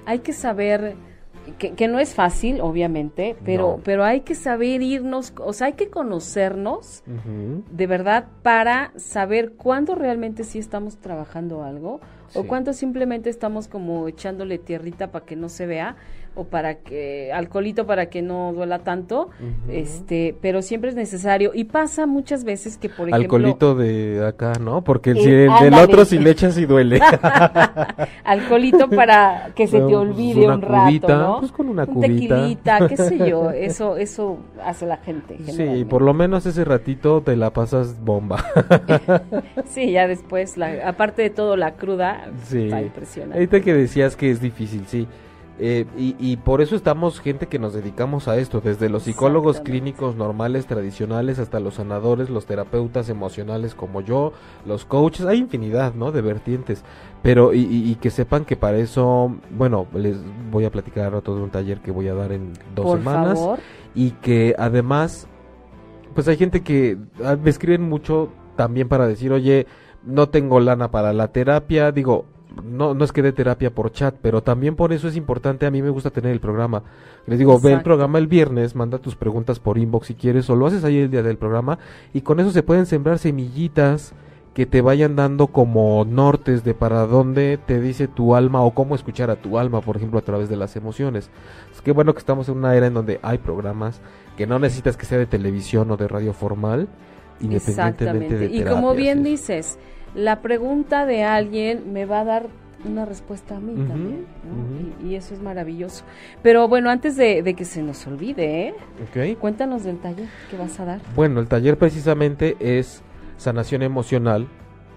Hay 0.06 0.20
que 0.20 0.34
saber 0.34 0.96
que, 1.58 1.88
no 1.88 2.00
es 2.00 2.14
fácil, 2.16 2.60
obviamente, 2.62 3.36
pero, 3.46 3.80
pero 3.84 4.04
hay 4.04 4.22
que 4.22 4.34
saber 4.36 4.82
irnos, 4.82 5.34
o 5.40 5.54
sea, 5.54 5.68
hay 5.68 5.74
que 5.74 5.90
conocernos 5.90 7.04
de 7.06 7.88
verdad 7.88 8.28
para 8.42 8.92
saber 8.96 9.54
cuándo 9.54 9.96
realmente 9.96 10.44
sí 10.44 10.58
estamos 10.58 10.98
trabajando 10.98 11.64
algo 11.64 12.02
o 12.34 12.44
cuándo 12.46 12.74
simplemente 12.74 13.30
estamos 13.30 13.68
como 13.68 14.08
echándole 14.08 14.58
tierrita 14.58 15.12
para 15.12 15.26
que 15.26 15.36
no 15.36 15.50
se 15.50 15.68
vea 15.68 15.96
o 16.36 16.44
para 16.44 16.76
que 16.76 17.32
alcoholito 17.34 17.86
para 17.86 18.08
que 18.08 18.22
no 18.22 18.54
duela 18.54 18.80
tanto, 18.80 19.30
este, 19.70 20.36
pero 20.42 20.62
siempre 20.62 20.90
es 20.90 20.96
necesario 20.96 21.52
y 21.54 21.66
pasa 21.66 22.06
muchas 22.06 22.44
veces 22.44 22.78
que 22.78 22.90
por 22.90 23.10
ejemplo 23.10 23.16
alcoholito 23.38 23.76
de 23.76 24.26
acá, 24.26 24.54
¿no? 24.60 24.84
Porque 24.84 25.12
el, 25.12 25.18
eh, 25.20 25.48
del 25.62 25.74
otro 25.76 26.06
si 26.06 26.20
le 26.20 26.32
echas 26.32 26.58
y 26.58 26.66
duele. 26.66 27.00
alcoholito 28.24 28.90
para 28.90 29.52
que 29.56 29.68
se 29.68 29.80
te 29.80 29.96
olvide 29.96 30.48
un 30.48 30.62
rato, 30.62 31.08
¿no? 31.08 31.40
Pues 31.40 31.52
con 31.52 31.70
una 31.70 31.86
cubita. 31.86 32.08
Un 32.08 32.20
tequilita, 32.20 32.88
qué 32.88 32.98
sé 32.98 33.18
yo, 33.30 33.50
eso 33.52 33.98
eso 33.98 34.38
hace 34.64 34.86
la 34.86 34.98
gente. 34.98 35.38
Sí, 35.46 35.86
por 35.86 36.02
lo 36.02 36.14
menos 36.14 36.46
ese 36.46 36.66
ratito 36.66 37.22
te 37.22 37.36
la 37.36 37.52
pasas 37.52 38.04
bomba. 38.04 38.44
sí, 39.66 39.92
ya 39.92 40.08
después 40.08 40.58
la, 40.58 40.88
aparte 40.88 41.22
de 41.22 41.30
todo 41.30 41.56
la 41.56 41.76
cruda 41.76 42.30
sí. 42.44 42.66
está 42.66 42.82
impresionante. 42.82 43.38
Ahorita 43.38 43.62
que 43.62 43.74
decías 43.74 44.16
que 44.16 44.32
es 44.32 44.42
difícil, 44.42 44.86
sí. 44.88 45.08
Eh, 45.58 45.86
y, 45.96 46.36
por 46.38 46.62
eso 46.62 46.76
estamos 46.76 47.22
gente 47.22 47.48
que 47.48 47.60
nos 47.60 47.74
dedicamos 47.74 48.28
a 48.28 48.38
esto, 48.38 48.60
desde 48.60 48.90
los 48.90 49.04
psicólogos 49.04 49.62
clínicos 49.62 50.18
normales, 50.18 50.66
tradicionales, 50.66 51.40
hasta 51.40 51.62
los 51.62 51.76
sanadores, 51.76 52.30
los 52.30 52.46
terapeutas 52.46 53.08
emocionales 53.08 53.74
como 53.74 54.02
yo, 54.02 54.34
los 54.66 54.84
coaches, 54.84 55.26
hay 55.26 55.38
infinidad, 55.38 55.94
¿no? 55.94 56.12
De 56.12 56.22
vertientes. 56.22 56.84
Pero, 57.22 57.54
y, 57.54 57.96
que 58.02 58.10
sepan 58.10 58.44
que 58.44 58.58
para 58.58 58.78
eso, 58.78 59.34
bueno, 59.50 59.88
les 59.94 60.18
voy 60.52 60.66
a 60.66 60.72
platicar 60.72 61.22
todo 61.22 61.38
de 61.38 61.44
un 61.44 61.52
taller 61.52 61.80
que 61.80 61.92
voy 61.92 62.10
a 62.10 62.14
dar 62.14 62.34
en 62.34 62.52
dos 62.76 62.98
semanas. 62.98 63.40
Y 63.94 64.12
que 64.12 64.56
además, 64.58 65.28
pues 66.14 66.28
hay 66.28 66.36
gente 66.36 66.64
que 66.64 66.98
ah, 67.24 67.38
me 67.42 67.50
escriben 67.50 67.84
mucho 67.84 68.30
también 68.58 68.90
para 68.90 69.08
decir, 69.08 69.32
oye, 69.32 69.68
no 70.04 70.28
tengo 70.28 70.60
lana 70.60 70.92
para 70.92 71.14
la 71.14 71.30
terapia, 71.30 71.94
digo, 71.94 72.26
no, 72.64 72.94
no 72.94 73.06
es 73.06 73.12
que 73.12 73.22
dé 73.22 73.32
terapia 73.32 73.74
por 73.74 73.92
chat, 73.92 74.16
pero 74.22 74.44
también 74.44 74.76
por 74.76 74.94
eso 74.94 75.08
es 75.08 75.16
importante, 75.16 75.66
a 75.66 75.72
mí 75.72 75.82
me 75.82 75.90
gusta 75.90 76.10
tener 76.10 76.32
el 76.32 76.40
programa. 76.40 76.84
Les 77.28 77.40
digo, 77.40 77.60
ve 77.60 77.74
el 77.74 77.82
programa 77.82 78.18
el 78.18 78.28
viernes, 78.28 78.76
manda 78.76 79.00
tus 79.00 79.16
preguntas 79.16 79.60
por 79.60 79.78
inbox 79.78 80.08
si 80.08 80.16
quieres, 80.16 80.50
o 80.50 80.56
lo 80.56 80.68
haces 80.68 80.84
ahí 80.84 81.00
el 81.00 81.12
día 81.12 81.24
del 81.24 81.38
programa, 81.38 81.80
y 82.14 82.22
con 82.22 82.40
eso 82.40 82.52
se 82.52 82.64
pueden 82.64 82.86
sembrar 82.86 83.20
semillitas 83.20 84.14
que 84.56 84.66
te 84.66 84.80
vayan 84.80 85.18
dando 85.18 85.48
como 85.48 86.06
nortes 86.06 86.64
de 86.64 86.74
para 86.74 87.06
dónde 87.06 87.60
te 87.64 87.82
dice 87.82 88.08
tu 88.08 88.36
alma 88.36 88.62
o 88.62 88.74
cómo 88.74 88.96
escuchar 88.96 89.30
a 89.30 89.36
tu 89.36 89.58
alma, 89.58 89.82
por 89.82 89.98
ejemplo, 89.98 90.18
a 90.18 90.22
través 90.22 90.48
de 90.48 90.56
las 90.56 90.78
emociones. 90.78 91.30
Es 91.74 91.82
que 91.82 91.92
bueno 91.92 92.14
que 92.14 92.20
estamos 92.20 92.48
en 92.48 92.58
una 92.58 92.74
era 92.74 92.88
en 92.88 92.94
donde 92.94 93.20
hay 93.22 93.38
programas 93.38 94.00
que 94.38 94.48
no 94.48 94.58
necesitas 94.58 94.96
que 94.96 95.06
sea 95.06 95.18
de 95.18 95.26
televisión 95.26 95.92
o 95.92 95.98
de 95.98 96.08
radio 96.08 96.32
formal, 96.32 96.88
independientemente 97.42 98.38
de 98.38 98.46
Y 98.46 98.64
como 98.64 98.94
bien 98.94 99.24
dices, 99.24 99.78
la 100.16 100.42
pregunta 100.42 101.06
de 101.06 101.24
alguien 101.24 101.94
me 101.94 102.06
va 102.06 102.22
a 102.22 102.26
dar 102.26 102.48
una 102.86 103.06
respuesta 103.06 103.58
a 103.58 103.60
mí 103.60 103.74
también, 103.88 104.26
y, 105.04 105.16
eso 105.16 105.34
es 105.34 105.42
maravilloso. 105.42 106.04
Pero 106.44 106.68
bueno, 106.68 106.90
antes 106.90 107.18
de, 107.18 107.56
que 107.56 107.66
se 107.66 107.82
nos 107.82 108.06
olvide, 108.08 108.74
¿eh? 109.14 109.38
cuéntanos 109.40 109.84
del 109.84 109.98
taller 109.98 110.28
que 110.50 110.58
vas 110.58 110.80
a 110.80 110.86
dar. 110.86 111.02
Bueno, 111.16 111.40
el 111.40 111.48
taller 111.48 111.78
precisamente 111.78 112.56
es 112.60 113.02
sanación 113.38 113.82
emocional 113.82 114.48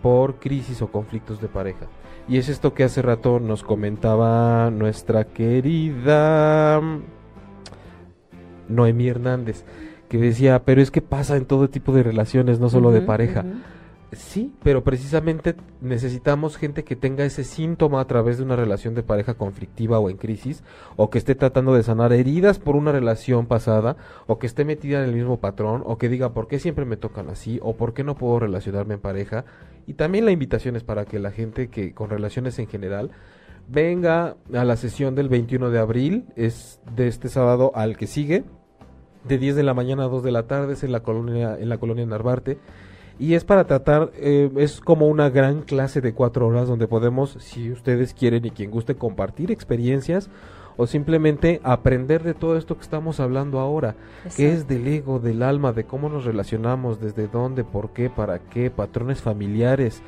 por 0.02 0.38
crisis 0.38 0.82
o 0.82 0.88
conflictos 0.88 1.40
de 1.40 1.48
pareja. 1.48 1.86
Y 2.28 2.36
es 2.36 2.50
esto 2.50 2.74
que 2.74 2.84
hace 2.84 3.00
rato 3.00 3.40
nos 3.40 3.62
comentaba 3.62 4.70
nuestra 4.70 5.24
querida 5.24 6.80
Noemí 8.68 9.08
Hernández, 9.08 9.64
que 10.10 10.18
decía, 10.18 10.62
pero 10.64 10.82
es 10.82 10.90
que 10.90 11.00
pasa 11.00 11.36
en 11.36 11.46
todo 11.46 11.70
tipo 11.70 11.92
de 11.92 12.02
relaciones, 12.02 12.60
no 12.60 12.68
solo 12.68 12.90
de 12.90 13.00
pareja. 13.00 13.44
Sí, 14.12 14.54
pero 14.62 14.82
precisamente 14.84 15.54
necesitamos 15.82 16.56
gente 16.56 16.82
que 16.82 16.96
tenga 16.96 17.26
ese 17.26 17.44
síntoma 17.44 18.00
a 18.00 18.06
través 18.06 18.38
de 18.38 18.44
una 18.44 18.56
relación 18.56 18.94
de 18.94 19.02
pareja 19.02 19.34
conflictiva 19.34 19.98
o 19.98 20.08
en 20.08 20.16
crisis, 20.16 20.62
o 20.96 21.10
que 21.10 21.18
esté 21.18 21.34
tratando 21.34 21.74
de 21.74 21.82
sanar 21.82 22.14
heridas 22.14 22.58
por 22.58 22.74
una 22.74 22.90
relación 22.90 23.46
pasada, 23.46 23.98
o 24.26 24.38
que 24.38 24.46
esté 24.46 24.64
metida 24.64 25.02
en 25.02 25.10
el 25.10 25.14
mismo 25.14 25.40
patrón, 25.40 25.82
o 25.84 25.98
que 25.98 26.08
diga 26.08 26.32
por 26.32 26.48
qué 26.48 26.58
siempre 26.58 26.86
me 26.86 26.96
tocan 26.96 27.28
así, 27.28 27.58
o 27.62 27.76
por 27.76 27.92
qué 27.92 28.02
no 28.02 28.16
puedo 28.16 28.40
relacionarme 28.40 28.94
en 28.94 29.00
pareja. 29.00 29.44
Y 29.86 29.92
también 29.92 30.24
la 30.24 30.32
invitación 30.32 30.74
es 30.76 30.84
para 30.84 31.04
que 31.04 31.18
la 31.18 31.30
gente 31.30 31.68
que 31.68 31.92
con 31.92 32.08
relaciones 32.08 32.58
en 32.58 32.66
general 32.66 33.10
venga 33.68 34.36
a 34.54 34.64
la 34.64 34.76
sesión 34.76 35.16
del 35.16 35.28
21 35.28 35.68
de 35.68 35.78
abril, 35.80 36.24
es 36.34 36.80
de 36.96 37.08
este 37.08 37.28
sábado 37.28 37.72
al 37.74 37.98
que 37.98 38.06
sigue, 38.06 38.44
de 39.24 39.36
10 39.36 39.54
de 39.56 39.64
la 39.64 39.74
mañana 39.74 40.04
a 40.04 40.08
2 40.08 40.22
de 40.22 40.32
la 40.32 40.46
tarde, 40.46 40.72
es 40.72 40.82
en 40.82 40.92
la 40.92 41.00
colonia, 41.00 41.58
en 41.60 41.68
la 41.68 41.76
colonia 41.76 42.06
Narvarte 42.06 42.58
Y 43.18 43.34
es 43.34 43.44
para 43.44 43.66
tratar, 43.66 44.12
eh, 44.14 44.50
es 44.56 44.80
como 44.80 45.08
una 45.08 45.28
gran 45.28 45.62
clase 45.62 46.00
de 46.00 46.14
cuatro 46.14 46.46
horas 46.46 46.68
donde 46.68 46.86
podemos, 46.86 47.36
si 47.40 47.72
ustedes 47.72 48.14
quieren 48.14 48.44
y 48.44 48.50
quien 48.50 48.70
guste, 48.70 48.94
compartir 48.94 49.50
experiencias 49.50 50.30
o 50.76 50.86
simplemente 50.86 51.60
aprender 51.64 52.22
de 52.22 52.34
todo 52.34 52.56
esto 52.56 52.76
que 52.76 52.82
estamos 52.82 53.18
hablando 53.18 53.58
ahora, 53.58 53.96
que 54.36 54.52
es 54.52 54.68
del 54.68 54.86
ego, 54.86 55.18
del 55.18 55.42
alma, 55.42 55.72
de 55.72 55.82
cómo 55.82 56.08
nos 56.08 56.24
relacionamos, 56.24 57.00
desde 57.00 57.26
dónde, 57.26 57.64
por 57.64 57.90
qué, 57.90 58.08
para 58.08 58.38
qué, 58.38 58.70
patrones 58.70 59.20
familiares, 59.20 60.00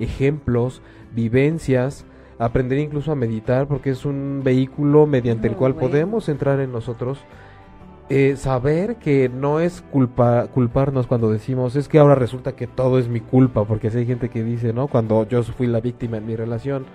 ejemplos, 0.00 0.82
vivencias, 1.14 2.04
aprender 2.40 2.80
incluso 2.80 3.12
a 3.12 3.16
meditar 3.16 3.68
porque 3.68 3.90
es 3.90 4.04
un 4.04 4.42
vehículo 4.42 5.06
mediante 5.06 5.46
el 5.46 5.54
cual 5.54 5.76
podemos 5.76 6.28
entrar 6.28 6.58
en 6.58 6.72
nosotros. 6.72 7.20
Eh, 8.08 8.36
saber 8.36 8.96
que 8.96 9.28
no 9.28 9.58
es 9.58 9.82
culpa, 9.90 10.46
culparnos 10.46 11.08
cuando 11.08 11.30
decimos 11.30 11.74
es 11.74 11.88
que 11.88 11.98
ahora 11.98 12.14
resulta 12.14 12.52
que 12.52 12.68
todo 12.68 13.00
es 13.00 13.08
mi 13.08 13.20
culpa, 13.20 13.64
porque 13.64 13.90
si 13.90 13.98
hay 13.98 14.06
gente 14.06 14.28
que 14.28 14.44
dice, 14.44 14.72
¿no? 14.72 14.86
Cuando 14.86 15.26
yo 15.28 15.42
fui 15.42 15.66
la 15.66 15.80
víctima 15.80 16.18
en 16.18 16.26
mi 16.26 16.36
relación, 16.36 16.86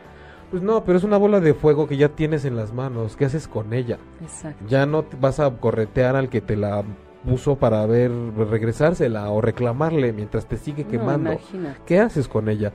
pues 0.51 0.63
no, 0.63 0.85
pero 0.85 0.97
es 0.97 1.03
una 1.03 1.17
bola 1.17 1.41
de 1.41 1.53
fuego 1.53 1.87
que 1.87 1.97
ya 1.97 2.09
tienes 2.09 2.45
en 2.45 2.55
las 2.55 2.73
manos. 2.73 3.17
¿Qué 3.17 3.25
haces 3.25 3.47
con 3.47 3.73
ella? 3.73 3.99
Exacto. 4.21 4.65
Ya 4.67 4.85
no 4.85 5.05
vas 5.19 5.39
a 5.39 5.49
corretear 5.49 6.15
al 6.15 6.29
que 6.29 6.39
te 6.41 6.55
la 6.55 6.83
puso 7.25 7.55
para 7.55 7.85
ver 7.85 8.11
regresársela 8.35 9.29
o 9.29 9.41
reclamarle 9.41 10.11
mientras 10.13 10.45
te 10.45 10.57
sigue 10.57 10.85
quemando. 10.85 11.37
¿Qué 11.85 11.99
haces 11.99 12.27
con 12.27 12.49
ella? 12.49 12.73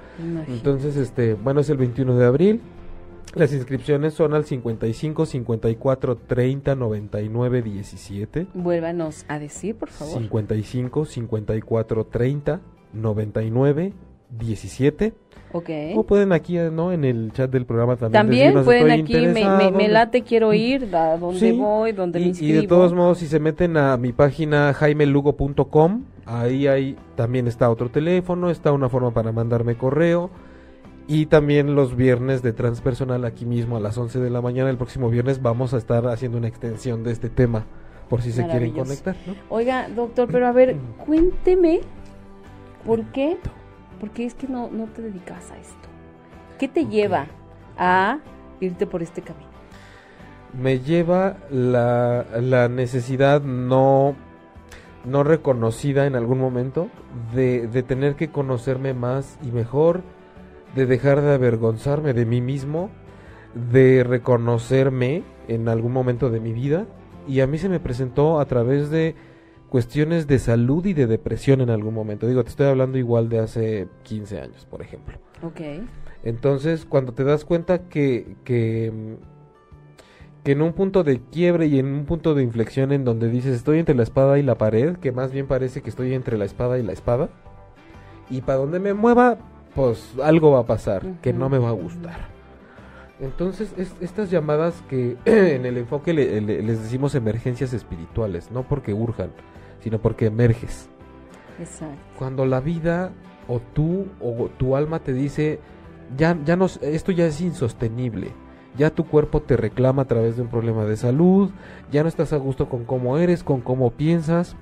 Entonces, 0.48 0.96
este, 0.96 1.34
bueno, 1.34 1.60
es 1.60 1.70
el 1.70 1.76
21 1.76 2.16
de 2.16 2.24
abril. 2.26 2.60
Las 3.36 3.52
inscripciones 3.52 4.14
son 4.14 4.32
al 4.32 4.46
55 4.46 5.26
54 5.26 6.16
30 6.16 6.74
99 6.74 7.62
17. 7.62 8.46
Vuélvanos 8.54 9.26
a 9.28 9.38
decir, 9.38 9.76
por 9.76 9.90
favor. 9.90 10.18
55 10.18 11.04
54 11.04 12.06
30 12.06 12.60
99 12.94 13.92
17. 14.30 15.12
Okay. 15.52 15.94
O 15.96 16.04
pueden 16.04 16.32
aquí, 16.32 16.56
¿no? 16.56 16.92
En 16.92 17.04
el 17.04 17.30
chat 17.32 17.50
del 17.50 17.66
programa 17.66 17.96
también. 17.96 18.54
También 18.54 18.64
pueden 18.64 18.90
aquí, 18.90 19.14
me, 19.14 19.70
me, 19.70 19.88
late, 19.88 20.22
quiero 20.22 20.54
ir, 20.54 20.94
a 20.96 21.18
dónde 21.18 21.52
voy, 21.52 21.92
dónde 21.92 22.18
me 22.18 22.26
inscribo. 22.28 22.52
Y 22.52 22.60
de 22.62 22.66
todos 22.66 22.94
modos, 22.94 23.18
si 23.18 23.26
se 23.26 23.38
meten 23.38 23.76
a 23.76 23.96
mi 23.98 24.12
página 24.12 24.72
jaimelugo.com, 24.72 26.04
ahí 26.24 26.66
hay, 26.66 26.96
también 27.14 27.46
está 27.46 27.70
otro 27.70 27.90
teléfono, 27.90 28.50
está 28.50 28.72
una 28.72 28.88
forma 28.88 29.12
para 29.12 29.30
mandarme 29.30 29.76
correo. 29.76 30.30
Y 31.08 31.26
también 31.26 31.74
los 31.74 31.94
viernes 31.94 32.42
de 32.42 32.52
transpersonal 32.52 33.24
aquí 33.24 33.46
mismo 33.46 33.76
a 33.76 33.80
las 33.80 33.96
11 33.96 34.18
de 34.18 34.30
la 34.30 34.40
mañana, 34.40 34.70
el 34.70 34.76
próximo 34.76 35.08
viernes, 35.08 35.40
vamos 35.40 35.72
a 35.72 35.78
estar 35.78 36.06
haciendo 36.08 36.38
una 36.38 36.48
extensión 36.48 37.04
de 37.04 37.12
este 37.12 37.28
tema, 37.30 37.64
por 38.08 38.22
si 38.22 38.32
se 38.32 38.44
quieren 38.46 38.72
conectar. 38.72 39.14
Oiga, 39.48 39.88
doctor, 39.88 40.28
pero 40.30 40.48
a 40.48 40.52
ver, 40.52 40.76
cuénteme, 41.04 41.80
¿por 42.84 43.04
qué 43.12 43.38
porque 44.00 44.26
es 44.26 44.34
que 44.34 44.46
no, 44.46 44.68
no 44.70 44.86
te 44.86 45.02
dedicas 45.02 45.50
a 45.50 45.58
esto. 45.58 45.88
¿Qué 46.58 46.68
te 46.68 46.86
lleva 46.86 47.26
a 47.78 48.18
irte 48.60 48.86
por 48.86 49.02
este 49.02 49.22
camino? 49.22 49.46
Me 50.52 50.80
lleva 50.80 51.36
la, 51.50 52.24
la 52.40 52.68
necesidad 52.68 53.42
no, 53.42 54.14
no 55.04 55.22
reconocida 55.22 56.06
en 56.06 56.16
algún 56.16 56.38
momento 56.38 56.88
de, 57.34 57.66
de 57.66 57.82
tener 57.82 58.16
que 58.16 58.30
conocerme 58.30 58.94
más 58.94 59.38
y 59.42 59.50
mejor, 59.50 60.02
de 60.76 60.86
dejar 60.86 61.22
de 61.22 61.32
avergonzarme 61.32 62.12
de 62.12 62.26
mí 62.26 62.40
mismo, 62.40 62.90
de 63.72 64.04
reconocerme 64.04 65.24
en 65.48 65.68
algún 65.68 65.92
momento 65.92 66.30
de 66.30 66.38
mi 66.38 66.52
vida. 66.52 66.86
Y 67.26 67.40
a 67.40 67.46
mí 67.46 67.58
se 67.58 67.68
me 67.68 67.80
presentó 67.80 68.38
a 68.38 68.44
través 68.44 68.90
de 68.90 69.16
cuestiones 69.70 70.26
de 70.26 70.38
salud 70.38 70.84
y 70.86 70.92
de 70.92 71.06
depresión 71.06 71.62
en 71.62 71.70
algún 71.70 71.94
momento. 71.94 72.28
Digo, 72.28 72.44
te 72.44 72.50
estoy 72.50 72.66
hablando 72.66 72.98
igual 72.98 73.28
de 73.28 73.40
hace 73.40 73.88
15 74.04 74.40
años, 74.40 74.66
por 74.70 74.82
ejemplo. 74.82 75.18
Ok. 75.42 75.60
Entonces, 76.22 76.84
cuando 76.84 77.12
te 77.14 77.24
das 77.24 77.44
cuenta 77.44 77.88
que, 77.88 78.36
que, 78.44 79.16
que 80.44 80.52
en 80.52 80.60
un 80.60 80.74
punto 80.74 81.04
de 81.04 81.20
quiebre 81.20 81.66
y 81.66 81.78
en 81.78 81.86
un 81.86 82.04
punto 82.04 82.34
de 82.34 82.42
inflexión 82.42 82.92
en 82.92 83.04
donde 83.04 83.30
dices 83.30 83.56
estoy 83.56 83.78
entre 83.78 83.94
la 83.94 84.02
espada 84.02 84.38
y 84.38 84.42
la 84.42 84.56
pared, 84.56 84.96
que 84.96 85.10
más 85.10 85.32
bien 85.32 85.46
parece 85.46 85.80
que 85.80 85.90
estoy 85.90 86.12
entre 86.14 86.36
la 86.36 86.44
espada 86.44 86.78
y 86.78 86.82
la 86.82 86.92
espada, 86.92 87.30
y 88.28 88.42
para 88.42 88.58
donde 88.58 88.78
me 88.78 88.92
mueva, 88.92 89.38
pues 89.76 90.14
algo 90.22 90.52
va 90.52 90.60
a 90.60 90.66
pasar 90.66 91.02
que 91.20 91.32
no 91.32 91.48
me 91.48 91.58
va 91.58 91.68
a 91.68 91.72
gustar. 91.72 92.34
Entonces, 93.20 93.72
estas 94.00 94.30
llamadas 94.30 94.82
que 94.88 95.16
en 95.24 95.64
el 95.66 95.76
enfoque 95.76 96.12
les 96.12 96.82
decimos 96.82 97.14
emergencias 97.14 97.72
espirituales, 97.72 98.50
no 98.50 98.64
porque 98.64 98.92
urjan, 98.92 99.30
sino 99.80 100.00
porque 100.00 100.26
emerges. 100.26 100.88
Exacto. 101.60 101.96
Cuando 102.18 102.44
la 102.46 102.60
vida 102.60 103.12
o 103.48 103.60
tú 103.60 104.06
o 104.20 104.48
tu 104.58 104.76
alma 104.76 104.98
te 104.98 105.12
dice, 105.12 105.60
ya, 106.16 106.36
ya 106.44 106.56
no, 106.56 106.66
esto 106.66 107.12
ya 107.12 107.26
es 107.26 107.40
insostenible, 107.40 108.32
ya 108.76 108.90
tu 108.90 109.06
cuerpo 109.06 109.40
te 109.40 109.56
reclama 109.56 110.02
a 110.02 110.06
través 110.06 110.36
de 110.36 110.42
un 110.42 110.48
problema 110.48 110.84
de 110.84 110.96
salud, 110.96 111.50
ya 111.90 112.02
no 112.02 112.08
estás 112.08 112.32
a 112.32 112.36
gusto 112.36 112.68
con 112.68 112.84
cómo 112.84 113.18
eres, 113.18 113.42
con 113.42 113.60
cómo 113.60 113.90
piensas. 113.90 114.56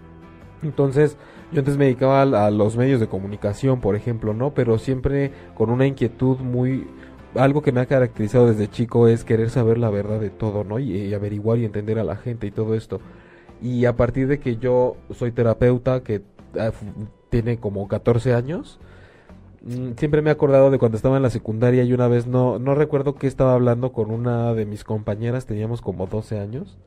Entonces, 0.62 1.16
yo 1.52 1.60
antes 1.60 1.76
me 1.76 1.84
dedicaba 1.84 2.22
a, 2.22 2.50
los 2.50 2.76
medios 2.76 3.00
de 3.00 3.08
comunicación, 3.08 3.80
por 3.80 3.96
ejemplo, 3.96 4.34
¿no? 4.34 4.54
Pero 4.54 4.78
siempre 4.78 5.32
con 5.54 5.70
una 5.70 5.86
inquietud 5.86 6.38
muy 6.38 6.86
algo 7.34 7.62
que 7.62 7.72
me 7.72 7.80
ha 7.80 7.86
caracterizado 7.86 8.46
desde 8.46 8.68
chico 8.68 9.08
es 9.08 9.24
querer 9.24 9.50
saber 9.50 9.78
la 9.78 9.90
verdad 9.90 10.20
de 10.20 10.30
todo, 10.30 10.64
¿no? 10.64 10.78
Y, 10.78 11.12
averiguar 11.14 11.58
y 11.58 11.64
entender 11.64 11.98
a 11.98 12.04
la 12.04 12.16
gente 12.16 12.46
y 12.46 12.50
todo 12.50 12.74
esto. 12.74 13.00
Y 13.60 13.84
a 13.86 13.96
partir 13.96 14.28
de 14.28 14.38
que 14.38 14.56
yo 14.56 14.96
soy 15.12 15.32
terapeuta, 15.32 16.02
que 16.02 16.22
ah, 16.58 16.70
tiene 17.30 17.58
como 17.58 17.88
14 17.88 18.34
años, 18.34 18.78
mm, 19.62 19.92
siempre 19.96 20.22
me 20.22 20.30
he 20.30 20.32
acordado 20.32 20.70
de 20.70 20.78
cuando 20.78 20.96
estaba 20.96 21.16
en 21.16 21.22
la 21.22 21.30
secundaria 21.30 21.82
y 21.84 21.92
una 21.92 22.08
vez 22.08 22.26
no, 22.26 22.58
no 22.58 22.74
recuerdo 22.74 23.14
que 23.14 23.26
estaba 23.26 23.54
hablando 23.54 23.92
con 23.92 24.10
una 24.10 24.54
de 24.54 24.66
mis 24.66 24.84
compañeras, 24.84 25.46
teníamos 25.46 25.80
como 25.80 26.06
12 26.06 26.38
años, 26.38 26.78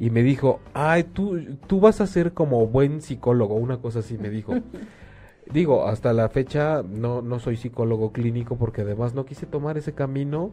y 0.00 0.08
me 0.08 0.22
dijo, 0.22 0.60
ay, 0.72 1.04
tú, 1.04 1.38
tú 1.66 1.78
vas 1.78 2.00
a 2.00 2.06
ser 2.06 2.32
como 2.32 2.66
buen 2.66 3.02
psicólogo, 3.02 3.54
una 3.54 3.76
cosa 3.76 3.98
así 3.98 4.16
me 4.16 4.30
dijo. 4.30 4.54
Digo, 5.52 5.86
hasta 5.86 6.12
la 6.12 6.28
fecha 6.28 6.82
no, 6.82 7.22
no 7.22 7.38
soy 7.38 7.56
psicólogo 7.56 8.12
clínico 8.12 8.56
porque 8.56 8.82
además 8.82 9.14
no 9.14 9.26
quise 9.26 9.46
tomar 9.46 9.76
ese 9.76 9.92
camino 9.92 10.52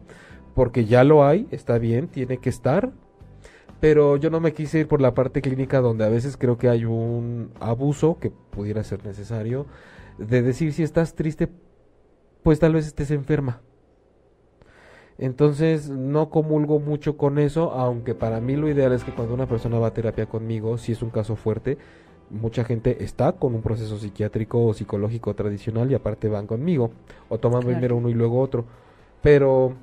porque 0.54 0.84
ya 0.84 1.02
lo 1.04 1.24
hay, 1.24 1.46
está 1.50 1.78
bien, 1.78 2.08
tiene 2.08 2.38
que 2.38 2.50
estar, 2.50 2.90
pero 3.80 4.16
yo 4.16 4.28
no 4.28 4.40
me 4.40 4.52
quise 4.52 4.80
ir 4.80 4.88
por 4.88 5.00
la 5.00 5.14
parte 5.14 5.40
clínica 5.40 5.80
donde 5.80 6.04
a 6.04 6.08
veces 6.08 6.36
creo 6.36 6.58
que 6.58 6.68
hay 6.68 6.84
un 6.84 7.52
abuso 7.60 8.18
que 8.18 8.30
pudiera 8.30 8.82
ser 8.82 9.06
necesario 9.06 9.66
de 10.18 10.42
decir 10.42 10.72
si 10.72 10.82
estás 10.82 11.14
triste, 11.14 11.48
pues 12.42 12.58
tal 12.58 12.74
vez 12.74 12.86
estés 12.86 13.12
enferma. 13.12 13.62
Entonces 15.18 15.90
no 15.90 16.30
comulgo 16.30 16.78
mucho 16.78 17.16
con 17.16 17.40
eso, 17.40 17.72
aunque 17.72 18.14
para 18.14 18.40
mí 18.40 18.54
lo 18.54 18.68
ideal 18.68 18.92
es 18.92 19.02
que 19.02 19.12
cuando 19.12 19.34
una 19.34 19.46
persona 19.46 19.78
va 19.78 19.88
a 19.88 19.94
terapia 19.94 20.26
conmigo, 20.26 20.78
si 20.78 20.92
es 20.92 21.02
un 21.02 21.10
caso 21.10 21.34
fuerte, 21.34 21.76
mucha 22.30 22.62
gente 22.64 23.02
está 23.02 23.32
con 23.32 23.54
un 23.54 23.62
proceso 23.62 23.98
psiquiátrico 23.98 24.64
o 24.64 24.74
psicológico 24.74 25.34
tradicional 25.34 25.90
y 25.90 25.94
aparte 25.94 26.28
van 26.28 26.46
conmigo 26.46 26.92
o 27.28 27.38
toman 27.38 27.64
primero 27.64 27.96
uno 27.96 28.08
y 28.08 28.14
luego 28.14 28.40
otro. 28.40 28.64
Pero 29.20 29.74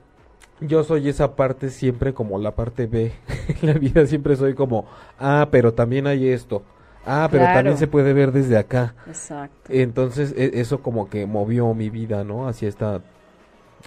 yo 0.61 0.85
soy 0.85 1.09
esa 1.09 1.35
parte 1.35 1.69
siempre 1.69 2.13
como 2.13 2.39
la 2.39 2.55
parte 2.55 2.87
B 2.87 3.11
en 3.61 3.67
la 3.67 3.73
vida 3.73 4.05
siempre 4.05 4.37
soy 4.37 4.53
como 4.53 4.85
ah 5.19 5.49
pero 5.51 5.73
también 5.73 6.07
hay 6.07 6.29
esto. 6.29 6.63
Ah 7.05 7.27
pero 7.29 7.43
también 7.43 7.77
se 7.77 7.87
puede 7.87 8.13
ver 8.13 8.31
desde 8.31 8.57
acá 8.57 8.95
exacto. 9.05 9.69
Entonces 9.69 10.33
e, 10.37 10.61
eso 10.61 10.81
como 10.81 11.09
que 11.09 11.25
movió 11.25 11.73
mi 11.73 11.89
vida 11.89 12.23
no 12.23 12.47
hacia 12.47 12.69
esta 12.69 13.01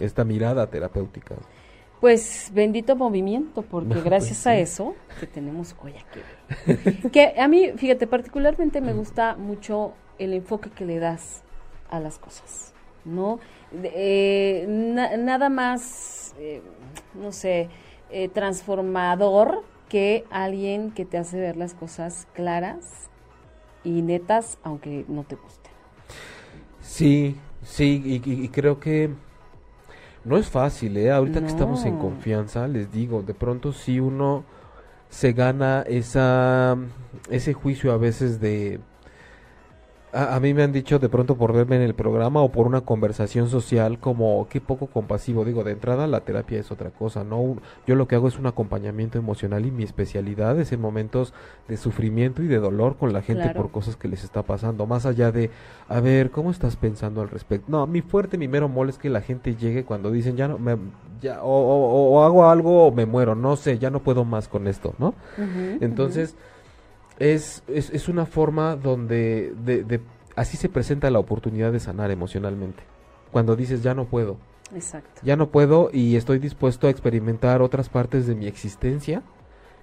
esta 0.01 0.25
mirada 0.25 0.69
terapéutica 0.69 1.37
pues 2.01 2.51
bendito 2.55 2.95
movimiento, 2.97 3.63
porque 3.63 3.95
pues 3.95 4.05
gracias 4.05 4.47
a 4.47 4.57
eso 4.57 4.95
que 5.19 5.27
tenemos 5.27 5.75
hoy 5.83 5.95
aquí. 5.97 7.09
que 7.13 7.35
a 7.39 7.49
mí, 7.49 7.73
fíjate, 7.77 8.07
particularmente 8.07 8.81
me 8.81 8.93
gusta 8.93 9.37
mucho 9.37 9.95
el 10.19 10.33
enfoque 10.33 10.71
que 10.71 10.85
le 10.85 10.99
das 10.99 11.43
a 11.91 11.99
las 11.99 12.19
cosas, 12.19 12.73
¿no? 13.05 13.41
Eh, 13.83 14.65
nada 14.69 15.49
más, 15.49 16.35
eh, 16.39 16.63
no 17.15 17.33
sé, 17.33 17.69
eh, 18.11 18.29
transformador 18.29 19.65
que 19.89 20.25
alguien 20.31 20.93
que 20.93 21.05
te 21.05 21.19
hace 21.19 21.41
ver 21.41 21.57
las 21.57 21.75
cosas 21.75 22.29
claras 22.33 23.09
y 23.83 24.03
netas, 24.03 24.59
aunque 24.63 25.05
no 25.09 25.25
te 25.25 25.35
gusten. 25.35 25.73
Sí, 26.81 27.37
sí, 27.63 28.03
y 28.05 28.49
creo 28.49 28.79
que 28.79 29.11
no 30.25 30.37
es 30.37 30.49
fácil, 30.49 30.97
¿eh? 30.97 31.11
Ahorita 31.11 31.41
que 31.41 31.47
estamos 31.47 31.85
en 31.85 31.99
confianza, 31.99 32.69
les 32.69 32.91
digo, 32.91 33.23
de 33.23 33.35
pronto 33.35 33.73
si 33.73 34.01
uno 34.01 34.45
se 35.09 35.33
gana 35.33 35.85
esa 35.87 36.77
ese 37.31 37.55
juicio 37.55 37.93
a 37.93 37.97
veces 37.97 38.41
de 38.41 38.81
A, 40.13 40.41
mí 40.41 40.55
me 40.55 40.63
han 40.63 40.73
dicho 40.73 40.99
de 40.99 41.09
pronto 41.09 41.37
por 41.37 41.53
verme 41.53 41.77
en 41.77 41.83
el 41.83 41.95
programa 41.95 42.41
o 42.41 42.51
por 42.51 42.67
una 42.67 42.81
conversación 42.81 43.51
social 43.51 43.99
como 43.99 44.47
qué 44.49 44.61
poco 44.61 44.87
compasivo. 44.87 45.45
Digo, 45.45 45.65
de 45.65 45.73
entrada 45.73 46.07
la 46.07 46.21
terapia 46.21 46.59
es 46.59 46.71
otra 46.71 46.91
cosa, 46.91 47.25
¿no? 47.25 47.57
Yo 47.87 47.95
lo 47.95 48.09
que 48.09 48.15
hago 48.15 48.29
es 48.29 48.39
un 48.39 48.47
acompañamiento 48.47 49.19
emocional 49.19 49.67
y 49.67 49.71
mi 49.71 49.85
especialidad 49.85 50.59
es 50.59 50.73
en 50.73 50.81
momentos 50.81 51.35
de 51.69 51.77
sufrimiento 51.77 52.43
y 52.43 52.47
de 52.47 52.59
dolor 52.59 52.97
con 52.97 53.13
la 53.13 53.23
gente 53.23 53.51
por 53.51 53.71
cosas 53.71 53.97
que 53.97 54.09
les 54.09 54.25
está 54.25 54.43
pasando. 54.43 54.87
Más 54.87 55.05
allá 55.05 55.31
de, 55.31 55.51
a 55.89 56.01
ver, 56.01 56.31
¿cómo 56.31 56.51
estás 56.51 56.77
pensando 56.77 57.21
al 57.21 57.29
respecto? 57.29 57.67
No, 57.71 57.87
mi 57.87 58.01
fuerte, 58.01 58.39
mi 58.39 58.49
mero 58.49 58.69
mole 58.69 58.91
es 58.91 58.99
que 58.99 59.11
la 59.11 59.21
gente 59.21 59.57
llegue 59.57 59.85
cuando 59.85 60.11
dicen, 60.11 60.37
ya 60.37 60.49
no, 60.49 60.59
me, 60.59 60.77
ya, 61.21 61.41
o, 61.43 62.25
hago 62.25 62.49
algo 62.49 62.87
o 62.87 62.93
me 62.93 63.05
muero, 63.05 63.35
no 63.35 63.57
sé, 63.57 63.79
ya 63.79 63.91
no 63.91 64.01
puedo 64.01 64.25
más 64.25 64.49
con 64.49 64.69
esto, 64.69 64.95
¿no? 64.99 65.15
Entonces 65.81 66.35
es, 67.19 67.63
es, 67.69 67.91
es 67.91 68.09
una 68.09 68.27
forma 68.27 68.77
donde 68.77 69.53
de, 69.65 70.01
así 70.37 70.57
se 70.57 70.69
presenta 70.69 71.11
la 71.11 71.19
oportunidad 71.19 71.73
de 71.73 71.81
sanar 71.81 72.11
emocionalmente. 72.11 72.83
Cuando 73.33 73.57
dices 73.57 73.83
ya 73.83 73.95
no 73.95 74.07
puedo. 74.07 74.37
Exacto. 74.75 75.21
Ya 75.25 75.37
no 75.37 75.49
puedo 75.51 75.91
y 75.93 76.17
estoy 76.17 76.39
dispuesto 76.39 76.87
a 76.87 76.91
experimentar 76.91 77.63
otras 77.63 77.89
partes 77.89 78.27
de 78.27 78.35
mi 78.35 78.47
existencia, 78.47 79.23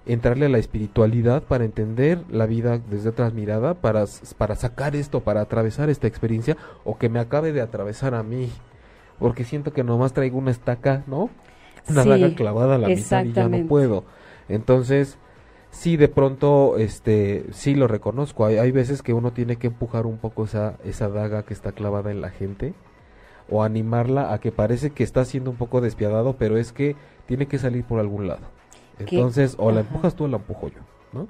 entrarle 0.06 0.46
a 0.46 0.50
la 0.50 0.60
espiritualidad 0.60 1.44
para 1.44 1.66
entender 1.66 2.24
la 2.30 2.46
vida 2.46 2.78
desde 2.78 3.10
otra 3.10 3.30
mirada, 3.32 3.74
para, 3.74 4.06
para 4.38 4.56
sacar 4.56 4.96
esto, 4.96 5.22
para 5.22 5.42
atravesar 5.42 5.90
esta 5.90 6.08
experiencia 6.08 6.56
o 6.84 6.98
que 6.98 7.10
me 7.10 7.20
acabe 7.20 7.52
de 7.52 7.62
atravesar 7.62 8.14
a 8.14 8.24
mí. 8.24 8.50
Porque 9.20 9.44
siento 9.44 9.74
que 9.74 9.84
nomás 9.84 10.14
traigo 10.14 10.38
una 10.38 10.52
estaca, 10.52 11.04
¿no? 11.08 11.30
Una 11.90 12.04
daga 12.04 12.34
clavada 12.36 12.76
a 12.76 12.78
la 12.78 12.88
mitad 12.88 13.24
y 13.24 13.32
ya 13.32 13.48
no 13.48 13.66
puedo. 13.68 14.04
Entonces, 14.50 15.18
sí 15.76 15.98
de 15.98 16.08
pronto 16.08 16.78
este 16.78 17.46
sí 17.52 17.76
lo 17.76 17.88
reconozco. 17.88 18.46
Hay, 18.46 18.58
hay 18.58 18.72
veces 18.72 19.02
que 19.02 19.14
uno 19.14 19.32
tiene 19.32 19.58
que 19.58 19.68
empujar 19.68 20.06
un 20.06 20.18
poco 20.18 20.46
esa 20.46 20.78
esa 20.84 21.10
daga 21.10 21.44
que 21.44 21.54
está 21.54 21.74
clavada 21.74 22.12
en 22.12 22.22
la 22.22 22.30
gente 22.30 22.74
o 23.50 23.62
animarla 23.62 24.34
a 24.34 24.40
que 24.40 24.52
parece 24.52 24.90
que 24.90 25.04
está 25.04 25.24
siendo 25.26 25.52
un 25.52 25.58
poco 25.58 25.82
despiadado 25.82 26.36
pero 26.38 26.58
es 26.58 26.72
que 26.72 26.96
tiene 27.28 27.48
que 27.48 27.60
salir 27.60 27.84
por 27.84 28.00
algún 28.00 28.28
lado. 28.28 28.48
Entonces 28.98 29.56
o 29.60 29.72
la 29.72 29.82
empujas 29.82 30.16
tú 30.16 30.24
o 30.24 30.28
la 30.28 30.38
empujo 30.38 30.70
yo 30.70 30.80
no 31.12 31.28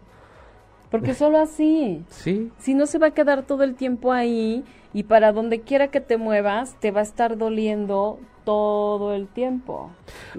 porque 0.91 1.13
solo 1.13 1.39
así. 1.39 2.05
Sí. 2.09 2.51
Si 2.57 2.73
no 2.73 2.85
se 2.85 2.99
va 2.99 3.07
a 3.07 3.11
quedar 3.11 3.43
todo 3.43 3.63
el 3.63 3.75
tiempo 3.75 4.13
ahí 4.13 4.63
y 4.93 5.03
para 5.03 5.33
donde 5.33 5.61
quiera 5.61 5.89
que 5.89 5.99
te 5.99 6.17
muevas 6.17 6.75
te 6.79 6.91
va 6.91 7.01
a 7.01 7.03
estar 7.03 7.37
doliendo 7.37 8.19
todo 8.45 9.13
el 9.13 9.27
tiempo. 9.27 9.89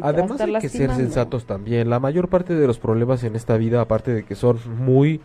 Además 0.00 0.40
hay 0.40 0.58
que 0.58 0.68
ser 0.68 0.90
sensatos 0.92 1.44
también. 1.44 1.90
La 1.90 2.00
mayor 2.00 2.28
parte 2.28 2.54
de 2.54 2.66
los 2.66 2.78
problemas 2.78 3.24
en 3.24 3.36
esta 3.36 3.56
vida, 3.56 3.80
aparte 3.82 4.14
de 4.14 4.24
que 4.24 4.34
son 4.34 4.58
muy 4.78 5.20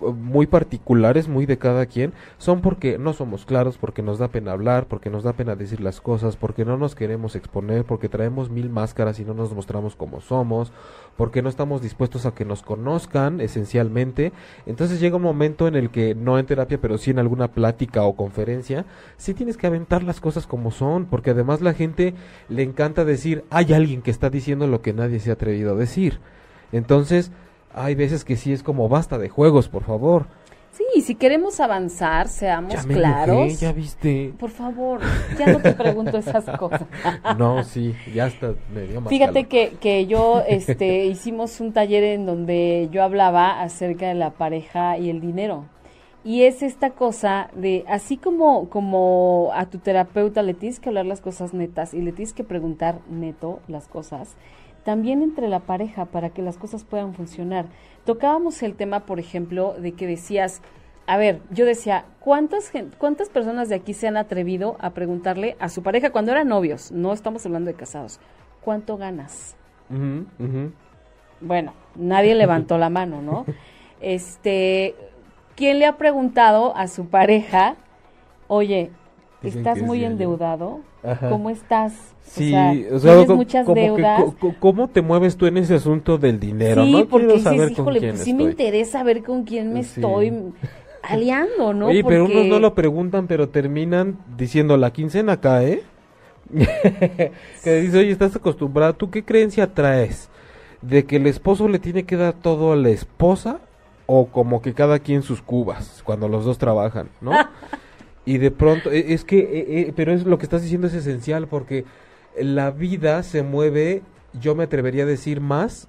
muy 0.00 0.46
particulares, 0.46 1.28
muy 1.28 1.46
de 1.46 1.58
cada 1.58 1.86
quien, 1.86 2.12
son 2.38 2.60
porque 2.60 2.98
no 2.98 3.12
somos 3.12 3.44
claros, 3.44 3.78
porque 3.78 4.02
nos 4.02 4.18
da 4.18 4.28
pena 4.28 4.52
hablar, 4.52 4.86
porque 4.86 5.10
nos 5.10 5.24
da 5.24 5.32
pena 5.32 5.56
decir 5.56 5.80
las 5.80 6.00
cosas, 6.00 6.36
porque 6.36 6.64
no 6.64 6.76
nos 6.76 6.94
queremos 6.94 7.34
exponer, 7.36 7.84
porque 7.84 8.08
traemos 8.08 8.50
mil 8.50 8.70
máscaras 8.70 9.18
y 9.18 9.24
no 9.24 9.34
nos 9.34 9.52
mostramos 9.54 9.96
como 9.96 10.20
somos, 10.20 10.72
porque 11.16 11.42
no 11.42 11.48
estamos 11.48 11.82
dispuestos 11.82 12.26
a 12.26 12.34
que 12.34 12.44
nos 12.44 12.62
conozcan 12.62 13.40
esencialmente. 13.40 14.32
Entonces 14.66 15.00
llega 15.00 15.16
un 15.16 15.22
momento 15.22 15.66
en 15.66 15.74
el 15.74 15.90
que 15.90 16.14
no 16.14 16.38
en 16.38 16.46
terapia, 16.46 16.78
pero 16.80 16.98
sí 16.98 17.10
en 17.10 17.18
alguna 17.18 17.48
plática 17.48 18.04
o 18.04 18.16
conferencia, 18.16 18.86
sí 19.16 19.34
tienes 19.34 19.56
que 19.56 19.66
aventar 19.66 20.02
las 20.02 20.20
cosas 20.20 20.46
como 20.46 20.70
son, 20.70 21.06
porque 21.06 21.30
además 21.30 21.60
la 21.60 21.74
gente 21.74 22.14
le 22.48 22.62
encanta 22.62 23.04
decir, 23.04 23.44
hay 23.50 23.72
alguien 23.72 24.02
que 24.02 24.10
está 24.10 24.30
diciendo 24.30 24.66
lo 24.66 24.80
que 24.80 24.92
nadie 24.92 25.20
se 25.20 25.30
ha 25.30 25.34
atrevido 25.34 25.72
a 25.72 25.78
decir. 25.78 26.20
Entonces, 26.70 27.32
hay 27.74 27.94
veces 27.94 28.24
que 28.24 28.36
sí 28.36 28.52
es 28.52 28.62
como 28.62 28.88
basta 28.88 29.18
de 29.18 29.28
juegos, 29.28 29.68
por 29.68 29.84
favor. 29.84 30.26
Sí, 30.72 31.00
si 31.00 31.14
queremos 31.16 31.58
avanzar, 31.58 32.28
seamos 32.28 32.74
ya 32.74 32.82
claros. 32.82 33.58
ya 33.58 33.72
viste. 33.72 34.32
Por 34.38 34.50
favor, 34.50 35.00
ya 35.36 35.46
no 35.52 35.60
te 35.60 35.72
pregunto 35.72 36.18
esas 36.18 36.44
cosas. 36.58 36.86
no, 37.36 37.64
sí, 37.64 37.96
ya 38.14 38.28
está 38.28 38.54
medio 38.72 39.00
más 39.00 39.08
Fíjate 39.08 39.46
que, 39.46 39.72
que 39.80 40.06
yo 40.06 40.42
este 40.46 41.06
hicimos 41.06 41.60
un 41.60 41.72
taller 41.72 42.04
en 42.04 42.26
donde 42.26 42.88
yo 42.92 43.02
hablaba 43.02 43.60
acerca 43.60 44.06
de 44.06 44.14
la 44.14 44.30
pareja 44.30 44.98
y 44.98 45.10
el 45.10 45.20
dinero. 45.20 45.64
Y 46.24 46.42
es 46.42 46.62
esta 46.62 46.90
cosa 46.90 47.48
de, 47.54 47.84
así 47.88 48.16
como, 48.16 48.68
como 48.68 49.50
a 49.54 49.66
tu 49.66 49.78
terapeuta 49.78 50.42
le 50.42 50.54
tienes 50.54 50.78
que 50.78 50.90
hablar 50.90 51.06
las 51.06 51.20
cosas 51.20 51.54
netas 51.54 51.94
y 51.94 52.02
le 52.02 52.12
tienes 52.12 52.34
que 52.34 52.44
preguntar 52.44 53.00
neto 53.08 53.60
las 53.66 53.88
cosas, 53.88 54.36
también 54.84 55.22
entre 55.22 55.48
la 55.48 55.60
pareja 55.60 56.06
para 56.06 56.30
que 56.30 56.42
las 56.42 56.56
cosas 56.56 56.84
puedan 56.84 57.14
funcionar. 57.14 57.66
Tocábamos 58.04 58.62
el 58.62 58.74
tema, 58.74 59.00
por 59.00 59.20
ejemplo, 59.20 59.74
de 59.78 59.92
que 59.92 60.06
decías, 60.06 60.62
a 61.06 61.16
ver, 61.16 61.40
yo 61.50 61.64
decía, 61.64 62.04
¿cuántas, 62.20 62.70
¿cuántas 62.98 63.30
personas 63.30 63.68
de 63.68 63.76
aquí 63.76 63.94
se 63.94 64.08
han 64.08 64.16
atrevido 64.16 64.76
a 64.78 64.90
preguntarle 64.90 65.56
a 65.58 65.68
su 65.68 65.82
pareja 65.82 66.10
cuando 66.10 66.32
eran 66.32 66.48
novios? 66.48 66.92
No 66.92 67.12
estamos 67.12 67.44
hablando 67.46 67.68
de 67.68 67.76
casados. 67.76 68.20
¿Cuánto 68.60 68.98
ganas? 68.98 69.56
Bueno, 71.40 71.72
nadie 71.94 72.34
levantó 72.34 72.78
la 72.78 72.90
mano, 72.90 73.22
¿no? 73.22 73.44
Este, 74.00 74.94
¿quién 75.56 75.80
le 75.80 75.86
ha 75.86 75.96
preguntado 75.96 76.76
a 76.76 76.86
su 76.86 77.08
pareja, 77.08 77.74
oye, 78.46 78.92
¿estás 79.42 79.82
muy 79.82 80.04
endeudado? 80.04 80.80
¿Cómo 81.28 81.50
estás? 81.50 81.92
Sí, 82.22 82.54
o 82.90 82.98
sea, 82.98 83.16
tienes 83.16 83.28
muchas 83.28 83.66
deudas. 83.66 84.24
¿Cómo 84.60 84.88
te 84.88 85.02
mueves 85.02 85.36
tú 85.36 85.46
en 85.46 85.56
ese 85.58 85.76
asunto 85.76 86.18
del 86.18 86.38
dinero? 86.38 86.84
Sí, 86.84 87.06
porque 87.08 87.34
dices, 87.34 87.70
híjole, 87.70 88.00
pues 88.00 88.20
sí 88.20 88.34
me 88.34 88.44
interesa 88.44 89.02
ver 89.02 89.22
con 89.22 89.44
quién 89.44 89.72
me 89.72 89.80
estoy 89.80 90.32
aliando, 91.02 91.72
¿no? 91.72 91.86
Oye, 91.86 92.04
pero 92.04 92.24
unos 92.24 92.46
no 92.46 92.58
lo 92.58 92.74
preguntan, 92.74 93.26
pero 93.26 93.48
terminan 93.48 94.18
diciendo 94.36 94.76
la 94.76 94.92
quincena 94.92 95.34
acá, 95.34 95.64
¿eh? 95.64 95.82
que 97.64 97.80
dice, 97.80 97.98
oye, 97.98 98.10
estás 98.10 98.34
acostumbrada, 98.36 98.92
¿tú 98.94 99.10
qué 99.10 99.24
creencia 99.24 99.74
traes? 99.74 100.28
¿De 100.80 101.04
que 101.04 101.16
el 101.16 101.26
esposo 101.26 101.68
le 101.68 101.78
tiene 101.78 102.04
que 102.04 102.16
dar 102.16 102.34
todo 102.34 102.72
a 102.72 102.76
la 102.76 102.88
esposa? 102.90 103.60
O 104.06 104.26
como 104.28 104.62
que 104.62 104.72
cada 104.72 105.00
quien 105.00 105.22
sus 105.22 105.42
cubas, 105.42 106.02
cuando 106.04 106.28
los 106.28 106.44
dos 106.46 106.56
trabajan, 106.56 107.10
¿no? 107.20 107.32
y 108.28 108.36
de 108.36 108.50
pronto, 108.50 108.92
e, 108.92 109.14
es 109.14 109.24
que, 109.24 109.38
e, 109.38 109.80
e, 109.80 109.92
pero 109.94 110.12
es 110.12 110.26
lo 110.26 110.36
que 110.36 110.44
estás 110.44 110.60
diciendo 110.60 110.86
es 110.86 110.92
esencial, 110.92 111.48
porque 111.48 111.86
la 112.38 112.70
vida 112.70 113.22
se 113.22 113.42
mueve, 113.42 114.02
yo 114.38 114.54
me 114.54 114.64
atrevería 114.64 115.04
a 115.04 115.06
decir 115.06 115.40
más, 115.40 115.88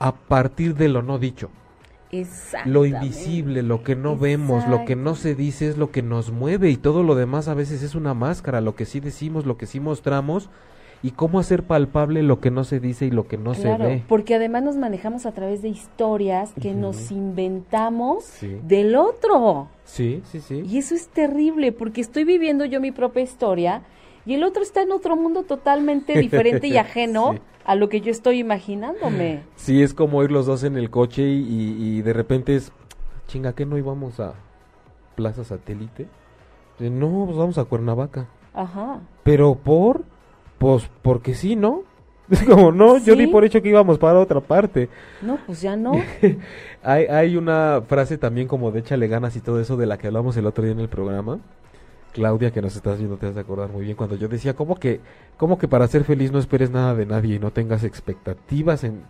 a 0.00 0.16
partir 0.16 0.74
de 0.74 0.88
lo 0.88 1.02
no 1.02 1.20
dicho. 1.20 1.48
Lo 2.64 2.86
invisible, 2.86 3.62
lo 3.62 3.84
que 3.84 3.94
no 3.94 4.16
vemos, 4.16 4.66
lo 4.66 4.84
que 4.84 4.96
no 4.96 5.14
se 5.14 5.36
dice 5.36 5.68
es 5.68 5.76
lo 5.76 5.92
que 5.92 6.02
nos 6.02 6.32
mueve 6.32 6.70
y 6.70 6.76
todo 6.76 7.04
lo 7.04 7.14
demás 7.14 7.46
a 7.46 7.54
veces 7.54 7.84
es 7.84 7.94
una 7.94 8.14
máscara, 8.14 8.60
lo 8.60 8.74
que 8.74 8.84
sí 8.84 8.98
decimos, 8.98 9.46
lo 9.46 9.56
que 9.56 9.66
sí 9.66 9.78
mostramos 9.78 10.50
y 11.06 11.12
cómo 11.12 11.38
hacer 11.38 11.62
palpable 11.62 12.24
lo 12.24 12.40
que 12.40 12.50
no 12.50 12.64
se 12.64 12.80
dice 12.80 13.06
y 13.06 13.12
lo 13.12 13.28
que 13.28 13.38
no 13.38 13.54
se 13.54 13.72
ve. 13.78 14.02
Porque 14.08 14.34
además 14.34 14.64
nos 14.64 14.74
manejamos 14.74 15.24
a 15.24 15.30
través 15.30 15.62
de 15.62 15.68
historias 15.68 16.52
que 16.60 16.74
nos 16.74 17.12
inventamos 17.12 18.24
del 18.64 18.96
otro. 18.96 19.68
Sí, 19.84 20.20
sí, 20.24 20.40
sí. 20.40 20.64
Y 20.66 20.78
eso 20.78 20.96
es 20.96 21.06
terrible 21.06 21.70
porque 21.70 22.00
estoy 22.00 22.24
viviendo 22.24 22.64
yo 22.64 22.80
mi 22.80 22.90
propia 22.90 23.22
historia 23.22 23.82
y 24.24 24.34
el 24.34 24.42
otro 24.42 24.64
está 24.64 24.82
en 24.82 24.90
otro 24.90 25.14
mundo 25.14 25.44
totalmente 25.44 26.18
diferente 26.18 26.66
y 26.66 26.76
ajeno 26.76 27.36
a 27.64 27.76
lo 27.76 27.88
que 27.88 28.00
yo 28.00 28.10
estoy 28.10 28.40
imaginándome. 28.40 29.44
Sí, 29.54 29.84
es 29.84 29.94
como 29.94 30.24
ir 30.24 30.32
los 30.32 30.46
dos 30.46 30.64
en 30.64 30.76
el 30.76 30.90
coche 30.90 31.22
y, 31.22 32.02
de 32.02 32.12
repente 32.14 32.56
es, 32.56 32.72
chinga, 33.28 33.52
¿qué 33.52 33.64
no 33.64 33.78
íbamos 33.78 34.18
a 34.18 34.34
Plaza 35.14 35.44
Satélite? 35.44 36.08
No, 36.80 37.26
pues 37.26 37.36
vamos 37.36 37.58
a 37.58 37.64
Cuernavaca. 37.64 38.26
Ajá. 38.52 38.98
Pero 39.22 39.54
por, 39.54 40.02
pues 40.58 40.88
porque 41.02 41.34
sí, 41.34 41.56
¿no? 41.56 41.82
Es 42.30 42.42
como, 42.44 42.72
no, 42.72 42.98
yo 42.98 43.14
di 43.14 43.26
por 43.26 43.44
hecho 43.44 43.62
que 43.62 43.68
íbamos 43.68 43.98
para 43.98 44.18
otra 44.18 44.40
parte. 44.40 44.88
No, 45.22 45.38
pues 45.46 45.60
ya 45.60 45.76
no. 45.76 45.92
hay, 46.82 47.04
hay 47.04 47.36
una 47.36 47.82
frase 47.86 48.18
también 48.18 48.48
como 48.48 48.70
de 48.72 48.80
échale 48.80 49.08
ganas 49.08 49.36
y 49.36 49.40
todo 49.40 49.60
eso 49.60 49.76
de 49.76 49.86
la 49.86 49.98
que 49.98 50.08
hablamos 50.08 50.36
el 50.36 50.46
otro 50.46 50.64
día 50.64 50.72
en 50.72 50.80
el 50.80 50.88
programa, 50.88 51.38
Claudia, 52.12 52.50
que 52.50 52.62
nos 52.62 52.74
estás 52.74 52.98
viendo, 52.98 53.16
te 53.16 53.26
has 53.26 53.34
de 53.34 53.40
acordar 53.40 53.68
muy 53.68 53.84
bien 53.84 53.96
cuando 53.96 54.16
yo 54.16 54.28
decía, 54.28 54.54
¿cómo 54.54 54.76
que, 54.76 55.00
cómo 55.36 55.58
que 55.58 55.68
para 55.68 55.86
ser 55.86 56.04
feliz 56.04 56.32
no 56.32 56.38
esperes 56.38 56.70
nada 56.70 56.94
de 56.94 57.06
nadie 57.06 57.36
y 57.36 57.38
no 57.38 57.52
tengas 57.52 57.84
expectativas 57.84 58.84
en 58.84 59.02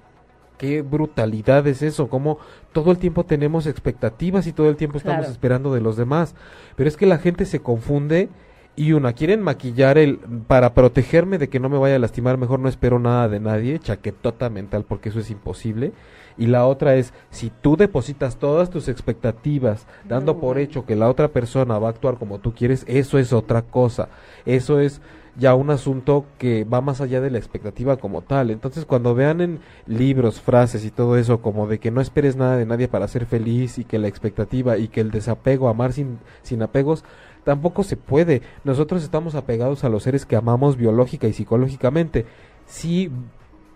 qué 0.59 0.83
brutalidad 0.83 1.67
es 1.67 1.83
eso, 1.83 2.09
cómo 2.09 2.39
todo 2.73 2.91
el 2.91 2.99
tiempo 2.99 3.25
tenemos 3.25 3.67
expectativas 3.67 4.47
y 4.47 4.53
todo 4.53 4.69
el 4.69 4.77
tiempo 4.77 4.99
estamos 4.99 5.29
esperando 5.29 5.73
de 5.73 5.81
los 5.81 5.97
demás. 5.97 6.35
Pero 6.77 6.89
es 6.89 6.97
que 6.97 7.07
la 7.07 7.19
gente 7.19 7.45
se 7.45 7.61
confunde 7.61 8.29
y 8.77 8.93
una, 8.93 9.15
quieren 9.15 9.43
maquillar 9.43 9.97
el, 9.97 10.19
para 10.47 10.75
protegerme 10.75 11.39
de 11.39 11.49
que 11.49 11.59
no 11.59 11.71
me 11.71 11.79
vaya 11.79 11.97
a 11.97 11.99
lastimar, 11.99 12.37
mejor 12.37 12.61
no 12.61 12.69
espero 12.69 12.99
nada 12.99 13.27
de 13.29 13.41
nadie, 13.41 13.79
chaquetota 13.79 14.51
mental, 14.51 14.85
porque 14.87 15.09
eso 15.09 15.19
es 15.19 15.31
imposible. 15.31 15.93
Y 16.37 16.47
la 16.47 16.67
otra 16.67 16.97
es, 16.97 17.15
si 17.31 17.51
tú 17.51 17.79
depositas 17.79 18.37
todas 18.37 18.69
tus 18.69 18.89
expectativas, 18.89 19.87
dando 20.07 20.39
por 20.39 20.59
hecho 20.59 20.85
que 20.85 20.95
la 20.95 21.09
otra 21.09 21.29
persona 21.29 21.79
va 21.79 21.89
a 21.89 21.91
actuar 21.93 22.19
como 22.19 22.39
tú 22.39 22.55
quieres, 22.55 22.85
eso 22.87 23.19
es 23.19 23.33
otra 23.33 23.63
cosa. 23.63 24.11
Eso 24.45 24.79
es 24.79 25.01
ya 25.39 25.55
un 25.55 25.71
asunto 25.71 26.27
que 26.39 26.65
va 26.65 26.81
más 26.81 27.01
allá 27.01 27.21
de 27.21 27.31
la 27.31 27.39
expectativa 27.39 27.97
como 27.97 28.23
tal. 28.23 28.51
Entonces, 28.51 28.85
cuando 28.85 29.15
vean 29.15 29.41
en 29.41 29.61
libros, 29.87 30.41
frases 30.41 30.85
y 30.85 30.91
todo 30.91 31.17
eso, 31.17 31.41
como 31.41 31.67
de 31.67 31.79
que 31.79 31.91
no 31.91 32.01
esperes 32.01 32.37
nada 32.37 32.57
de 32.57 32.67
nadie 32.67 32.89
para 32.89 33.09
ser 33.09 33.27
feliz 33.27 33.79
y 33.79 33.85
que 33.85 33.99
la 33.99 34.09
expectativa 34.09 34.79
y 34.79 34.89
que 34.89 35.01
el 35.01 35.11
desapego, 35.11 35.69
amar 35.69 35.93
sin, 35.93 36.19
sin 36.43 36.63
apegos, 36.63 37.05
tampoco 37.47 37.85
se 37.85 37.97
puede. 37.97 38.43
Nosotros 38.65 39.05
estamos 39.05 39.37
apegados 39.37 39.85
a 39.85 39.89
los 39.89 40.03
seres 40.03 40.27
que 40.27 40.35
amamos 40.35 40.77
biológica 40.77 41.29
y 41.29 41.33
psicológicamente. 41.33 42.27
Si 42.67 43.09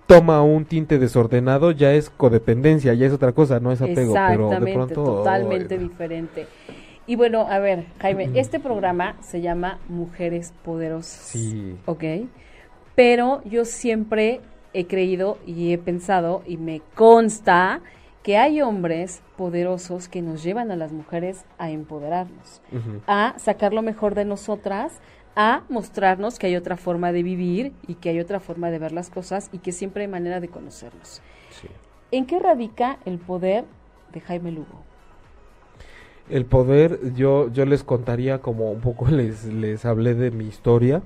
toma 0.09 0.43
un 0.43 0.65
tinte 0.65 0.99
desordenado, 0.99 1.71
ya 1.71 1.93
es 1.93 2.11
codependencia, 2.11 2.95
ya 2.95 3.07
es 3.07 3.13
otra 3.13 3.31
cosa, 3.31 3.61
no 3.61 3.71
es 3.71 3.81
apego, 3.81 4.13
pero 4.13 4.51
de 4.51 4.73
pronto 4.73 5.05
totalmente 5.05 5.79
diferente. 5.79 6.49
Y 7.07 7.15
bueno, 7.15 7.47
a 7.49 7.61
ver, 7.61 7.87
Jaime, 8.01 8.31
este 8.35 8.59
programa 8.59 9.15
se 9.21 9.41
llama 9.41 9.79
Mujeres 9.89 10.53
Poderosas. 10.65 11.29
Sí. 11.29 11.77
¿Ok? 11.87 12.03
Pero 12.97 13.41
yo 13.45 13.65
siempre 13.65 14.41
he 14.75 14.87
creído 14.87 15.39
y 15.47 15.73
he 15.73 15.79
pensado 15.79 16.43
y 16.45 16.57
me 16.57 16.83
consta 16.97 17.83
que 18.23 18.37
hay 18.37 18.61
hombres 18.61 19.23
poderosos 19.37 20.09
que 20.09 20.23
nos 20.23 20.43
llevan 20.43 20.71
a 20.71 20.77
las 20.77 20.93
mujeres 20.93 21.45
a 21.59 21.71
empoderarnos, 21.71 22.61
a 23.07 23.35
sacar 23.39 23.73
lo 23.73 23.83
mejor 23.83 24.15
de 24.15 24.25
nosotras, 24.25 25.01
a 25.37 25.63
mostrarnos 25.69 26.39
que 26.39 26.47
hay 26.47 26.57
otra 26.57 26.77
forma 26.77 27.13
de 27.13 27.23
vivir 27.23 27.73
y 27.87 27.95
que 27.95 28.11
hay 28.11 28.21
otra 28.21 28.41
forma 28.41 28.71
de 28.71 28.79
ver 28.79 28.93
las 28.93 29.11
cosas 29.11 29.49
y 29.53 29.59
que 29.59 29.73
siempre 29.73 30.03
hay 30.03 30.09
manera 30.09 30.41
de 30.41 30.49
conocernos. 30.49 31.23
Sí. 31.51 31.69
¿En 32.11 32.27
qué 32.27 32.39
radica 32.39 32.99
el 33.05 33.19
poder 33.19 33.65
de 34.13 34.21
Jaime 34.21 34.53
Lugo? 34.53 34.91
el 36.31 36.45
poder, 36.45 37.13
yo, 37.15 37.51
yo 37.53 37.67
les 37.67 37.83
contaría 37.83 38.39
como 38.39 38.71
un 38.71 38.81
poco 38.81 39.07
les, 39.11 39.45
les 39.47 39.85
hablé 39.85 40.15
de 40.15 40.31
mi 40.31 40.47
historia, 40.47 41.03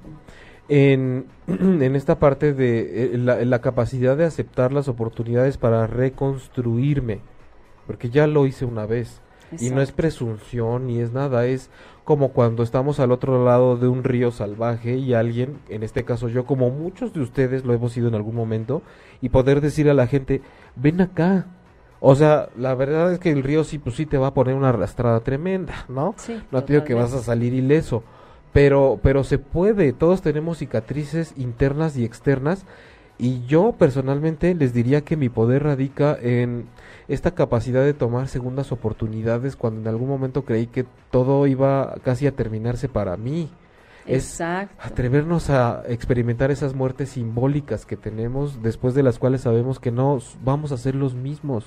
en, 0.69 1.27
en 1.47 1.97
esta 1.97 2.19
parte 2.19 2.53
de 2.53 3.15
eh, 3.15 3.19
la, 3.19 3.61
capacidad 3.61 4.17
de 4.17 4.25
aceptar 4.25 4.73
las 4.73 4.89
oportunidades 4.89 5.57
para 5.57 5.87
reconstruirme, 5.87 7.21
porque 7.87 8.11
ya 8.11 8.27
lo 8.27 8.47
hice 8.47 8.65
una 8.65 8.87
vez. 8.87 9.21
Y 9.61 9.71
no 9.71 9.83
es 9.83 9.93
presunción 9.93 10.89
ni 10.89 10.99
es 10.99 11.13
nada, 11.13 11.47
es 11.47 11.71
como 12.03 12.31
cuando 12.31 12.65
estamos 12.65 12.99
al 12.99 13.13
otro 13.13 13.45
lado 13.45 13.77
de 13.77 13.87
un 13.87 14.03
río 14.03 14.33
salvaje 14.33 14.97
y 14.97 15.15
alguien, 15.15 15.59
en 15.69 15.85
este 15.85 16.05
caso 16.05 16.29
yo, 16.29 16.45
como 16.45 16.71
muchos 16.71 17.13
de 17.13 17.21
ustedes 17.21 17.65
lo 17.65 17.73
hemos 17.73 17.97
ido 17.97 18.09
en 18.09 18.17
algún 18.17 18.35
momento, 18.35 18.83
y 19.21 19.29
poder 19.29 19.61
decir 19.61 19.89
a 19.89 19.95
la 19.95 20.09
gente, 20.09 20.43
ven 20.75 21.01
acá, 21.01 21.47
o 22.01 22.15
sea, 22.17 22.49
la 22.59 22.75
verdad 22.75 23.13
es 23.13 23.19
que 23.19 23.31
el 23.31 23.43
río 23.43 23.65
sí, 23.65 23.79
pues 23.79 23.97
sí 23.97 24.07
te 24.07 24.19
va 24.19 24.29
a 24.29 24.35
poner 24.35 24.55
una 24.55 24.71
arrastrada 24.71 25.21
tremenda, 25.21 25.87
¿no? 25.89 26.15
Sí, 26.19 26.39
no 26.51 26.65
te 26.65 26.73
digo 26.73 26.85
que 26.85 26.95
vas 26.95 27.15
a 27.15 27.23
salir 27.23 27.55
ileso, 27.55 28.03
pero, 28.55 29.01
pero 29.03 29.25
se 29.25 29.39
puede, 29.39 29.93
todos 29.93 30.23
tenemos 30.23 30.59
cicatrices 30.59 31.35
internas 31.37 31.97
y 31.97 32.05
externas, 32.05 32.65
y 33.19 33.45
yo 33.47 33.73
personalmente 33.73 34.55
les 34.55 34.73
diría 34.73 35.01
que 35.01 35.17
mi 35.17 35.29
poder 35.29 35.65
radica 35.65 36.17
en 36.23 36.67
esta 37.09 37.33
capacidad 37.33 37.83
de 37.83 37.95
tomar 37.95 38.29
segundas 38.29 38.71
oportunidades 38.71 39.57
cuando 39.57 39.81
en 39.81 39.89
algún 39.89 40.09
momento 40.09 40.45
creí 40.45 40.69
que 40.69 40.87
todo 41.11 41.49
iba 41.49 41.97
casi 42.05 42.29
a 42.29 42.33
terminarse 42.33 42.89
para 42.89 43.17
mí. 43.17 43.51
Exacto. 44.07 44.77
Es 44.79 44.87
atrevernos 44.87 45.51
a 45.51 45.83
experimentar 45.89 46.53
esas 46.53 46.75
muertes 46.75 47.09
simbólicas 47.09 47.85
que 47.85 47.97
tenemos, 47.97 48.63
después 48.63 48.95
de 48.95 49.03
las 49.03 49.19
cuales 49.19 49.41
sabemos 49.41 49.81
que 49.81 49.91
no 49.91 50.21
vamos 50.45 50.71
a 50.71 50.77
ser 50.77 50.95
los 50.95 51.15
mismos. 51.15 51.65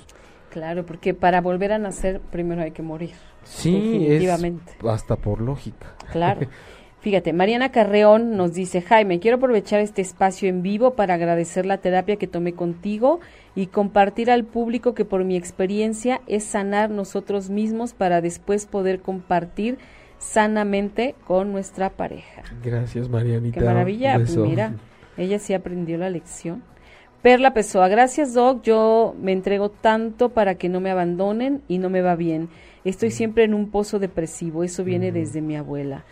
Claro, 0.52 0.86
porque 0.86 1.14
para 1.14 1.42
volver 1.42 1.74
a 1.74 1.78
nacer 1.80 2.22
primero 2.32 2.62
hay 2.62 2.72
que 2.72 2.82
morir. 2.82 3.16
Sí, 3.44 3.74
definitivamente. 3.74 4.74
hasta 4.88 5.18
por 5.18 5.42
lógica. 5.42 5.88
Claro. 6.14 6.48
Fíjate, 7.00 7.32
Mariana 7.32 7.72
Carreón 7.72 8.38
nos 8.38 8.54
dice, 8.54 8.82
Jaime, 8.82 9.20
quiero 9.20 9.38
aprovechar 9.38 9.80
este 9.80 10.02
espacio 10.02 10.50
en 10.50 10.64
vivo 10.64 10.96
para 10.96 11.14
agradecer 11.14 11.66
la 11.66 11.78
terapia 11.78 12.16
que 12.16 12.28
tomé 12.28 12.54
contigo 12.54 13.20
y 13.56 13.68
compartir 13.68 14.32
al 14.32 14.44
público 14.44 14.96
que 14.96 15.06
por 15.06 15.24
mi 15.24 15.38
experiencia 15.38 16.22
es 16.28 16.44
sanar 16.44 16.90
nosotros 16.90 17.50
mismos 17.50 17.94
para 17.94 18.20
después 18.20 18.66
poder 18.66 19.02
compartir 19.02 19.78
sanamente 20.18 21.14
con 21.26 21.52
nuestra 21.52 21.92
pareja. 21.92 22.44
Gracias, 22.64 23.10
Marianita. 23.10 23.60
Qué 23.60 23.66
maravilla, 23.66 24.16
pues 24.16 24.36
mira, 24.36 24.74
ella 25.18 25.38
sí 25.38 25.54
aprendió 25.54 25.98
la 25.98 26.10
lección. 26.10 26.64
Perla 27.22 27.54
Pessoa, 27.54 27.88
gracias 27.88 28.34
Doc, 28.34 28.62
yo 28.64 29.16
me 29.20 29.32
entrego 29.32 29.70
tanto 29.70 30.30
para 30.30 30.56
que 30.56 30.70
no 30.70 30.80
me 30.80 30.92
abandonen 30.92 31.62
y 31.68 31.78
no 31.78 31.90
me 31.90 32.02
va 32.02 32.16
bien. 32.16 32.50
Estoy 32.86 33.10
mm. 33.10 33.12
siempre 33.12 33.44
en 33.44 33.54
un 33.54 33.70
pozo 33.70 34.00
depresivo, 34.00 34.64
eso 34.64 34.84
viene 34.84 35.12
mm. 35.12 35.14
desde 35.14 35.42
mi 35.42 35.56
abuela. 35.56 36.06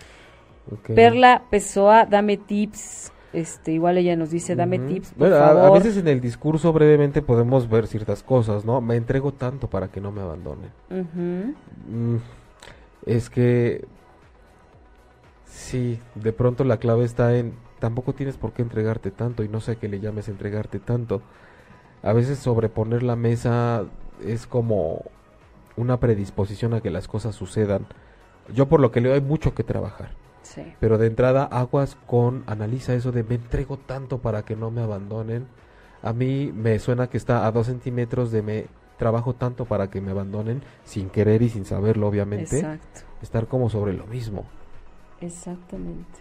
Perla 0.94 1.44
Pessoa, 1.50 2.06
dame 2.06 2.38
tips. 2.38 3.12
Este, 3.34 3.74
igual 3.74 3.98
ella 3.98 4.16
nos 4.16 4.30
dice, 4.30 4.56
dame 4.56 4.80
tips, 4.80 5.12
por 5.12 5.34
A, 5.34 5.70
veces 5.72 5.98
en 5.98 6.08
el 6.08 6.22
discurso 6.22 6.72
brevemente 6.72 7.22
podemos 7.22 7.70
ver 7.70 7.86
ciertas 7.86 8.24
cosas, 8.24 8.64
¿no? 8.64 8.80
Me 8.80 8.96
entrego 8.96 9.34
tanto 9.34 9.70
para 9.70 9.90
que 9.90 10.00
no 10.00 10.14
me 10.14 10.22
abandonen. 10.22 10.72
Mm, 10.90 12.16
es 13.06 13.30
que 13.30 13.86
sí, 15.46 16.00
de 16.16 16.32
pronto 16.32 16.64
la 16.64 16.78
clave 16.78 17.04
está 17.04 17.36
en 17.36 17.54
tampoco 17.80 18.14
tienes 18.14 18.38
por 18.38 18.54
qué 18.54 18.62
entregarte 18.62 19.12
tanto 19.12 19.44
y 19.44 19.50
no 19.50 19.60
sé 19.60 19.76
qué 19.76 19.88
le 19.88 20.00
llames 20.00 20.30
entregarte 20.30 20.80
tanto. 20.80 21.22
A 22.04 22.14
veces 22.14 22.40
sobreponer 22.40 23.04
la 23.04 23.16
mesa 23.16 23.86
es 24.24 24.48
como 24.48 25.04
una 25.76 26.00
predisposición 26.00 26.74
a 26.74 26.82
que 26.82 26.90
las 26.90 27.08
cosas 27.08 27.36
sucedan. 27.36 27.86
Yo 28.54 28.68
por 28.68 28.80
lo 28.80 28.92
que 28.92 29.02
leo 29.02 29.14
hay 29.14 29.22
mucho 29.22 29.54
que 29.54 29.64
trabajar. 29.64 30.12
Sí. 30.56 30.64
Pero 30.80 30.98
de 30.98 31.08
entrada 31.08 31.44
aguas 31.44 31.98
con, 32.08 32.44
analiza 32.48 32.96
eso 32.96 33.12
de 33.12 33.24
me 33.24 33.36
entrego 33.36 33.78
tanto 33.78 34.20
para 34.20 34.44
que 34.44 34.56
no 34.56 34.72
me 34.72 34.82
abandonen. 34.82 35.48
A 36.02 36.14
mí 36.14 36.52
me 36.54 36.80
suena 36.80 37.08
que 37.08 37.18
está 37.18 37.46
a 37.46 37.52
dos 37.52 37.68
centímetros 37.68 38.32
de 38.32 38.42
me 38.42 38.66
trabajo 38.98 39.36
tanto 39.36 39.66
para 39.66 39.90
que 39.90 40.02
me 40.02 40.12
abandonen 40.12 40.62
sin 40.84 41.10
querer 41.10 41.42
y 41.42 41.50
sin 41.50 41.66
saberlo 41.66 42.08
obviamente. 42.08 42.58
Exacto. 42.58 43.02
Estar 43.22 43.48
como 43.48 43.70
sobre 43.70 43.94
lo 43.94 44.06
mismo. 44.08 44.46
Exactamente. 45.22 46.20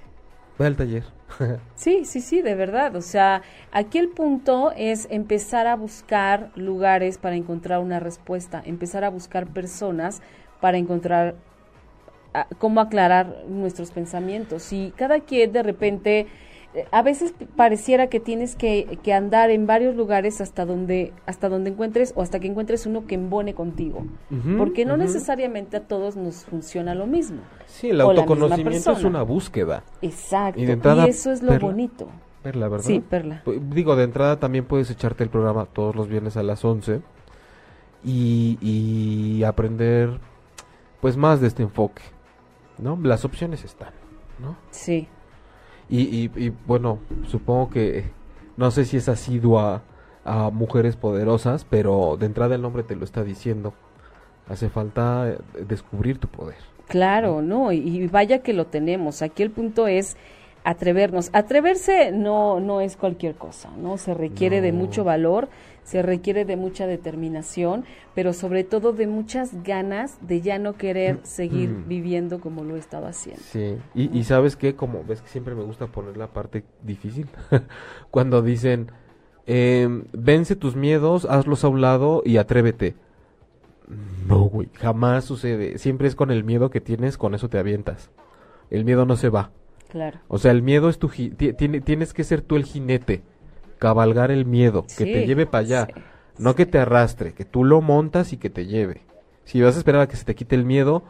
Ve 0.58 0.66
al 0.66 0.76
taller. 0.76 1.04
sí, 1.74 2.04
sí, 2.04 2.20
sí, 2.20 2.40
de 2.42 2.54
verdad. 2.54 2.94
O 2.96 3.02
sea, 3.02 3.42
aquí 3.72 3.98
el 3.98 4.08
punto 4.08 4.72
es 4.76 5.08
empezar 5.10 5.66
a 5.66 5.74
buscar 5.74 6.50
lugares 6.54 7.18
para 7.18 7.36
encontrar 7.36 7.80
una 7.80 7.98
respuesta, 7.98 8.62
empezar 8.64 9.04
a 9.04 9.10
buscar 9.10 9.46
personas 9.48 10.22
para 10.60 10.78
encontrar 10.78 11.34
cómo 12.58 12.80
aclarar 12.80 13.44
nuestros 13.48 13.90
pensamientos. 13.90 14.72
Y 14.72 14.92
cada 14.96 15.20
quien 15.20 15.52
de 15.52 15.62
repente 15.62 16.26
a 16.90 17.02
veces 17.02 17.34
pareciera 17.56 18.08
que 18.08 18.20
tienes 18.20 18.56
que, 18.56 18.98
andar 19.14 19.50
en 19.50 19.66
varios 19.66 19.94
lugares 19.94 20.40
hasta 20.40 20.64
donde 20.64 21.12
hasta 21.26 21.48
donde 21.48 21.70
encuentres 21.70 22.12
o 22.16 22.22
hasta 22.22 22.40
que 22.40 22.48
encuentres 22.48 22.86
uno 22.86 23.06
que 23.06 23.14
embone 23.14 23.54
contigo 23.54 24.04
porque 24.58 24.84
no 24.84 24.96
necesariamente 24.96 25.76
a 25.76 25.80
todos 25.80 26.16
nos 26.16 26.44
funciona 26.44 26.94
lo 26.94 27.06
mismo 27.06 27.42
sí 27.66 27.90
el 27.90 28.00
autoconocimiento 28.00 28.92
es 28.92 29.04
una 29.04 29.22
búsqueda. 29.22 29.84
Exacto 30.02 30.60
y, 30.60 31.08
eso 31.08 31.32
es 31.32 31.42
lo 31.42 31.58
bonito. 31.58 32.08
Perla 32.42 32.68
verdad 32.68 32.84
sí 32.84 33.00
perla. 33.00 33.42
Digo 33.70 33.94
de 33.96 34.04
entrada 34.04 34.40
también 34.40 34.64
puedes 34.64 34.90
echarte 34.90 35.22
el 35.22 35.30
programa 35.30 35.66
todos 35.66 35.94
los 35.94 36.08
viernes 36.08 36.36
a 36.36 36.42
las 36.42 36.64
11 36.64 37.00
y, 38.04 38.58
y 38.60 39.44
aprender 39.44 40.18
pues 41.00 41.16
más 41.16 41.40
de 41.40 41.46
este 41.46 41.62
enfoque 41.62 42.02
no 42.78 42.98
las 43.02 43.24
opciones 43.24 43.64
están 43.64 43.92
no 44.40 44.56
sí 44.70 45.08
y, 45.88 46.30
y, 46.34 46.52
bueno, 46.66 46.98
supongo 47.26 47.70
que 47.70 48.04
no 48.56 48.70
sé 48.70 48.84
si 48.84 48.96
es 48.96 49.08
asidua 49.08 49.82
a, 50.24 50.50
mujeres 50.50 50.96
poderosas, 50.96 51.64
pero 51.64 52.16
de 52.18 52.26
entrada 52.26 52.54
el 52.54 52.62
nombre 52.62 52.82
te 52.82 52.96
lo 52.96 53.04
está 53.04 53.22
diciendo. 53.22 53.74
Hace 54.48 54.68
falta 54.68 55.28
eh, 55.28 55.38
descubrir 55.66 56.18
tu 56.18 56.28
poder. 56.28 56.56
Claro, 56.88 57.42
no, 57.42 57.72
y, 57.72 58.06
vaya 58.08 58.42
que 58.42 58.52
lo 58.52 58.66
tenemos. 58.66 59.22
Aquí 59.22 59.42
el 59.42 59.50
punto 59.50 59.86
es 59.86 60.16
atrevernos. 60.64 61.30
Atreverse 61.32 62.10
no 62.10 62.58
no 62.58 62.80
es 62.80 62.96
cualquier 62.96 63.34
cosa, 63.36 63.70
¿no? 63.76 63.98
Se 63.98 64.14
requiere 64.14 64.60
de 64.60 64.72
mucho 64.72 65.04
valor, 65.04 65.48
se 65.84 66.02
requiere 66.02 66.44
de 66.46 66.56
mucha 66.56 66.86
determinación, 66.86 67.84
pero 68.14 68.32
sobre 68.32 68.64
todo 68.64 68.92
de 68.92 69.06
muchas 69.06 69.62
ganas 69.62 70.16
de 70.26 70.40
ya 70.40 70.58
no 70.58 70.72
querer 70.74 71.16
mm, 71.16 71.24
seguir 71.24 71.68
mm. 71.68 71.88
viviendo 71.88 72.40
como 72.40 72.64
lo 72.64 72.76
he 72.76 72.78
estado 72.78 73.06
haciendo. 73.06 73.42
Sí, 73.42 73.76
y, 73.94 74.24
sabes 74.24 74.56
que, 74.56 74.74
como 74.74 75.04
ves 75.04 75.20
que 75.20 75.28
siempre 75.28 75.54
me 75.54 75.62
gusta 75.62 75.86
poner 75.86 76.16
la 76.16 76.28
parte 76.28 76.64
difícil, 76.82 77.28
cuando 78.10 78.40
dicen, 78.40 78.90
eh, 79.46 79.86
vence 80.12 80.56
tus 80.56 80.74
miedos, 80.74 81.26
hazlos 81.26 81.64
a 81.64 81.68
un 81.68 81.82
lado 81.82 82.22
y 82.24 82.38
atrévete. 82.38 82.94
No, 84.26 84.44
güey, 84.44 84.70
jamás 84.72 85.26
sucede. 85.26 85.76
Siempre 85.76 86.08
es 86.08 86.16
con 86.16 86.30
el 86.30 86.42
miedo 86.42 86.70
que 86.70 86.80
tienes, 86.80 87.18
con 87.18 87.34
eso 87.34 87.50
te 87.50 87.58
avientas. 87.58 88.10
El 88.70 88.86
miedo 88.86 89.04
no 89.04 89.16
se 89.16 89.28
va. 89.28 89.50
Claro. 89.94 90.18
O 90.26 90.38
sea, 90.38 90.50
el 90.50 90.60
miedo 90.62 90.88
es 90.88 90.98
tu... 90.98 91.08
tienes 91.08 92.12
que 92.12 92.24
ser 92.24 92.40
tú 92.40 92.56
el 92.56 92.64
jinete 92.64 93.22
cabalgar 93.78 94.32
el 94.32 94.44
miedo, 94.44 94.84
que 94.98 95.04
te 95.04 95.24
lleve 95.24 95.46
para 95.46 95.60
allá, 95.62 95.88
no 96.38 96.56
que 96.56 96.66
te 96.66 96.78
arrastre, 96.78 97.32
que 97.32 97.44
tú 97.44 97.62
lo 97.62 97.80
montas 97.80 98.32
y 98.32 98.38
que 98.38 98.50
te 98.50 98.66
lleve. 98.66 99.02
Si 99.44 99.60
vas 99.62 99.76
a 99.76 99.78
esperar 99.78 100.00
a 100.00 100.08
que 100.08 100.16
se 100.16 100.24
te 100.24 100.34
quite 100.34 100.56
el 100.56 100.64
miedo, 100.64 101.04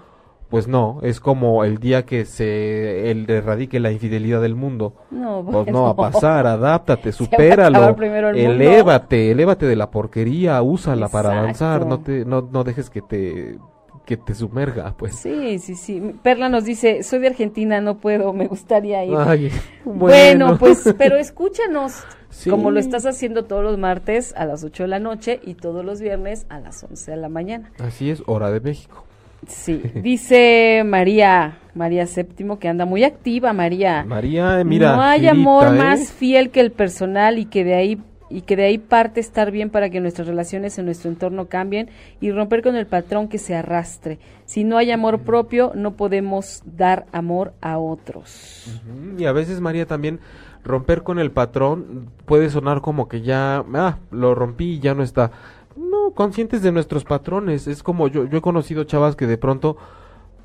pues 0.51 0.69
no, 0.69 0.99
es 1.03 1.19
como 1.19 1.65
el 1.65 1.79
día 1.79 2.05
que 2.05 2.27
se 2.27 3.11
el 3.11 3.31
erradique 3.31 3.81
la 3.81 3.91
infidelidad 3.91 4.43
del 4.43 4.55
mundo. 4.55 4.97
No, 5.11 5.43
Pues 5.51 5.69
no 5.69 5.87
a 5.87 5.95
bueno. 5.95 6.13
pasar, 6.13 6.47
adáptate, 6.47 7.13
supéralo, 7.13 7.89
el 7.89 7.97
mundo. 7.97 8.29
elévate, 8.31 9.31
elévate 9.31 9.65
de 9.65 9.77
la 9.77 9.91
porquería, 9.91 10.61
úsala 10.61 11.09
para 11.09 11.39
avanzar, 11.39 11.87
no 11.87 12.01
te 12.01 12.27
no, 12.27 12.47
no 12.53 12.65
dejes 12.65 12.91
que 12.91 13.01
te 13.01 13.59
que 14.05 14.17
te 14.17 14.35
sumerga, 14.35 14.95
pues. 14.97 15.17
Sí, 15.17 15.59
sí, 15.59 15.75
sí. 15.75 16.01
Perla 16.23 16.49
nos 16.49 16.65
dice, 16.65 17.03
soy 17.03 17.21
de 17.21 17.29
Argentina, 17.29 17.81
no 17.81 17.97
puedo, 17.99 18.33
me 18.33 18.47
gustaría 18.47 19.05
ir. 19.05 19.17
Ay, 19.17 19.51
bueno. 19.85 20.59
pues, 20.59 20.95
pero 20.99 21.17
escúchanos, 21.17 22.05
Sí. 22.31 22.51
como 22.51 22.73
lo 22.73 22.81
estás 22.81 23.07
haciendo 23.07 23.45
todos 23.45 23.63
los 23.63 23.79
martes 23.79 24.35
a 24.37 24.45
las 24.45 24.65
8 24.65 24.83
de 24.85 24.89
la 24.89 24.99
noche 24.99 25.39
y 25.45 25.55
todos 25.55 25.85
los 25.85 26.01
viernes 26.01 26.47
a 26.49 26.59
las 26.59 26.83
11 26.83 27.13
de 27.13 27.17
la 27.17 27.29
mañana. 27.29 27.71
Así 27.79 28.11
es, 28.11 28.25
hora 28.27 28.51
de 28.51 28.61
México. 28.61 29.05
Sí, 29.47 29.81
dice 30.03 30.83
María, 30.85 31.59
María 31.75 32.07
Séptimo, 32.07 32.59
que 32.59 32.69
anda 32.69 32.87
muy 32.87 33.05
activa, 33.05 33.53
María. 33.53 34.05
María, 34.05 34.61
eh, 34.61 34.65
mira, 34.65 34.97
no 34.97 35.03
hay 35.03 35.29
amor 35.29 35.69
¿eh? 35.69 35.79
más 35.79 36.13
fiel 36.13 36.51
que 36.51 36.61
el 36.61 36.73
personal 36.73 37.39
y 37.39 37.45
que 37.45 37.63
de 37.63 37.75
ahí 37.75 38.03
y 38.35 38.43
que 38.43 38.57
de 38.57 38.65
ahí 38.65 38.79
parte 38.79 39.21
estar 39.21 39.53
bien 39.53 39.71
para 39.71 39.91
que 39.91 40.01
nuestras 40.01 40.27
relaciones 40.27 40.77
en 40.77 40.87
nuestro 40.87 41.09
entorno 41.09 41.47
cambien 41.47 41.89
y 42.21 42.33
romper 42.33 42.63
con 42.63 42.75
el 42.75 42.85
patrón 42.85 43.29
que 43.29 43.39
se 43.39 43.55
arrastre. 43.55 44.19
Si 44.45 44.65
no 44.65 44.77
hay 44.77 44.91
amor 44.91 45.21
propio, 45.21 45.71
no 45.77 45.93
podemos 45.93 46.65
dar 46.67 47.07
amor 47.13 47.53
a 47.61 47.79
otros. 47.79 48.83
Y 49.17 49.25
a 49.27 49.31
veces, 49.31 49.61
María, 49.61 49.87
también 49.87 50.19
romper 50.65 51.05
con 51.05 51.21
el 51.21 51.31
patrón 51.31 52.11
puede 52.27 52.51
sonar 52.51 52.81
como 52.81 53.07
que 53.07 53.23
ya, 53.23 53.65
ah, 53.73 53.99
lo 54.11 54.35
rompí 54.35 54.65
y 54.65 54.81
ya 54.81 54.95
no 54.95 55.05
está. 55.05 55.31
No, 55.77 56.11
conscientes 56.11 56.61
de 56.61 56.73
nuestros 56.73 57.05
patrones. 57.05 57.69
Es 57.69 57.85
como 57.85 58.09
yo, 58.09 58.25
yo 58.25 58.39
he 58.39 58.43
conocido 58.43 58.83
chavas 58.83 59.15
que 59.15 59.29
de 59.29 59.39
pronto, 59.39 59.77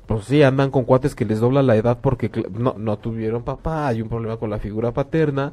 pues 0.06 0.26
sí, 0.26 0.44
andan 0.44 0.70
con 0.70 0.84
cuates 0.84 1.16
que 1.16 1.24
les 1.24 1.40
dobla 1.40 1.64
la 1.64 1.74
edad 1.74 1.98
porque 2.00 2.30
no, 2.52 2.76
no 2.78 2.98
tuvieron 2.98 3.42
papá, 3.42 3.88
hay 3.88 4.00
un 4.00 4.08
problema 4.08 4.36
con 4.36 4.48
la 4.48 4.60
figura 4.60 4.92
paterna. 4.92 5.52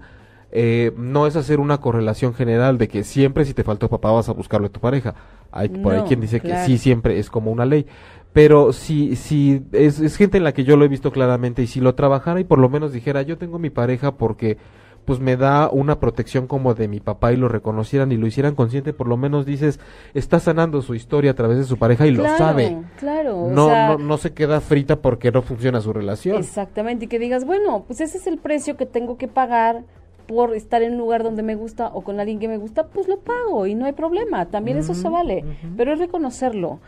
Eh, 0.51 0.93
no 0.95 1.27
es 1.27 1.35
hacer 1.35 1.59
una 1.59 1.79
correlación 1.79 2.33
general 2.33 2.77
de 2.77 2.87
que 2.87 3.03
siempre 3.03 3.43
si 3.43 3.53
te 3.53 3.63
faltó 3.63 3.89
papá 3.89 4.11
vas 4.11 4.29
a 4.29 4.33
buscarlo 4.33 4.67
a 4.67 4.71
tu 4.71 4.79
pareja. 4.79 5.13
Hay 5.51 5.69
por 5.69 5.93
ahí 5.93 6.03
quien 6.07 6.21
dice 6.21 6.39
claro. 6.39 6.61
que 6.61 6.65
sí, 6.67 6.77
siempre 6.77 7.19
es 7.19 7.29
como 7.29 7.51
una 7.51 7.65
ley. 7.65 7.85
Pero 8.33 8.71
si, 8.71 9.15
si 9.15 9.63
es, 9.71 9.99
es 9.99 10.15
gente 10.15 10.37
en 10.37 10.43
la 10.43 10.53
que 10.53 10.63
yo 10.63 10.77
lo 10.77 10.85
he 10.85 10.89
visto 10.89 11.11
claramente 11.11 11.63
y 11.63 11.67
si 11.67 11.79
lo 11.81 11.95
trabajara 11.95 12.39
y 12.39 12.43
por 12.43 12.59
lo 12.59 12.69
menos 12.69 12.93
dijera 12.93 13.23
yo 13.23 13.37
tengo 13.37 13.57
mi 13.59 13.69
pareja 13.69 14.15
porque 14.15 14.57
pues 15.05 15.21
me 15.21 15.37
da 15.37 15.69
una 15.71 16.01
protección 16.01 16.47
como 16.47 16.73
de 16.73 16.89
mi 16.89 16.99
papá 16.99 17.31
y 17.31 17.37
lo 17.37 17.47
reconocieran 17.47 18.11
y 18.11 18.17
lo 18.17 18.27
hicieran 18.27 18.55
consciente, 18.55 18.91
por 18.91 19.07
lo 19.07 19.15
menos 19.15 19.45
dices, 19.45 19.79
está 20.13 20.41
sanando 20.41 20.81
su 20.81 20.95
historia 20.95 21.31
a 21.31 21.33
través 21.33 21.57
de 21.59 21.63
su 21.63 21.77
pareja 21.77 22.05
y 22.05 22.11
lo 22.11 22.25
sabe. 22.37 22.77
Claro, 22.99 23.37
o 23.37 23.49
No, 23.49 23.67
sea, 23.67 23.87
no, 23.91 23.97
no 23.99 24.17
se 24.17 24.33
queda 24.33 24.59
frita 24.59 24.97
porque 25.01 25.31
no 25.31 25.41
funciona 25.41 25.79
su 25.79 25.93
relación. 25.93 26.35
Exactamente, 26.35 27.05
y 27.05 27.07
que 27.07 27.19
digas, 27.19 27.45
bueno, 27.45 27.85
pues 27.87 28.01
ese 28.01 28.17
es 28.17 28.27
el 28.27 28.37
precio 28.37 28.75
que 28.75 28.85
tengo 28.85 29.17
que 29.17 29.29
pagar 29.29 29.85
por 30.27 30.55
estar 30.55 30.81
en 30.81 30.93
un 30.93 30.97
lugar 30.97 31.23
donde 31.23 31.43
me 31.43 31.55
gusta 31.55 31.87
o 31.87 32.01
con 32.01 32.19
alguien 32.19 32.39
que 32.39 32.47
me 32.47 32.57
gusta, 32.57 32.87
pues 32.87 33.07
lo 33.07 33.19
pago 33.19 33.65
y 33.65 33.75
no 33.75 33.85
hay 33.85 33.93
problema, 33.93 34.45
también 34.47 34.77
eso 34.77 34.93
se 34.93 35.09
vale, 35.09 35.43
pero 35.75 35.93
es 35.93 35.99
reconocerlo. 35.99 36.79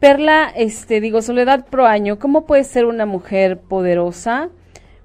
Perla, 0.00 0.52
este, 0.54 1.00
digo, 1.00 1.22
Soledad 1.22 1.66
Pro 1.70 1.86
Año, 1.86 2.18
¿cómo 2.18 2.44
puede 2.44 2.64
ser 2.64 2.84
una 2.84 3.06
mujer 3.06 3.58
poderosa? 3.60 4.50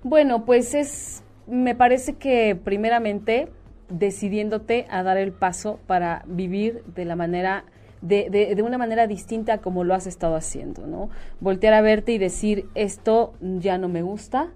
Bueno, 0.04 0.44
pues 0.44 0.74
es, 0.74 1.24
me 1.48 1.76
parece 1.76 2.16
que 2.16 2.58
primeramente 2.62 3.48
decidiéndote 3.90 4.86
a 4.90 5.04
dar 5.04 5.18
el 5.18 5.32
paso 5.32 5.80
para 5.88 6.24
vivir 6.26 6.84
de 6.96 7.06
la 7.06 7.16
manera 7.16 7.66
de, 8.02 8.30
de, 8.30 8.56
de 8.56 8.62
una 8.64 8.78
manera 8.78 9.08
distinta 9.08 9.60
como 9.60 9.84
lo 9.84 9.94
has 9.94 10.08
estado 10.08 10.36
haciendo, 10.36 10.88
¿no? 10.88 11.10
Voltear 11.40 11.74
a 11.74 11.82
verte 11.82 12.12
y 12.12 12.18
decir, 12.18 12.68
esto 12.76 13.34
ya 13.42 13.78
no 13.78 13.90
me 13.90 14.02
gusta, 14.02 14.50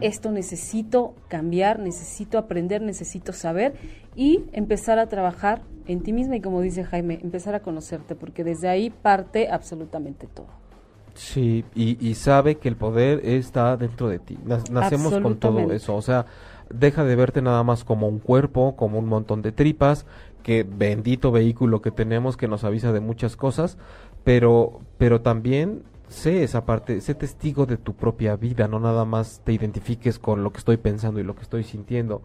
esto 0.00 0.30
necesito 0.30 1.14
cambiar, 1.28 1.78
necesito 1.78 2.38
aprender, 2.38 2.80
necesito 2.82 3.32
saber 3.32 3.74
y 4.14 4.44
empezar 4.52 4.98
a 4.98 5.08
trabajar 5.08 5.62
en 5.86 6.02
ti 6.02 6.12
misma 6.12 6.36
y 6.36 6.40
como 6.40 6.60
dice 6.60 6.84
Jaime, 6.84 7.18
empezar 7.22 7.54
a 7.54 7.60
conocerte, 7.60 8.14
porque 8.14 8.44
desde 8.44 8.68
ahí 8.68 8.90
parte 8.90 9.48
absolutamente 9.50 10.26
todo. 10.26 10.46
Sí, 11.14 11.64
y, 11.74 11.98
y 12.06 12.14
sabe 12.14 12.54
que 12.56 12.68
el 12.68 12.76
poder 12.76 13.20
está 13.26 13.76
dentro 13.76 14.08
de 14.08 14.18
ti. 14.18 14.38
Nacemos 14.70 15.18
con 15.18 15.36
todo 15.36 15.70
eso. 15.72 15.94
O 15.94 16.00
sea, 16.00 16.24
deja 16.72 17.04
de 17.04 17.16
verte 17.16 17.42
nada 17.42 17.62
más 17.62 17.84
como 17.84 18.08
un 18.08 18.18
cuerpo, 18.18 18.76
como 18.76 18.98
un 18.98 19.06
montón 19.06 19.42
de 19.42 19.52
tripas, 19.52 20.06
que 20.42 20.64
bendito 20.64 21.32
vehículo 21.32 21.82
que 21.82 21.90
tenemos 21.90 22.36
que 22.36 22.48
nos 22.48 22.64
avisa 22.64 22.92
de 22.92 23.00
muchas 23.00 23.36
cosas, 23.36 23.78
pero, 24.24 24.80
pero 24.98 25.20
también 25.20 25.82
sé 26.08 26.42
esa 26.42 26.64
parte, 26.64 27.00
sé 27.00 27.14
testigo 27.14 27.66
de 27.66 27.76
tu 27.76 27.94
propia 27.94 28.36
vida, 28.36 28.68
no 28.68 28.78
nada 28.78 29.04
más 29.04 29.40
te 29.44 29.52
identifiques 29.52 30.18
con 30.18 30.44
lo 30.44 30.52
que 30.52 30.58
estoy 30.58 30.76
pensando 30.76 31.20
y 31.20 31.24
lo 31.24 31.34
que 31.34 31.42
estoy 31.42 31.64
sintiendo. 31.64 32.22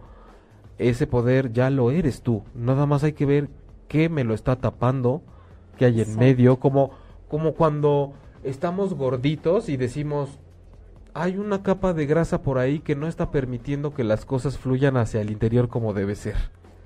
Ese 0.77 1.07
poder 1.07 1.53
ya 1.53 1.69
lo 1.69 1.89
eres 1.89 2.21
tú. 2.21 2.43
Nada 2.53 2.85
más 2.85 3.03
hay 3.03 3.13
que 3.13 3.25
ver 3.25 3.49
qué 3.87 4.09
me 4.09 4.23
lo 4.23 4.33
está 4.33 4.57
tapando, 4.57 5.21
qué 5.77 5.85
hay 5.85 6.01
en 6.01 6.17
medio, 6.17 6.59
como, 6.59 6.91
como 7.29 7.53
cuando 7.53 8.13
estamos 8.43 8.93
gorditos 8.93 9.69
y 9.69 9.77
decimos, 9.77 10.39
hay 11.13 11.37
una 11.37 11.63
capa 11.63 11.93
de 11.93 12.05
grasa 12.05 12.43
por 12.43 12.59
ahí 12.59 12.79
que 12.79 12.95
no 12.95 13.07
está 13.07 13.31
permitiendo 13.31 13.93
que 13.93 14.03
las 14.03 14.25
cosas 14.25 14.57
fluyan 14.57 14.97
hacia 14.97 15.21
el 15.21 15.31
interior 15.31 15.67
como 15.67 15.93
debe 15.93 16.15
ser. 16.15 16.35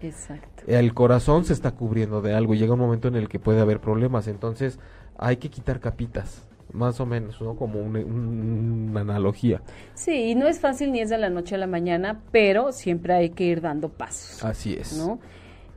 Exacto. 0.02 0.64
El 0.68 0.94
corazón 0.94 1.46
se 1.46 1.54
está 1.54 1.72
cubriendo 1.72 2.22
de 2.22 2.34
algo 2.34 2.54
y 2.54 2.58
llega 2.58 2.74
un 2.74 2.80
momento 2.80 3.08
en 3.08 3.16
el 3.16 3.30
que 3.30 3.40
puede 3.40 3.62
haber 3.62 3.80
problemas, 3.80 4.28
entonces 4.28 4.80
hay 5.18 5.38
que 5.38 5.50
quitar 5.50 5.80
capitas, 5.80 6.48
más 6.74 7.00
o 7.00 7.06
menos, 7.06 7.42
¿no? 7.42 7.56
Como 7.56 7.80
un- 7.80 7.96
un- 7.98 8.88
una 8.92 9.02
analogía. 9.02 9.62
Sí, 9.94 10.32
y 10.32 10.36
no 10.36 10.48
es 10.48 10.60
fácil 10.60 10.92
ni 10.92 11.02
es 11.02 11.10
de 11.10 11.18
la 11.18 11.30
noche 11.30 11.56
a 11.56 11.58
la 11.58 11.68
mañana, 11.68 12.22
pero 12.32 12.72
siempre 12.72 13.14
hay 13.14 13.30
que 13.32 13.44
ir 13.46 13.62
dando 13.62 13.90
pasos. 13.90 14.44
Así 14.44 14.74
es. 14.74 14.98
¿no? 14.98 15.20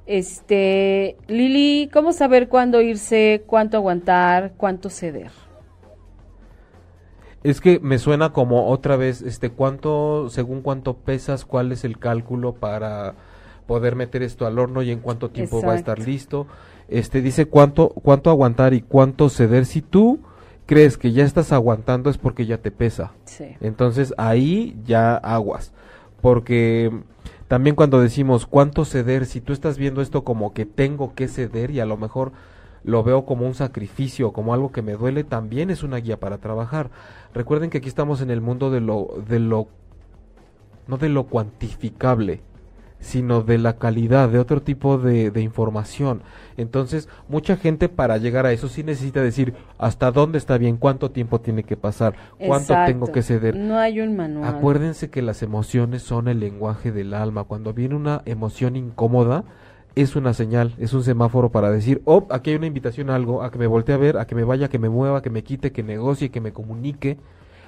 Este, 0.06 1.16
Lili, 1.28 1.88
¿cómo 1.92 2.12
saber 2.12 2.48
cuándo 2.48 2.80
irse, 2.82 3.42
cuánto 3.46 3.76
aguantar, 3.78 4.52
cuánto 4.56 4.90
ceder? 4.90 5.30
Es 7.42 7.60
que 7.60 7.78
me 7.80 7.98
suena 7.98 8.32
como 8.32 8.68
otra 8.68 8.96
vez, 8.96 9.20
este, 9.20 9.50
cuánto, 9.50 10.28
según 10.30 10.62
cuánto 10.62 10.96
pesas, 10.98 11.44
cuál 11.44 11.72
es 11.72 11.84
el 11.84 11.98
cálculo 11.98 12.54
para 12.54 13.14
poder 13.66 13.96
meter 13.96 14.22
esto 14.22 14.46
al 14.46 14.58
horno 14.58 14.82
y 14.82 14.90
en 14.90 15.00
cuánto 15.00 15.30
tiempo 15.30 15.62
va 15.62 15.72
a 15.72 15.76
estar 15.76 15.98
listo. 15.98 16.46
Este, 16.88 17.22
dice 17.22 17.46
cuánto, 17.46 17.88
cuánto 17.88 18.30
aguantar 18.30 18.74
y 18.74 18.82
cuánto 18.82 19.28
ceder. 19.28 19.66
Si 19.66 19.82
tú 19.82 20.20
crees 20.66 20.96
que 20.96 21.12
ya 21.12 21.24
estás 21.24 21.52
aguantando 21.52 22.10
es 22.10 22.18
porque 22.18 22.46
ya 22.46 22.58
te 22.58 22.70
pesa. 22.70 23.12
Sí. 23.24 23.56
Entonces 23.60 24.14
ahí 24.16 24.76
ya 24.84 25.16
aguas. 25.16 25.72
Porque 26.20 26.90
también 27.48 27.76
cuando 27.76 28.00
decimos 28.00 28.46
cuánto 28.46 28.84
ceder, 28.84 29.26
si 29.26 29.40
tú 29.40 29.52
estás 29.52 29.78
viendo 29.78 30.00
esto 30.00 30.24
como 30.24 30.52
que 30.52 30.66
tengo 30.66 31.14
que 31.14 31.28
ceder 31.28 31.70
y 31.70 31.80
a 31.80 31.86
lo 31.86 31.96
mejor 31.96 32.32
lo 32.84 33.02
veo 33.02 33.24
como 33.24 33.46
un 33.46 33.54
sacrificio, 33.54 34.32
como 34.32 34.52
algo 34.52 34.70
que 34.70 34.82
me 34.82 34.92
duele, 34.92 35.24
también 35.24 35.70
es 35.70 35.82
una 35.82 35.96
guía 35.96 36.20
para 36.20 36.38
trabajar. 36.38 36.90
Recuerden 37.32 37.70
que 37.70 37.78
aquí 37.78 37.88
estamos 37.88 38.20
en 38.20 38.30
el 38.30 38.40
mundo 38.40 38.70
de 38.70 38.80
lo, 38.80 39.08
de 39.26 39.40
lo, 39.40 39.68
no 40.86 40.98
de 40.98 41.08
lo 41.08 41.24
cuantificable, 41.24 42.42
sino 43.04 43.42
de 43.42 43.58
la 43.58 43.76
calidad, 43.76 44.30
de 44.30 44.38
otro 44.38 44.62
tipo 44.62 44.96
de, 44.98 45.30
de 45.30 45.42
información. 45.42 46.22
Entonces, 46.56 47.08
mucha 47.28 47.56
gente 47.56 47.88
para 47.88 48.16
llegar 48.16 48.46
a 48.46 48.52
eso 48.52 48.68
sí 48.68 48.82
necesita 48.82 49.20
decir 49.20 49.54
hasta 49.78 50.10
dónde 50.10 50.38
está 50.38 50.56
bien, 50.56 50.78
cuánto 50.78 51.10
tiempo 51.10 51.40
tiene 51.40 51.64
que 51.64 51.76
pasar, 51.76 52.14
cuánto 52.38 52.72
Exacto. 52.72 52.92
tengo 52.92 53.12
que 53.12 53.22
ceder. 53.22 53.56
No 53.56 53.78
hay 53.78 54.00
un 54.00 54.16
manual. 54.16 54.54
Acuérdense 54.54 55.10
que 55.10 55.20
las 55.20 55.42
emociones 55.42 56.02
son 56.02 56.28
el 56.28 56.40
lenguaje 56.40 56.92
del 56.92 57.12
alma. 57.12 57.44
Cuando 57.44 57.74
viene 57.74 57.94
una 57.94 58.22
emoción 58.24 58.74
incómoda, 58.74 59.44
es 59.94 60.16
una 60.16 60.32
señal, 60.32 60.74
es 60.78 60.94
un 60.94 61.04
semáforo 61.04 61.50
para 61.50 61.70
decir, 61.70 62.00
oh, 62.06 62.26
aquí 62.30 62.50
hay 62.50 62.56
una 62.56 62.66
invitación 62.66 63.10
a 63.10 63.16
algo, 63.16 63.42
a 63.42 63.50
que 63.50 63.58
me 63.58 63.66
voltee 63.66 63.94
a 63.94 63.98
ver, 63.98 64.16
a 64.16 64.26
que 64.26 64.34
me 64.34 64.44
vaya, 64.44 64.68
que 64.68 64.78
me 64.78 64.88
mueva, 64.88 65.22
que 65.22 65.30
me 65.30 65.44
quite, 65.44 65.72
que 65.72 65.82
negocie, 65.82 66.30
que 66.30 66.40
me 66.40 66.52
comunique. 66.52 67.18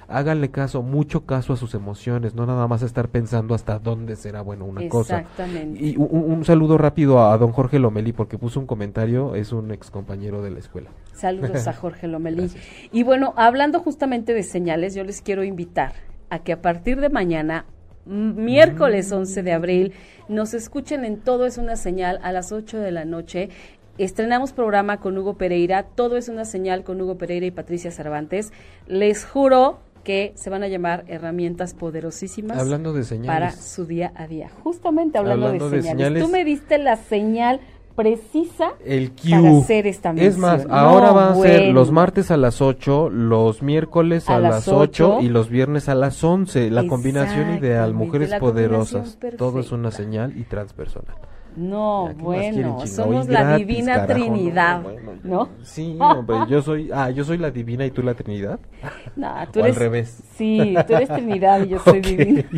Háganle 0.08 0.50
caso, 0.50 0.82
mucho 0.82 1.26
caso 1.26 1.52
a 1.52 1.56
sus 1.56 1.74
emociones, 1.74 2.34
no 2.34 2.46
nada 2.46 2.68
más 2.68 2.82
estar 2.82 3.08
pensando 3.08 3.54
hasta 3.54 3.78
dónde 3.78 4.16
será 4.16 4.40
bueno 4.40 4.64
una 4.64 4.88
cosa. 4.88 5.20
Exactamente. 5.20 5.84
Y 5.84 5.96
un, 5.96 6.08
un 6.12 6.44
saludo 6.44 6.78
rápido 6.78 7.18
a, 7.18 7.32
a 7.32 7.38
don 7.38 7.52
Jorge 7.52 7.78
Lomeli 7.78 8.12
porque 8.12 8.38
puso 8.38 8.60
un 8.60 8.66
comentario, 8.66 9.34
es 9.34 9.52
un 9.52 9.72
ex 9.72 9.90
compañero 9.90 10.42
de 10.42 10.50
la 10.50 10.60
escuela. 10.60 10.90
Saludos 11.12 11.66
a 11.66 11.72
Jorge. 11.74 12.06
Gracias. 12.06 12.56
Y 12.92 13.02
bueno, 13.02 13.34
hablando 13.36 13.80
justamente 13.80 14.34
de 14.34 14.42
señales, 14.42 14.94
yo 14.94 15.04
les 15.04 15.22
quiero 15.22 15.44
invitar 15.44 15.92
a 16.30 16.40
que 16.40 16.52
a 16.52 16.62
partir 16.62 17.00
de 17.00 17.08
mañana, 17.08 17.66
miércoles 18.04 19.10
11 19.10 19.42
de 19.42 19.52
abril, 19.52 19.92
nos 20.28 20.54
escuchen 20.54 21.04
en 21.04 21.18
Todo 21.18 21.46
es 21.46 21.58
una 21.58 21.76
señal 21.76 22.20
a 22.22 22.32
las 22.32 22.52
8 22.52 22.78
de 22.78 22.92
la 22.92 23.04
noche. 23.04 23.48
Estrenamos 23.98 24.52
programa 24.52 25.00
con 25.00 25.16
Hugo 25.16 25.34
Pereira, 25.34 25.84
Todo 25.84 26.16
es 26.16 26.28
una 26.28 26.44
señal 26.44 26.84
con 26.84 27.00
Hugo 27.00 27.16
Pereira 27.16 27.46
y 27.46 27.50
Patricia 27.50 27.90
Cervantes. 27.90 28.52
Les 28.86 29.24
juro 29.24 29.78
que 30.06 30.32
se 30.36 30.50
van 30.50 30.62
a 30.62 30.68
llamar 30.68 31.04
herramientas 31.08 31.74
poderosísimas 31.74 32.56
Hablando 32.58 32.92
de 32.92 33.00
para 33.00 33.50
señales. 33.50 33.56
su 33.56 33.86
día 33.86 34.12
a 34.14 34.28
día. 34.28 34.48
Justamente 34.62 35.18
hablando, 35.18 35.46
Hablando 35.46 35.68
de, 35.68 35.76
de 35.78 35.82
señales. 35.82 35.98
señales. 36.06 36.22
Tú 36.24 36.28
me 36.30 36.44
diste 36.44 36.78
la 36.78 36.94
señal 36.94 37.58
precisa 37.96 38.74
el 38.84 39.10
Q. 39.10 39.30
para 39.30 39.58
hacer 39.58 39.86
esta 39.88 40.12
mención. 40.12 40.32
Es 40.32 40.38
más, 40.38 40.66
No, 40.66 40.74
ahora 40.74 41.10
va 41.12 41.30
a 41.32 41.34
ser 41.34 41.72
los 41.72 41.90
martes 41.90 42.30
a 42.30 42.36
las 42.36 42.60
8, 42.62 43.10
los 43.10 43.62
miércoles 43.62 44.30
a, 44.30 44.36
A 44.36 44.38
las 44.38 44.50
las 44.54 44.68
8 44.68 44.78
ocho. 44.78 45.18
y 45.22 45.28
los 45.28 45.48
viernes 45.48 45.88
a 45.88 45.94
las 45.96 46.22
11. 46.22 46.70
La 46.70 46.86
combinación 46.86 47.56
ideal, 47.56 47.92
mujeres 47.92 48.32
poderosas. 48.38 49.18
Todo 49.36 49.58
es 49.60 49.72
una 49.72 49.90
señal 49.90 50.36
y 50.38 50.44
transpersonal. 50.44 51.16
No, 51.56 52.08
Ya, 52.08 52.10
¿qué 52.10 52.14
más 52.16 52.24
bueno, 52.24 52.76
quieren, 52.76 52.88
somos 52.88 53.28
la 53.28 53.42
gratis, 53.42 53.66
divina 53.66 53.94
carajo, 53.94 54.12
Trinidad, 54.12 54.82
bueno, 54.82 55.12
¿no? 55.24 55.48
Sí, 55.62 55.96
hombre, 55.98 56.36
yo 56.48 56.62
soy, 56.62 56.90
ah, 56.92 57.10
yo 57.10 57.24
soy 57.24 57.38
la 57.38 57.50
divina 57.50 57.86
y 57.86 57.90
tú 57.90 58.02
la 58.02 58.14
Trinidad. 58.14 58.60
No, 59.16 59.32
tú 59.50 59.60
O 59.60 59.62
al 59.62 59.70
eres, 59.70 59.78
revés. 59.78 60.22
Sí, 60.36 60.74
tú 60.86 60.94
eres 60.94 61.08
Trinidad 61.08 61.64
y 61.64 61.68
yo 61.68 61.78
soy 61.84 62.02
divina. 62.02 62.44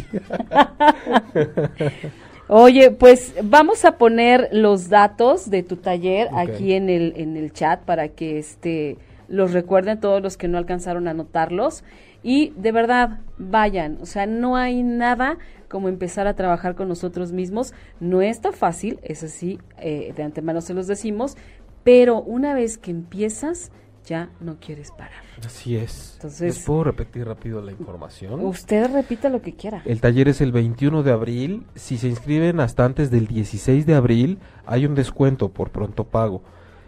Oye, 2.49 2.91
pues 2.91 3.35
vamos 3.43 3.85
a 3.85 3.99
poner 3.99 4.49
los 4.53 4.89
datos 4.89 5.51
de 5.51 5.63
tu 5.63 5.77
taller 5.77 6.29
aquí 6.35 6.73
en 6.73 6.89
el, 6.89 7.13
en 7.17 7.37
el 7.37 7.53
chat 7.53 7.81
para 7.83 8.09
que 8.09 8.39
este 8.39 8.97
los 9.29 9.53
recuerden 9.53 10.01
todos 10.01 10.23
los 10.23 10.39
que 10.39 10.49
no 10.49 10.57
alcanzaron 10.59 11.07
a 11.07 11.11
anotarlos. 11.11 11.85
Y 12.23 12.53
de 12.57 12.73
verdad, 12.73 13.21
vayan. 13.37 13.99
O 14.01 14.07
sea, 14.07 14.27
no 14.27 14.57
hay 14.57 14.83
nada 14.83 15.37
como 15.69 15.89
empezar 15.89 16.27
a 16.27 16.35
trabajar 16.35 16.75
con 16.75 16.89
nosotros 16.89 17.33
mismos. 17.33 17.73
No 18.01 18.23
es 18.23 18.41
tan 18.41 18.53
fácil, 18.53 18.99
es 19.03 19.23
así, 19.23 19.59
eh, 19.79 20.13
de 20.17 20.23
antemano 20.23 20.61
se 20.61 20.75
los 20.75 20.87
decimos, 20.87 21.37
pero 21.85 22.21
una 22.23 22.55
vez 22.55 22.79
que 22.79 22.91
empiezas, 22.91 23.71
ya 24.05 24.31
no 24.41 24.57
quieres 24.59 24.91
parar. 24.91 25.23
Así 25.45 25.77
es. 25.77 26.13
Entonces- 26.15 26.57
¿Les 26.57 26.65
puedo 26.65 26.85
repetir 26.85 27.27
rápido 27.27 27.61
la 27.61 27.73
información? 27.73 28.41
Usted 28.45 28.91
repita 28.93 29.29
lo 29.29 29.43
que 29.43 29.55
quiera. 29.55 29.83
El 29.85 30.01
taller 30.01 30.29
es 30.29 30.41
el 30.41 30.51
21 30.51 31.03
de 31.03 31.13
abril. 31.13 31.67
Si 31.75 31.99
se 31.99 32.09
inscriben 32.09 32.59
hasta 32.61 32.85
antes 32.87 33.11
del 33.11 33.27
16 33.27 33.85
de 33.85 33.95
abril, 33.95 34.39
hay 34.67 34.87
un 34.87 34.95
descuento 34.95 35.51
por 35.51 35.71
pronto 35.71 36.05
pago. 36.05 36.43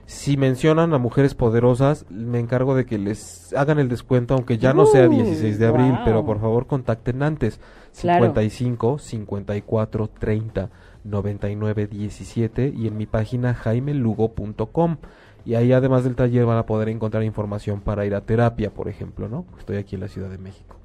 Si 0.06 0.36
mencionan 0.36 0.92
a 0.94 0.98
mujeres 0.98 1.34
poderosas, 1.34 2.04
me 2.10 2.40
encargo 2.40 2.74
de 2.74 2.84
que 2.86 2.98
les 2.98 3.52
hagan 3.54 3.78
el 3.78 3.88
descuento, 3.88 4.34
aunque 4.34 4.58
ya 4.58 4.72
no 4.72 4.86
sea 4.86 5.06
Uh, 5.06 5.10
16 5.12 5.58
de 5.58 5.66
abril, 5.66 5.92
wow. 5.92 6.00
pero 6.04 6.24
por 6.24 6.40
favor 6.40 6.66
contacten 6.66 7.22
antes. 7.22 7.60
Claro. 7.98 8.26
55 8.26 8.98
54 8.98 10.08
30 10.08 10.70
99 11.04 11.86
17 11.86 12.72
y 12.76 12.86
en 12.86 12.96
mi 12.96 13.06
página 13.06 13.54
jaimelugo.com. 13.54 14.96
Y 15.44 15.54
ahí 15.54 15.72
además 15.72 16.04
del 16.04 16.16
taller 16.16 16.44
van 16.44 16.58
a 16.58 16.66
poder 16.66 16.88
encontrar 16.88 17.22
información 17.24 17.80
para 17.80 18.04
ir 18.04 18.14
a 18.14 18.20
terapia, 18.20 18.70
por 18.70 18.88
ejemplo, 18.88 19.28
¿no? 19.28 19.46
Estoy 19.58 19.78
aquí 19.78 19.94
en 19.94 20.02
la 20.02 20.08
Ciudad 20.08 20.28
de 20.28 20.38
México. 20.38 20.76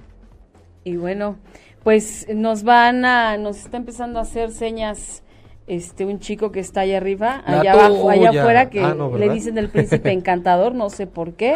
Y 0.86 0.96
bueno, 0.96 1.38
pues 1.84 2.28
nos 2.34 2.64
van 2.64 3.06
a, 3.06 3.38
nos 3.38 3.58
está 3.58 3.78
empezando 3.78 4.20
a 4.20 4.22
hacer 4.22 4.52
señas 4.52 5.24
este 5.68 6.06
un 6.06 6.20
chico 6.20 6.52
que 6.52 6.60
está 6.60 6.82
allá 6.82 6.98
arriba, 6.98 7.44
La 7.48 7.62
allá 7.62 7.74
abajo, 7.74 8.10
allá 8.10 8.30
afuera, 8.30 8.70
que 8.70 8.82
Ah, 8.82 8.94
no, 8.94 9.18
le 9.18 9.30
dicen 9.30 9.58
el 9.58 9.70
príncipe 9.70 10.12
encantador, 10.14 10.76
no 10.76 10.90
sé 10.90 11.08
por 11.08 11.34
qué, 11.34 11.56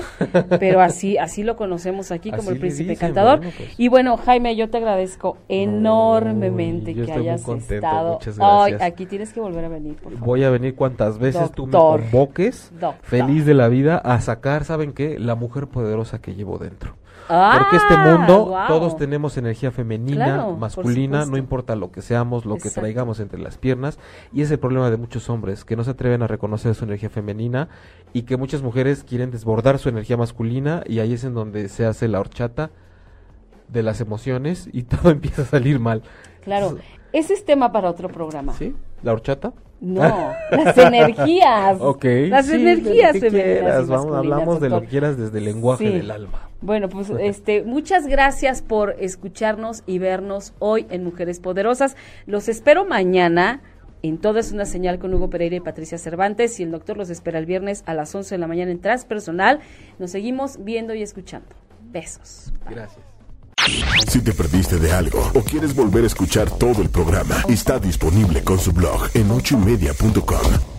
pero 0.60 0.82
así, 0.82 1.18
así 1.18 1.44
lo 1.44 1.56
conocemos 1.56 2.12
aquí 2.12 2.30
como 2.32 2.44
Así 2.44 2.52
el 2.54 2.60
príncipe 2.60 2.90
dicen, 2.92 3.08
encantador. 3.10 3.38
bueno, 3.40 3.54
pues. 3.56 3.70
Y 3.78 3.88
bueno, 3.88 4.18
Jaime, 4.18 4.56
yo 4.56 4.70
te 4.70 4.78
agradezco 4.78 5.38
enormemente 5.48 6.94
que 6.96 7.12
hayas 7.12 7.42
contento, 7.44 7.76
estado. 7.76 8.20
gracias. 8.68 8.82
aquí 8.82 9.06
tienes 9.06 9.34
que 9.34 9.40
volver 9.40 9.66
a 9.66 9.70
venir, 9.70 9.96
por 9.96 10.12
favor. 10.14 10.28
Voy 10.28 10.44
a 10.44 10.50
venir 10.50 10.76
cuantas 10.76 11.20
veces 11.20 11.52
tú 11.52 11.66
me 11.68 11.72
Doctor. 11.74 12.02
convoques, 12.02 12.72
Doctor. 12.80 12.96
feliz 13.04 13.46
de 13.46 13.54
la 13.54 13.68
vida, 13.68 13.98
a 13.98 14.20
sacar, 14.22 14.66
¿saben 14.66 14.94
qué? 14.94 15.20
La 15.20 15.36
mujer 15.36 15.68
poderosa 15.68 16.20
que 16.20 16.36
llevo 16.36 16.58
dentro. 16.58 16.96
Ah, 17.32 17.58
Porque 17.60 17.78
este 17.78 17.96
mundo, 17.96 18.46
guau. 18.48 18.68
todos 18.68 18.98
tenemos 18.98 19.38
energía 19.38 19.72
femenina, 19.72 20.26
Claro, 20.26 20.58
masculina, 20.58 21.26
no 21.26 21.38
importa 21.38 21.76
lo 21.76 21.92
que 21.92 22.02
seamos, 22.02 22.44
lo 22.46 22.58
que 22.58 22.70
traigamos 22.72 23.20
entre 23.20 23.40
las 23.40 23.58
piernas. 23.58 24.00
Y 24.34 24.42
es 24.42 24.50
el 24.50 24.58
problema 24.58 24.90
de 24.90 24.98
muchos 24.98 25.30
hombres, 25.30 25.64
que 25.64 25.76
no 25.76 25.84
se 25.84 25.92
atreven 25.92 26.24
a 26.24 26.28
reconocer 26.28 26.74
su 26.74 26.86
energía 26.86 27.10
femenina 27.12 27.70
y 28.14 28.24
que 28.24 28.36
muchas 28.36 28.64
mujeres 28.64 29.04
quieren 29.04 29.30
desbordar 29.30 29.78
su 29.78 29.90
energía 29.90 30.18
masculina 30.18 30.82
y 30.88 31.00
ahí 31.00 31.14
es 31.14 31.24
en 31.24 31.36
donde 31.36 31.70
se 31.70 31.86
hace 31.86 32.08
la 32.08 32.20
horchata 32.20 32.72
de 33.68 33.84
las 33.84 34.02
emociones 34.02 34.68
y 34.74 34.84
todo 34.84 35.12
empieza 35.12 35.44
a 35.44 35.46
salir 35.46 35.80
mal. 35.80 36.02
Claro, 36.42 36.78
ese 37.14 37.34
es 37.36 37.46
tema 37.46 37.72
para 37.72 37.90
otro 37.92 38.10
programa. 38.10 38.54
¿Sí? 38.54 38.76
¿La 39.04 39.14
horchata? 39.14 39.54
No, 39.82 40.02
las 40.52 40.78
energías. 40.78 41.78
Ok. 41.82 42.04
Las 42.30 42.48
sí, 42.48 42.56
energías 42.56 43.12
femeninas. 43.20 43.44
quieras, 43.44 43.88
vamos, 43.88 44.16
hablamos 44.16 44.60
de 44.60 44.70
lo 44.70 44.82
que 44.82 44.88
quieras 44.88 45.16
desde 45.18 45.38
el 45.38 45.46
lenguaje 45.46 45.88
Sí. 45.88 45.94
del 46.00 46.12
alma. 46.12 46.49
Bueno, 46.62 46.90
pues 46.90 47.10
este, 47.20 47.64
muchas 47.64 48.08
gracias 48.08 48.62
por 48.62 48.96
escucharnos 49.00 49.84
y 49.86 49.98
vernos 49.98 50.54
hoy 50.60 50.86
en 50.90 51.04
Mujeres 51.04 51.40
Poderosas. 51.40 51.96
Los 52.26 52.50
espero 52.50 52.86
mañana. 52.86 53.62
En 54.02 54.18
todo 54.18 54.40
es 54.40 54.52
una 54.52 54.66
señal 54.66 54.98
con 54.98 55.14
Hugo 55.14 55.30
Pereira 55.30 55.58
y 55.58 55.60
Patricia 55.60 55.98
Cervantes 55.98 56.60
y 56.60 56.64
el 56.64 56.72
doctor 56.72 56.96
los 56.96 57.10
espera 57.10 57.38
el 57.38 57.46
viernes 57.46 57.84
a 57.86 57.94
las 57.94 58.14
11 58.16 58.36
de 58.36 58.40
la 58.40 58.48
mañana 58.48 58.72
en 58.72 58.80
Transpersonal. 58.80 59.60
Nos 60.00 60.12
seguimos 60.12 60.64
viendo 60.64 60.94
y 60.94 61.02
escuchando. 61.02 61.48
Besos. 61.92 62.54
Gracias. 62.70 63.06
Si 64.08 64.22
te 64.22 64.32
perdiste 64.32 64.78
de 64.78 64.92
algo 64.92 65.20
o 65.36 65.42
quieres 65.42 65.76
volver 65.76 66.04
a 66.06 66.08
escuchar 66.08 66.50
todo 66.50 66.82
el 66.82 66.90
programa, 66.90 67.44
está 67.50 67.78
disponible 67.78 68.42
con 68.42 68.58
su 68.58 68.72
blog 68.72 69.10
en 69.14 69.30
ochoymedia.com. 69.32 70.79